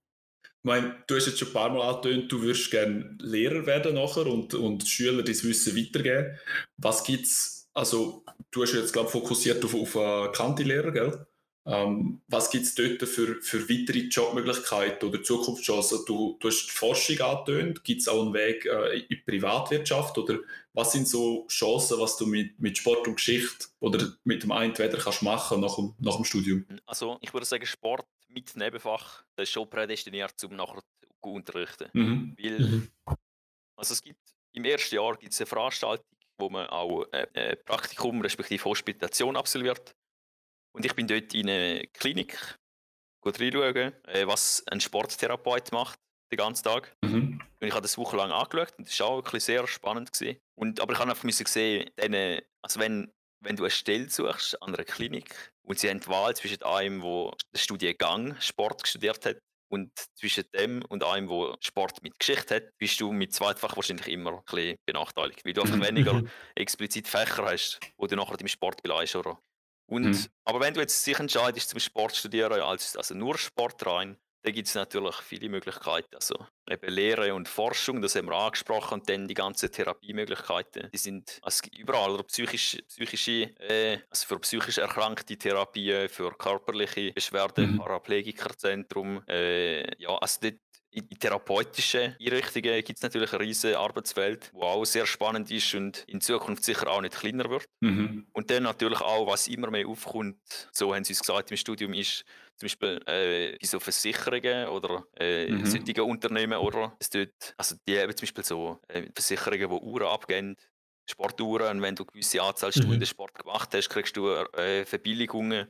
Meine, 0.66 0.96
du 1.06 1.14
hast 1.14 1.26
jetzt 1.26 1.38
schon 1.38 1.46
ein 1.46 1.54
paar 1.54 1.70
Mal 1.70 1.80
angetönt, 1.80 2.32
du 2.32 2.42
würdest 2.42 2.72
gerne 2.72 3.16
Lehrer 3.20 3.66
werden 3.66 3.94
nachher 3.94 4.26
und, 4.26 4.52
und 4.52 4.82
Schüler 4.88 5.22
das 5.22 5.44
Wissen 5.44 5.76
weitergeben. 5.76 6.36
Was 6.76 7.04
gibt's, 7.04 7.70
also 7.72 8.24
du 8.50 8.62
hast 8.62 8.72
jetzt, 8.72 8.92
glaube 8.92 9.08
fokussiert 9.08 9.64
auf, 9.64 9.76
auf 9.76 10.32
Kanti-Lehrer, 10.32 10.90
gell? 10.90 11.26
Ähm, 11.66 12.20
was 12.26 12.50
gibt 12.50 12.64
es 12.64 12.74
dort 12.74 13.00
für, 13.08 13.40
für 13.42 13.68
weitere 13.68 14.08
Jobmöglichkeiten 14.08 15.08
oder 15.08 15.22
Zukunftschancen? 15.22 16.00
Du, 16.04 16.36
du 16.40 16.48
hast 16.48 16.66
die 16.66 16.72
Forschung 16.72 17.20
angetönt, 17.20 17.84
gibt 17.84 18.00
es 18.00 18.08
auch 18.08 18.22
einen 18.22 18.34
Weg 18.34 18.66
äh, 18.66 18.98
in 18.98 19.06
die 19.08 19.16
Privatwirtschaft 19.16 20.18
oder 20.18 20.40
was 20.72 20.90
sind 20.90 21.06
so 21.06 21.46
Chancen, 21.46 22.00
was 22.00 22.16
du 22.16 22.26
mit, 22.26 22.58
mit 22.60 22.76
Sport 22.76 23.06
und 23.06 23.16
Geschichte 23.16 23.66
oder 23.78 24.12
mit 24.24 24.42
dem 24.42 24.50
einen 24.50 24.72
oder 24.72 24.98
kannst 24.98 25.22
machen 25.22 25.60
nach 25.60 25.78
nach 26.00 26.16
dem 26.16 26.24
Studium? 26.24 26.66
Also 26.86 27.18
ich 27.20 27.32
würde 27.32 27.46
sagen, 27.46 27.66
Sport 27.66 28.04
mit 28.36 28.54
Nebenfach, 28.54 29.24
das 29.34 29.44
ist 29.48 29.52
schon 29.52 29.68
prädestiniert, 29.68 30.42
um 30.44 30.54
nachher 30.56 30.80
zu 30.80 31.08
unterrichten. 31.22 31.88
Mhm. 31.94 32.36
Weil, 32.38 32.58
Mhm. 32.60 32.90
also 33.76 33.94
es 33.94 34.02
gibt, 34.02 34.20
im 34.52 34.64
ersten 34.64 34.94
Jahr 34.94 35.16
gibt 35.16 35.32
es 35.32 35.40
eine 35.40 35.46
Veranstaltung, 35.46 36.06
wo 36.38 36.50
man 36.50 36.66
auch 36.68 37.04
äh, 37.12 37.26
äh, 37.32 37.56
Praktikum 37.56 38.20
respektive 38.20 38.64
Hospitation 38.64 39.36
absolviert. 39.36 39.96
Und 40.74 40.84
ich 40.84 40.94
bin 40.94 41.06
dort 41.06 41.32
in 41.34 41.48
eine 41.48 41.86
Klinik, 41.94 42.58
gut 43.22 43.40
reinschauen, 43.40 43.94
äh, 44.04 44.26
was 44.26 44.62
ein 44.68 44.80
Sporttherapeut 44.80 45.72
macht, 45.72 45.98
den 46.30 46.36
ganzen 46.36 46.64
Tag. 46.64 46.94
Mhm. 47.02 47.40
Und 47.60 47.66
ich 47.66 47.72
habe 47.72 47.82
das 47.82 47.96
Woche 47.96 48.16
lang 48.18 48.30
angeschaut 48.30 48.74
und 48.78 48.86
das 48.86 49.00
war 49.00 49.06
auch 49.06 49.16
wirklich 49.16 49.44
sehr 49.44 49.66
spannend. 49.66 50.12
Gewesen. 50.12 50.38
Und, 50.58 50.80
aber 50.80 50.92
ich 50.92 50.98
habe 50.98 51.10
einfach 51.10 51.24
müssen 51.24 51.46
sehen, 51.46 51.90
denen, 51.98 52.42
also 52.62 52.80
wenn, 52.80 53.10
wenn 53.40 53.56
du 53.56 53.64
eine 53.64 53.70
Stelle 53.70 54.08
suchst 54.08 54.60
an 54.62 54.74
einer 54.74 54.84
Klinik 54.84 55.52
und 55.62 55.78
sie 55.78 55.88
haben 55.90 56.00
die 56.00 56.08
Wahl 56.08 56.34
zwischen 56.36 56.62
einem, 56.62 57.00
der 57.02 57.30
den 57.54 57.58
Studiengang 57.58 58.40
Sport 58.40 58.86
studiert 58.86 59.24
hat, 59.26 59.38
und 59.68 59.90
zwischen 60.14 60.44
dem 60.54 60.82
und 60.88 61.02
einem, 61.02 61.28
der 61.28 61.56
Sport 61.60 62.02
mit 62.02 62.18
Geschichte 62.18 62.54
hat, 62.56 62.78
bist 62.78 63.00
du 63.00 63.12
mit 63.12 63.34
zweifach 63.34 63.74
wahrscheinlich 63.76 64.06
immer 64.08 64.32
ein 64.32 64.44
bisschen 64.44 64.76
benachteiligt, 64.86 65.44
weil 65.44 65.52
du 65.54 65.62
einfach 65.62 65.80
weniger 65.80 66.22
explizit 66.54 67.08
Fächer 67.08 67.44
hast, 67.46 67.80
wo 67.96 68.06
du 68.06 68.16
nachher 68.16 68.40
im 68.40 68.48
Sport 68.48 68.82
beleist, 68.82 69.16
oder? 69.16 69.40
Und, 69.88 70.04
Mhm. 70.04 70.30
Aber 70.44 70.60
wenn 70.60 70.74
du 70.74 70.80
jetzt 70.80 71.04
dich 71.06 71.18
entscheidest 71.18 71.70
zum 71.70 71.80
Sport 71.80 72.12
zu 72.12 72.20
studieren, 72.20 72.60
als, 72.60 72.96
also 72.96 73.14
nur 73.14 73.38
Sport 73.38 73.84
rein, 73.86 74.18
dann 74.46 74.54
gibt 74.54 74.68
es 74.68 74.74
natürlich 74.76 75.16
viele 75.16 75.48
Möglichkeiten. 75.48 76.14
Also 76.14 76.46
eben 76.70 76.88
Lehre 76.92 77.34
und 77.34 77.48
Forschung, 77.48 78.00
das 78.00 78.14
haben 78.14 78.26
wir 78.28 78.36
angesprochen, 78.36 79.00
und 79.00 79.08
dann 79.08 79.26
die 79.26 79.34
ganzen 79.34 79.72
Therapiemöglichkeiten. 79.72 80.88
Die 80.94 80.98
sind 80.98 81.40
also 81.42 81.64
überall, 81.76 82.12
oder 82.12 82.22
psychisch, 82.22 82.78
psychische, 82.86 83.50
äh, 83.58 83.98
also 84.08 84.26
für 84.26 84.38
psychisch 84.38 84.78
erkrankte 84.78 85.36
Therapien, 85.36 86.08
für 86.08 86.30
körperliche 86.30 87.12
Beschwerden, 87.12 87.72
Mhm. 87.72 87.78
Paraplegikerzentrum, 87.78 89.24
äh, 89.28 90.00
ja, 90.00 90.16
also 90.16 90.38
dort 90.42 90.54
in 90.90 91.08
therapeutischen 91.18 92.16
Einrichtungen 92.18 92.82
gibt 92.82 92.98
es 92.98 93.02
natürlich 93.02 93.32
ein 93.32 93.40
riesiges 93.40 93.76
Arbeitsfeld, 93.76 94.50
wo 94.54 94.62
auch 94.62 94.84
sehr 94.86 95.04
spannend 95.04 95.50
ist 95.50 95.74
und 95.74 96.04
in 96.06 96.22
Zukunft 96.22 96.64
sicher 96.64 96.88
auch 96.88 97.02
nicht 97.02 97.16
kleiner 97.16 97.50
wird. 97.50 97.66
Mhm. 97.80 98.28
Und 98.32 98.50
dann 98.50 98.62
natürlich 98.62 99.00
auch, 99.02 99.26
was 99.26 99.46
immer 99.48 99.70
mehr 99.70 99.86
aufkommt, 99.86 100.38
so 100.72 100.94
haben 100.94 101.04
sie 101.04 101.12
es 101.12 101.20
gesagt 101.20 101.50
im 101.50 101.58
Studium, 101.58 101.92
ist 101.92 102.24
zum 102.56 102.66
Beispiel 102.66 103.00
äh, 103.06 103.56
bei 103.60 103.66
so 103.66 103.80
Versicherungen 103.80 104.68
oder 104.68 105.04
äh, 105.18 105.48
Mhm. 105.48 105.66
solchen 105.66 106.00
Unternehmen, 106.00 106.58
oder? 106.58 106.96
Es 107.00 107.10
dort, 107.10 107.54
also 107.56 107.76
die 107.88 107.98
haben 107.98 108.16
zum 108.16 108.22
Beispiel 108.26 108.44
so 108.44 108.80
äh, 108.88 109.08
Versicherungen, 109.14 109.68
die 109.70 109.86
Uhren 109.86 110.06
abgeben, 110.08 110.56
Sportuhren, 111.08 111.76
und 111.78 111.82
wenn 111.82 111.94
du 111.94 112.04
gewisse 112.04 112.42
Anzahl 112.42 112.72
Mhm. 112.74 113.00
Stunden 113.00 113.06
Sport 113.06 113.34
gemacht 113.34 113.72
hast, 113.74 113.88
kriegst 113.90 114.16
du 114.16 114.28
äh, 114.30 114.84
Verbilligungen. 114.86 115.68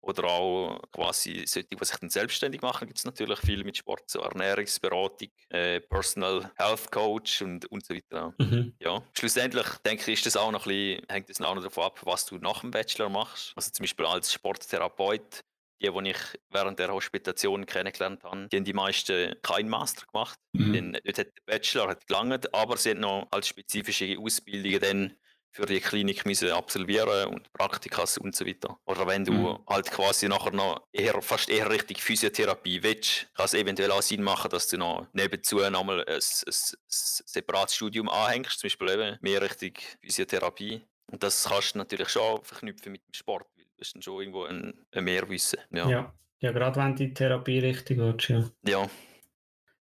Oder 0.00 0.24
auch 0.28 0.80
quasi 0.92 1.44
solche, 1.46 1.66
die 1.66 1.84
sich 1.84 1.96
dann 1.96 2.10
selbstständig 2.10 2.62
machen, 2.62 2.86
gibt 2.86 2.98
es 2.98 3.04
natürlich 3.04 3.40
viel 3.40 3.64
mit 3.64 3.76
Sport, 3.76 4.08
so 4.08 4.20
Ernährungsberatung, 4.20 5.28
äh, 5.48 5.80
Personal 5.80 6.52
Health 6.56 6.92
Coach 6.92 7.42
und, 7.42 7.64
und 7.66 7.84
so 7.84 7.94
weiter. 7.94 8.34
Mhm. 8.38 8.76
Ja, 8.78 9.02
schlussendlich 9.18 9.66
denke 9.84 10.02
ich, 10.12 10.18
ist 10.18 10.26
das 10.26 10.36
auch 10.36 10.50
noch 10.52 10.66
ein 10.66 10.68
bisschen, 10.68 11.06
hängt 11.08 11.28
das 11.30 11.40
auch 11.40 11.54
noch 11.54 11.62
davon 11.62 11.84
ab, 11.84 12.00
was 12.04 12.26
du 12.26 12.36
nach 12.38 12.60
dem 12.60 12.70
Bachelor 12.70 13.08
machst. 13.08 13.52
Also 13.56 13.70
zum 13.70 13.82
Beispiel 13.84 14.06
als 14.06 14.32
Sporttherapeut, 14.32 15.40
die, 15.80 15.90
die 15.90 16.10
ich 16.10 16.18
während 16.50 16.78
der 16.78 16.92
Hospitation 16.92 17.66
kennengelernt 17.66 18.24
habe, 18.24 18.48
die 18.48 18.56
haben 18.56 18.64
die 18.64 18.72
meisten 18.72 19.34
keinen 19.42 19.68
Master 19.68 20.06
gemacht. 20.06 20.38
Mhm. 20.52 20.72
Denn 20.72 20.92
dort 21.04 21.18
hat 21.18 21.26
der 21.26 21.42
Bachelor 21.46 21.88
hat 21.88 22.06
gelangt, 22.06 22.54
aber 22.54 22.76
sie 22.76 22.90
haben 22.90 23.00
noch 23.00 23.28
als 23.30 23.48
spezifische 23.48 24.16
Ausbildungen 24.18 24.80
dann 24.80 25.16
für 25.56 25.64
die 25.64 25.80
Klinik 25.80 26.26
müssen 26.26 26.50
absolvieren 26.50 27.28
und 27.28 27.50
Praktikas 27.54 28.18
und 28.18 28.36
so 28.36 28.44
weiter. 28.44 28.78
Oder 28.84 29.06
wenn 29.06 29.24
du 29.24 29.32
mhm. 29.32 29.58
halt 29.66 29.90
quasi 29.90 30.28
nachher 30.28 30.52
noch 30.52 30.86
eher, 30.92 31.22
fast 31.22 31.48
eher 31.48 31.70
richtig 31.70 32.02
Physiotherapie 32.02 32.82
willst, 32.82 33.26
kann 33.34 33.46
es 33.46 33.54
eventuell 33.54 33.90
auch 33.90 34.02
Sinn 34.02 34.22
machen, 34.22 34.50
dass 34.50 34.68
du 34.68 34.76
noch 34.76 35.06
nebenzu 35.14 35.56
nochmal 35.70 36.00
ein, 36.00 36.14
ein, 36.14 36.18
ein 36.18 36.76
separates 36.86 37.74
Studium 37.74 38.10
anhängst, 38.10 38.60
zum 38.60 38.66
Beispiel 38.66 38.90
eben 38.90 39.18
mehr 39.22 39.40
richtig 39.40 39.96
Physiotherapie. 40.02 40.86
Und 41.10 41.22
das 41.22 41.44
kannst 41.44 41.74
du 41.74 41.78
natürlich 41.78 42.10
schon 42.10 42.44
verknüpfen 42.44 42.92
mit 42.92 43.06
dem 43.06 43.14
Sport, 43.14 43.46
du 43.76 43.80
hast 43.80 43.94
dann 43.94 44.02
schon 44.02 44.20
irgendwo 44.20 44.44
ein, 44.44 44.74
ein 44.92 45.04
Mehrwissen. 45.04 45.58
Ja. 45.70 45.88
ja. 45.88 46.12
ja, 46.40 46.52
gerade 46.52 46.80
wenn 46.80 46.96
die 46.96 47.12
Therapie 47.12 47.58
richtig 47.58 47.98
wird. 47.98 48.28
Ja. 48.28 48.44
ja. 48.66 48.88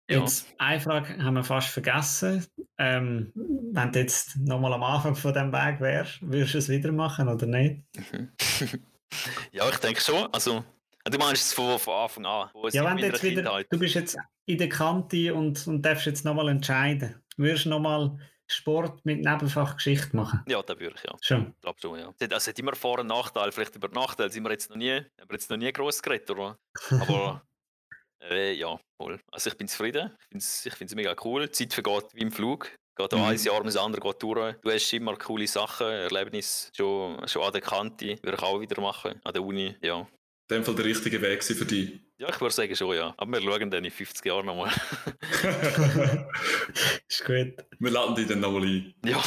Jetzt 0.08 0.46
eine 0.58 0.80
Frage 0.80 1.22
haben 1.22 1.34
wir 1.34 1.44
fast 1.44 1.68
vergessen. 1.68 2.44
Ähm, 2.78 3.32
wenn 3.34 3.92
du 3.92 4.00
jetzt 4.00 4.36
nochmal 4.38 4.72
am 4.72 4.82
Anfang 4.82 5.14
von 5.14 5.32
dem 5.32 5.52
Weg 5.52 5.80
wärst, 5.80 6.20
würdest 6.22 6.54
du 6.54 6.58
es 6.58 6.68
wieder 6.68 6.90
machen 6.90 7.28
oder 7.28 7.46
nicht? 7.46 7.84
ja, 9.52 9.68
ich 9.68 9.76
denke 9.76 10.00
schon. 10.00 10.28
Also, 10.32 10.64
du 11.04 11.18
meinst 11.18 11.42
es 11.42 11.52
von, 11.52 11.78
von 11.78 11.94
Anfang 11.94 12.26
an. 12.26 12.50
Ja, 12.72 12.84
wenn 12.84 12.96
du 12.96 13.06
jetzt 13.06 13.22
wieder, 13.22 13.62
du 13.68 13.78
bist 13.78 13.94
jetzt 13.94 14.16
in 14.46 14.58
der 14.58 14.68
Kante 14.68 15.32
und, 15.32 15.64
und 15.68 15.82
darfst 15.82 16.06
jetzt 16.06 16.24
nochmal 16.24 16.48
entscheiden. 16.48 17.22
Würdest 17.36 17.66
du 17.66 17.70
nochmal 17.70 18.18
Sport 18.52 19.04
mit 19.04 19.20
Nebenfach 19.20 19.76
Geschichte 19.76 20.14
machen? 20.16 20.42
Ja, 20.48 20.62
da 20.62 20.78
würde 20.78 20.96
ich 20.96 21.04
ja. 21.04 21.16
Schon? 21.20 21.52
Ich 21.54 21.60
glaube 21.60 21.78
schon, 21.80 21.98
ja. 21.98 22.12
Es 22.18 22.46
hat 22.46 22.58
immer 22.58 22.74
Vor- 22.74 23.00
und 23.00 23.06
Nachteile. 23.06 23.52
Vielleicht 23.52 23.76
über 23.76 23.88
Nachteile 23.88 24.30
sind 24.30 24.44
wir 24.44 24.50
jetzt 24.50 24.70
noch 24.70 24.76
nie, 24.76 24.92
haben 24.92 25.28
wir 25.28 25.34
jetzt 25.34 25.50
noch 25.50 25.56
nie 25.56 25.72
groß 25.72 26.02
geredet, 26.02 26.30
oder? 26.30 26.58
Aber 27.00 27.42
äh, 28.22 28.52
ja, 28.52 28.78
voll. 29.00 29.20
Also 29.30 29.50
ich 29.50 29.56
bin 29.56 29.68
zufrieden. 29.68 30.16
Ich 30.30 30.74
finde 30.74 30.84
es 30.86 30.94
mega 30.94 31.14
cool. 31.24 31.46
Die 31.46 31.52
Zeit 31.52 31.72
vergeht 31.72 32.14
wie 32.14 32.22
im 32.22 32.32
Flug. 32.32 32.70
Geht 32.96 33.12
mhm. 33.12 33.22
ein 33.22 33.36
Jahr 33.36 33.62
das 33.62 33.76
andere 33.76 34.02
geht 34.02 34.22
durch. 34.22 34.56
Du 34.60 34.70
hast 34.70 34.92
immer 34.92 35.16
coole 35.16 35.46
Sachen, 35.46 35.86
Erlebnisse 35.86 36.70
schon, 36.76 37.26
schon 37.28 37.42
an 37.42 37.52
der 37.52 37.62
Kante. 37.62 38.18
Würde 38.22 38.36
ich 38.36 38.42
auch 38.42 38.60
wieder 38.60 38.80
machen, 38.80 39.20
an 39.24 39.32
der 39.32 39.42
Uni, 39.42 39.76
ja. 39.80 40.06
In 40.50 40.56
dem 40.56 40.64
Fall 40.64 40.74
der 40.74 40.84
richtige 40.84 41.22
Weg 41.22 41.44
für 41.44 41.64
dich? 41.64 42.00
Ja, 42.18 42.28
ich 42.28 42.40
würde 42.40 42.52
sagen 42.52 42.74
schon, 42.74 42.96
ja. 42.96 43.14
Aber 43.16 43.40
wir 43.40 43.40
schauen 43.40 43.70
dann 43.70 43.84
in 43.84 43.90
50 43.90 44.26
Jahren 44.26 44.46
nochmal. 44.46 44.70
ist 47.08 47.24
gut. 47.24 47.54
Wir 47.78 47.90
laden 47.90 48.16
dich 48.16 48.26
dann 48.26 48.40
nochmal 48.40 48.64
ein. 48.64 48.92
Ja. 49.06 49.22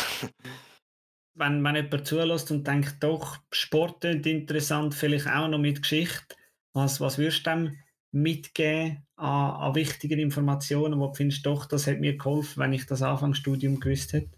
Wenn, 1.36 1.64
wenn 1.64 1.76
jemand 1.76 2.06
zulässt 2.06 2.52
und 2.52 2.68
denkt, 2.68 2.98
doch, 3.00 3.38
Sport 3.52 4.04
ist 4.04 4.26
interessant, 4.26 4.94
vielleicht 4.94 5.28
auch 5.28 5.48
noch 5.48 5.60
mit 5.60 5.82
Geschichte, 5.82 6.36
was, 6.74 7.00
was 7.00 7.18
würdest 7.18 7.48
du 7.48 7.52
dem 7.52 7.78
mitgeben 8.12 9.08
an, 9.16 9.52
an 9.52 9.76
wichtigen 9.76 10.20
Informationen, 10.20 11.00
wo 11.00 11.08
du 11.08 11.14
findest, 11.14 11.46
doch, 11.46 11.66
das 11.66 11.88
hat 11.88 12.00
mir 12.00 12.18
geholfen, 12.18 12.62
wenn 12.62 12.74
ich 12.74 12.86
das 12.86 13.02
Anfangsstudium 13.02 13.80
gewusst 13.80 14.12
hätte? 14.12 14.38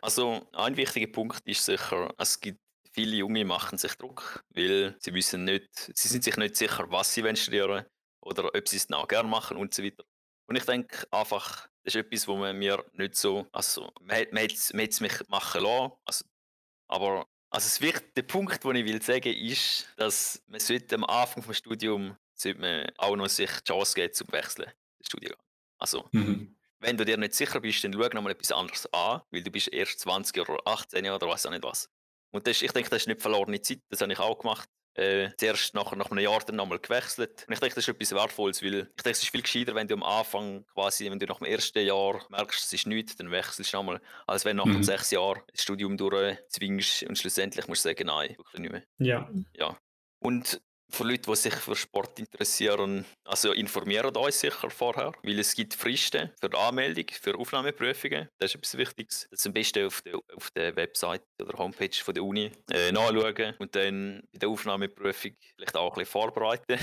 Also 0.00 0.46
ein 0.52 0.76
wichtiger 0.76 1.08
Punkt 1.08 1.40
ist 1.46 1.64
sicher, 1.64 2.14
es 2.16 2.40
gibt 2.40 2.60
viele 2.92 3.16
Junge 3.16 3.44
machen 3.44 3.78
sich 3.78 3.94
Druck, 3.94 4.44
weil 4.50 4.94
sie 4.98 5.14
wissen 5.14 5.44
nicht, 5.44 5.90
sie 5.94 6.08
sind 6.08 6.24
sich 6.24 6.36
nicht 6.36 6.56
sicher, 6.56 6.90
was 6.90 7.12
sie 7.12 7.36
studieren 7.36 7.86
oder 8.20 8.54
ob 8.54 8.68
sie 8.68 8.76
es 8.76 8.88
noch 8.88 9.08
gerne 9.08 9.28
machen 9.28 9.56
und 9.56 9.74
so 9.74 9.82
weiter. 9.82 10.04
Und 10.46 10.56
ich 10.56 10.64
denke 10.64 11.06
einfach, 11.10 11.68
das 11.84 11.94
ist 11.94 12.06
etwas, 12.06 12.28
wo 12.28 12.36
man 12.36 12.58
mir 12.58 12.84
nicht 12.92 13.16
so, 13.16 13.46
also 13.52 13.90
man 14.00 14.16
hat 14.18 14.52
es 14.52 15.00
mich 15.00 15.28
machen 15.28 15.62
lassen, 15.62 15.92
also, 16.04 16.24
aber 16.88 17.26
also 17.50 17.66
es 17.66 17.80
wird, 17.80 18.16
der 18.16 18.22
Punkt, 18.22 18.64
den 18.64 18.76
ich 18.76 18.86
will 18.86 19.02
sagen, 19.02 19.34
ist, 19.34 19.86
dass 19.96 20.42
man 20.46 20.60
sollte 20.60 20.94
am 20.94 21.04
Anfang 21.04 21.46
des 21.46 21.58
Studiums 21.58 22.16
sollte 22.34 22.60
man 22.60 22.90
auch 22.96 23.14
noch 23.14 23.28
sich 23.28 23.50
die 23.50 23.64
Chance 23.64 23.94
geben, 23.94 24.14
zum 24.14 24.32
Wechseln, 24.32 24.70
den 24.98 25.04
Studiengang. 25.04 25.40
Also, 25.78 26.08
mhm. 26.12 26.56
wenn 26.78 26.96
du 26.96 27.04
dir 27.04 27.16
nicht 27.16 27.34
sicher 27.34 27.60
bist, 27.60 27.84
dann 27.84 27.92
schau 27.92 28.08
nochmal 28.08 28.32
etwas 28.32 28.52
anderes 28.52 28.86
an, 28.92 29.20
weil 29.30 29.42
du 29.42 29.50
bist 29.50 29.68
erst 29.68 30.00
20 30.00 30.38
oder 30.40 30.66
18 30.66 31.06
oder 31.10 31.28
weiß 31.28 31.46
auch 31.46 31.50
nicht 31.50 31.62
was. 31.62 31.90
Und 32.32 32.46
das, 32.46 32.62
ich 32.62 32.72
denke, 32.72 32.90
das 32.90 33.02
ist 33.02 33.08
nicht 33.08 33.22
verlorene 33.22 33.60
Zeit, 33.60 33.80
das 33.88 34.00
habe 34.00 34.12
ich 34.12 34.18
auch 34.18 34.38
gemacht. 34.38 34.68
Äh, 34.94 35.30
zuerst 35.38 35.74
nach, 35.74 35.96
nach 35.96 36.10
einem 36.10 36.22
Jahr 36.22 36.40
dann 36.40 36.56
nochmal 36.56 36.78
gewechselt. 36.78 37.46
Und 37.48 37.54
ich 37.54 37.60
denke, 37.60 37.76
das 37.76 37.88
ist 37.88 37.94
etwas 37.94 38.12
Wertvolles, 38.12 38.62
weil 38.62 38.74
ich 38.74 39.02
denke, 39.02 39.10
es 39.10 39.22
ist 39.22 39.30
viel 39.30 39.40
gescheiter, 39.40 39.74
wenn 39.74 39.88
du 39.88 39.94
am 39.94 40.02
Anfang 40.02 40.66
quasi, 40.74 41.10
wenn 41.10 41.18
du 41.18 41.24
nach 41.24 41.38
dem 41.38 41.46
ersten 41.46 41.86
Jahr 41.86 42.20
merkst, 42.28 42.62
es 42.62 42.72
ist 42.74 42.86
nichts, 42.86 43.16
dann 43.16 43.30
wechselst 43.30 43.72
du 43.72 43.78
nochmal, 43.78 44.02
als 44.26 44.44
wenn 44.44 44.58
du 44.58 44.66
nach 44.66 44.74
mhm. 44.74 44.82
sechs 44.82 45.10
Jahren 45.10 45.40
das 45.50 45.62
Studium 45.62 45.96
durchzwingst 45.96 47.04
und 47.04 47.16
schlussendlich 47.16 47.68
musst 47.68 47.86
du 47.86 47.88
sagen, 47.88 48.06
nein, 48.06 48.36
wirklich 48.36 48.60
nicht 48.60 48.72
mehr. 48.72 48.82
Ja. 48.98 49.30
ja. 49.54 49.78
Und 50.18 50.60
für 50.92 51.04
Leute, 51.04 51.30
die 51.30 51.36
sich 51.36 51.54
für 51.54 51.74
Sport 51.74 52.18
interessieren, 52.18 53.04
also 53.24 53.52
informieren 53.52 54.14
uns 54.14 54.40
sicher 54.40 54.70
vorher, 54.70 55.12
weil 55.22 55.38
es 55.38 55.54
gibt 55.54 55.74
Fristen 55.74 56.30
für 56.38 56.50
die 56.50 56.56
Anmeldung, 56.56 57.06
für 57.10 57.36
Aufnahmeprüfungen. 57.36 58.28
Das 58.38 58.50
ist 58.50 58.56
etwas 58.56 58.76
Wichtiges. 58.76 59.28
Das 59.30 59.46
am 59.46 59.52
besten 59.52 59.86
auf 59.86 60.02
der, 60.02 60.16
auf 60.36 60.50
der 60.50 60.76
Website 60.76 61.22
oder 61.40 61.58
Homepage 61.58 61.96
von 61.96 62.14
der 62.14 62.22
Uni 62.22 62.50
äh, 62.70 62.92
nachschauen 62.92 63.54
und 63.58 63.74
dann 63.74 64.22
bei 64.32 64.38
der 64.38 64.48
Aufnahmeprüfung 64.48 65.32
vielleicht 65.56 65.76
auch 65.76 65.92
ein 65.92 66.00
bisschen 66.00 66.12
vorbereiten. 66.12 66.78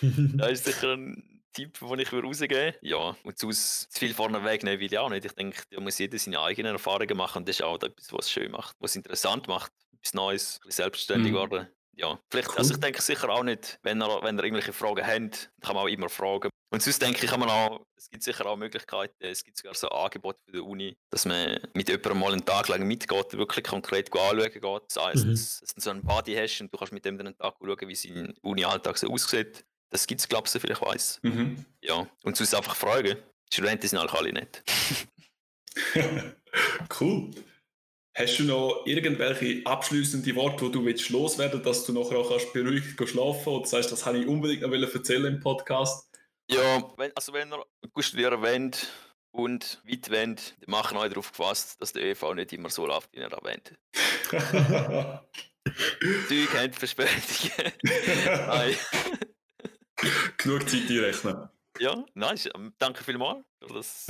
das 0.36 0.52
ist 0.52 0.64
sicher 0.66 0.92
ein 0.92 1.42
Tipp, 1.52 1.78
den 1.80 1.98
ich 1.98 2.12
rausgeben 2.12 2.56
würde. 2.56 2.78
Ja, 2.82 3.16
und 3.24 3.38
zu 3.38 3.50
viel 3.90 4.14
vorne 4.14 4.44
wegnehmen 4.44 4.78
will 4.78 4.92
ich 4.92 4.98
auch 4.98 5.10
nicht. 5.10 5.24
Ich 5.24 5.32
denke, 5.32 5.62
da 5.70 5.80
muss 5.80 5.98
jeder 5.98 6.18
seine 6.18 6.40
eigenen 6.40 6.72
Erfahrungen 6.72 7.16
machen 7.16 7.38
und 7.38 7.48
das 7.48 7.56
ist 7.56 7.62
auch 7.62 7.82
etwas, 7.82 8.12
was 8.12 8.26
es 8.26 8.30
schön 8.30 8.52
macht, 8.52 8.76
was 8.78 8.92
es 8.92 8.96
interessant 8.96 9.48
macht. 9.48 9.72
Etwas 9.92 10.14
Neues, 10.14 10.54
ein 10.56 10.66
bisschen 10.66 10.84
selbstständig 10.84 11.32
mhm. 11.32 11.36
werden 11.36 11.68
ja, 11.96 12.18
vielleicht, 12.30 12.48
cool. 12.50 12.58
also 12.58 12.74
ich 12.74 12.80
denke 12.80 13.02
sicher 13.02 13.28
auch 13.28 13.42
nicht, 13.42 13.78
wenn 13.82 14.00
ihr, 14.00 14.22
wenn 14.22 14.38
ihr 14.38 14.44
irgendwelche 14.44 14.72
Fragen 14.72 15.06
habt, 15.06 15.50
kann 15.60 15.74
man 15.74 15.84
auch 15.84 15.88
immer 15.88 16.08
fragen. 16.08 16.50
Und 16.72 16.82
sonst 16.82 17.02
denke 17.02 17.24
ich, 17.24 17.30
kann 17.30 17.40
man 17.40 17.50
auch, 17.50 17.84
es 17.96 18.08
gibt 18.08 18.22
sicher 18.22 18.46
auch 18.46 18.56
Möglichkeiten, 18.56 19.14
es 19.18 19.42
gibt 19.42 19.56
sogar 19.56 19.74
so 19.74 19.88
Angebote 19.88 20.38
für 20.46 20.52
die 20.52 20.60
Uni, 20.60 20.96
dass 21.10 21.24
man 21.24 21.58
mit 21.74 21.88
jemandem 21.88 22.18
mal 22.18 22.32
einen 22.32 22.44
Tag 22.44 22.68
lang 22.68 22.86
mitgeht, 22.86 23.32
wirklich 23.36 23.64
konkret 23.64 24.12
anschauen 24.12 24.52
geht. 24.52 24.64
Das 24.64 25.04
heisst, 25.04 25.26
mhm. 25.26 25.30
dass, 25.32 25.60
dass 25.60 25.74
du 25.74 25.80
so 25.80 25.90
einen 25.90 26.02
Buddy 26.02 26.36
hast 26.36 26.60
und 26.60 26.72
du 26.72 26.78
kannst 26.78 26.92
mit 26.92 27.04
dem 27.04 27.18
dann 27.18 27.26
einen 27.28 27.38
Tag 27.38 27.54
schauen, 27.60 27.88
wie 27.88 27.94
sein 27.94 28.34
Uni-Alltag 28.42 28.98
so 28.98 29.08
aussieht. 29.10 29.64
Das 29.90 30.06
gibt 30.06 30.20
es, 30.20 30.28
glaube 30.28 30.46
ich, 30.46 30.52
soviel 30.52 30.70
ich 30.70 30.80
weiß. 30.80 31.18
Mhm. 31.22 31.64
Ja, 31.82 32.06
und 32.22 32.36
sonst 32.36 32.54
einfach 32.54 32.76
fragen. 32.76 33.16
Die 33.50 33.54
Studenten 33.54 33.88
sind 33.88 33.98
eigentlich 33.98 34.14
alle 34.14 34.32
nicht. 34.32 34.62
cool. 37.00 37.30
Hast 38.20 38.38
du 38.38 38.44
noch 38.44 38.82
irgendwelche 38.84 39.64
abschließenden 39.64 40.36
Worte, 40.36 40.66
die 40.66 40.72
du 40.72 40.84
willst 40.84 41.08
loswerden 41.08 41.62
dass 41.62 41.86
du 41.86 41.94
nachher 41.94 42.18
auch 42.18 42.28
kannst 42.28 42.52
beruhigt 42.52 43.08
schlafen 43.08 43.48
oder 43.48 43.66
sagst, 43.66 43.90
das 43.92 44.04
habe 44.04 44.18
ich 44.18 44.26
unbedingt 44.26 44.60
noch 44.60 44.94
erzählen 44.94 45.24
im 45.24 45.40
Podcast? 45.40 46.06
Ja, 46.50 46.84
wenn, 46.98 47.16
also 47.16 47.32
wenn 47.32 47.50
ihr 47.50 47.64
gut 47.94 48.04
studieren 48.04 48.42
wollt 48.42 48.92
und 49.30 49.80
weit 49.86 50.10
wollt, 50.10 50.54
dann 50.60 50.70
machen 50.70 50.98
euch 50.98 51.08
darauf 51.08 51.30
gefasst, 51.30 51.80
dass 51.80 51.94
der 51.94 52.10
ÖV 52.10 52.34
nicht 52.34 52.52
immer 52.52 52.68
so 52.68 52.86
läuft, 52.86 53.10
wie 53.14 53.20
ihr 53.20 53.32
erwähnt. 53.32 53.72
Zeug 56.28 56.58
haben 56.58 56.72
Verspätungen. 56.74 57.72
Nein. 58.26 58.76
Genug 60.36 60.68
Zeit 60.68 60.90
einrechnen. 60.90 61.48
Ja, 61.78 62.04
nice. 62.12 62.50
Danke 62.76 63.02
vielmals 63.02 63.46
für 63.62 63.72
das 63.72 64.08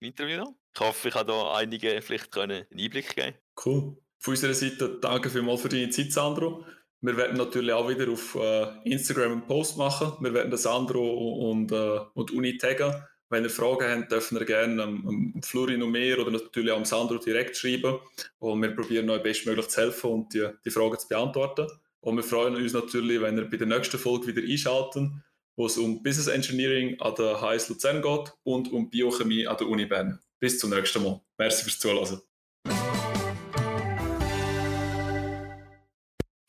Interview. 0.00 0.44
Ich 0.74 0.80
hoffe, 0.80 1.08
ich 1.08 1.14
habe 1.14 1.32
da 1.32 1.54
einige 1.54 2.00
vielleicht 2.02 2.36
einen 2.38 2.66
Einblick 2.72 3.14
geben 3.14 3.36
Cool. 3.64 3.96
Von 4.18 4.32
unserer 4.32 4.54
Seite 4.54 4.98
danke 5.00 5.30
vielmals 5.30 5.62
für 5.62 5.68
deine 5.68 5.90
Zeit, 5.90 6.12
Sandro. 6.12 6.64
Wir 7.00 7.16
werden 7.16 7.38
natürlich 7.38 7.72
auch 7.72 7.88
wieder 7.88 8.10
auf 8.10 8.34
äh, 8.34 8.66
Instagram 8.84 9.32
einen 9.32 9.46
Post 9.46 9.78
machen. 9.78 10.12
Wir 10.20 10.34
werden 10.34 10.54
Sandro 10.56 11.50
und, 11.50 11.72
äh, 11.72 12.00
und 12.14 12.30
Uni 12.30 12.58
taggen. 12.58 12.94
Wenn 13.30 13.44
ihr 13.44 13.50
Fragen 13.50 13.88
habt, 13.88 14.12
dürfen 14.12 14.38
ihr 14.38 14.44
gerne 14.44 14.82
am, 14.82 15.40
Florin 15.42 15.82
und 15.82 15.92
mir 15.92 16.18
oder 16.18 16.32
natürlich 16.32 16.72
auch 16.72 16.76
am 16.76 16.84
Sandro 16.84 17.16
direkt 17.18 17.56
schreiben. 17.56 17.98
Und 18.38 18.60
wir 18.60 18.74
probieren 18.74 19.08
euch 19.08 19.22
bestmöglich 19.22 19.68
zu 19.68 19.80
helfen 19.80 20.10
und 20.10 20.34
die, 20.34 20.48
die 20.64 20.70
Fragen 20.70 20.98
zu 20.98 21.08
beantworten. 21.08 21.66
Und 22.00 22.16
wir 22.16 22.24
freuen 22.24 22.56
uns 22.56 22.72
natürlich, 22.72 23.20
wenn 23.20 23.38
ihr 23.38 23.48
bei 23.48 23.56
der 23.56 23.66
nächsten 23.66 23.98
Folge 23.98 24.26
wieder 24.26 24.42
einschalten, 24.42 25.22
wo 25.60 25.66
es 25.66 25.76
um 25.76 26.02
Business 26.02 26.26
Engineering 26.28 26.98
an 27.02 27.14
der 27.18 27.38
HS 27.38 27.68
Luzern 27.68 28.00
geht 28.00 28.32
und 28.44 28.72
um 28.72 28.88
Biochemie 28.88 29.46
an 29.46 29.58
der 29.58 29.68
Uni 29.68 29.84
Bern. 29.84 30.18
Bis 30.38 30.58
zum 30.58 30.70
nächsten 30.70 31.02
Mal. 31.02 31.20
Merci 31.36 31.64
fürs 31.64 31.78
Zuhören. 31.78 32.22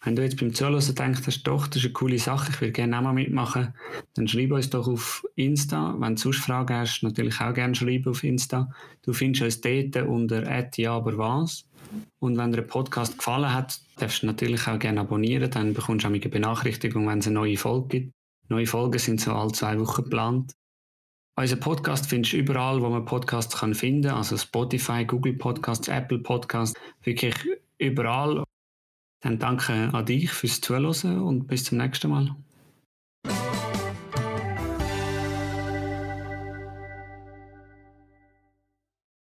Wenn 0.02 0.16
du 0.16 0.24
jetzt 0.24 0.40
beim 0.40 0.54
Zuhören 0.54 0.96
denkst, 0.96 1.24
das 1.26 1.36
ist 1.36 1.46
doch, 1.46 1.68
das 1.68 1.80
ist 1.80 1.84
eine 1.84 1.92
coole 1.92 2.20
Sache, 2.20 2.54
ich 2.54 2.62
will 2.62 2.72
gerne 2.72 2.98
auch 2.98 3.02
mal 3.02 3.12
mitmachen, 3.12 3.74
dann 4.14 4.30
schreib 4.30 4.54
uns 4.54 4.70
doch 4.70 4.88
auf 4.88 5.28
Insta. 5.36 5.94
Wenn 6.00 6.16
du 6.16 6.22
sonst 6.22 6.40
Fragen 6.40 6.74
hast, 6.74 7.04
natürlich 7.04 7.42
auch 7.42 7.54
gerne 7.54 7.76
schreiben 7.76 8.10
auf 8.10 8.24
Insta. 8.24 8.74
Du 9.02 9.12
findest 9.12 9.44
uns 9.44 9.60
dort 9.60 10.08
unter 10.08 10.70
ja, 10.78 11.06
was. 11.06 11.66
Und 12.20 12.38
wenn 12.38 12.52
dir 12.52 12.62
der 12.62 12.68
Podcast 12.68 13.18
gefallen 13.18 13.54
hat, 13.54 13.78
darfst 13.98 14.24
du 14.24 14.28
natürlich 14.28 14.66
auch 14.70 14.80
gerne 14.80 15.02
abonnieren, 15.02 15.52
dann 15.52 15.74
bekommst 15.74 16.06
du 16.06 16.08
auch 16.08 16.14
eine 16.14 16.22
Benachrichtigung, 16.22 17.10
wenn 17.10 17.20
es 17.20 17.28
eine 17.28 17.36
neue 17.36 17.58
Folge 17.58 17.88
gibt. 17.90 18.14
Neue 18.52 18.68
Folgen 18.68 19.00
sind 19.00 19.22
so 19.22 19.32
alle 19.32 19.54
zwei 19.54 19.80
Wochen 19.80 20.04
geplant. 20.04 20.58
Unser 21.40 21.56
Podcast 21.56 22.08
findest 22.08 22.34
du 22.34 22.38
überall, 22.38 22.82
wo 22.82 22.90
man 22.90 23.06
Podcasts 23.06 23.58
kann 23.58 23.74
finden 23.74 24.10
kann, 24.10 24.18
also 24.18 24.36
Spotify, 24.36 25.06
Google 25.06 25.38
Podcasts, 25.38 25.88
Apple 25.88 26.20
Podcasts, 26.20 26.78
wirklich 27.02 27.34
überall. 27.78 28.44
Dann 29.22 29.40
danke 29.40 29.90
an 29.94 30.06
dich 30.06 30.30
fürs 30.32 30.60
Zuhören 30.60 31.22
und 31.22 31.48
bis 31.48 31.64
zum 31.64 31.78
nächsten 31.78 32.10
Mal. 32.10 32.36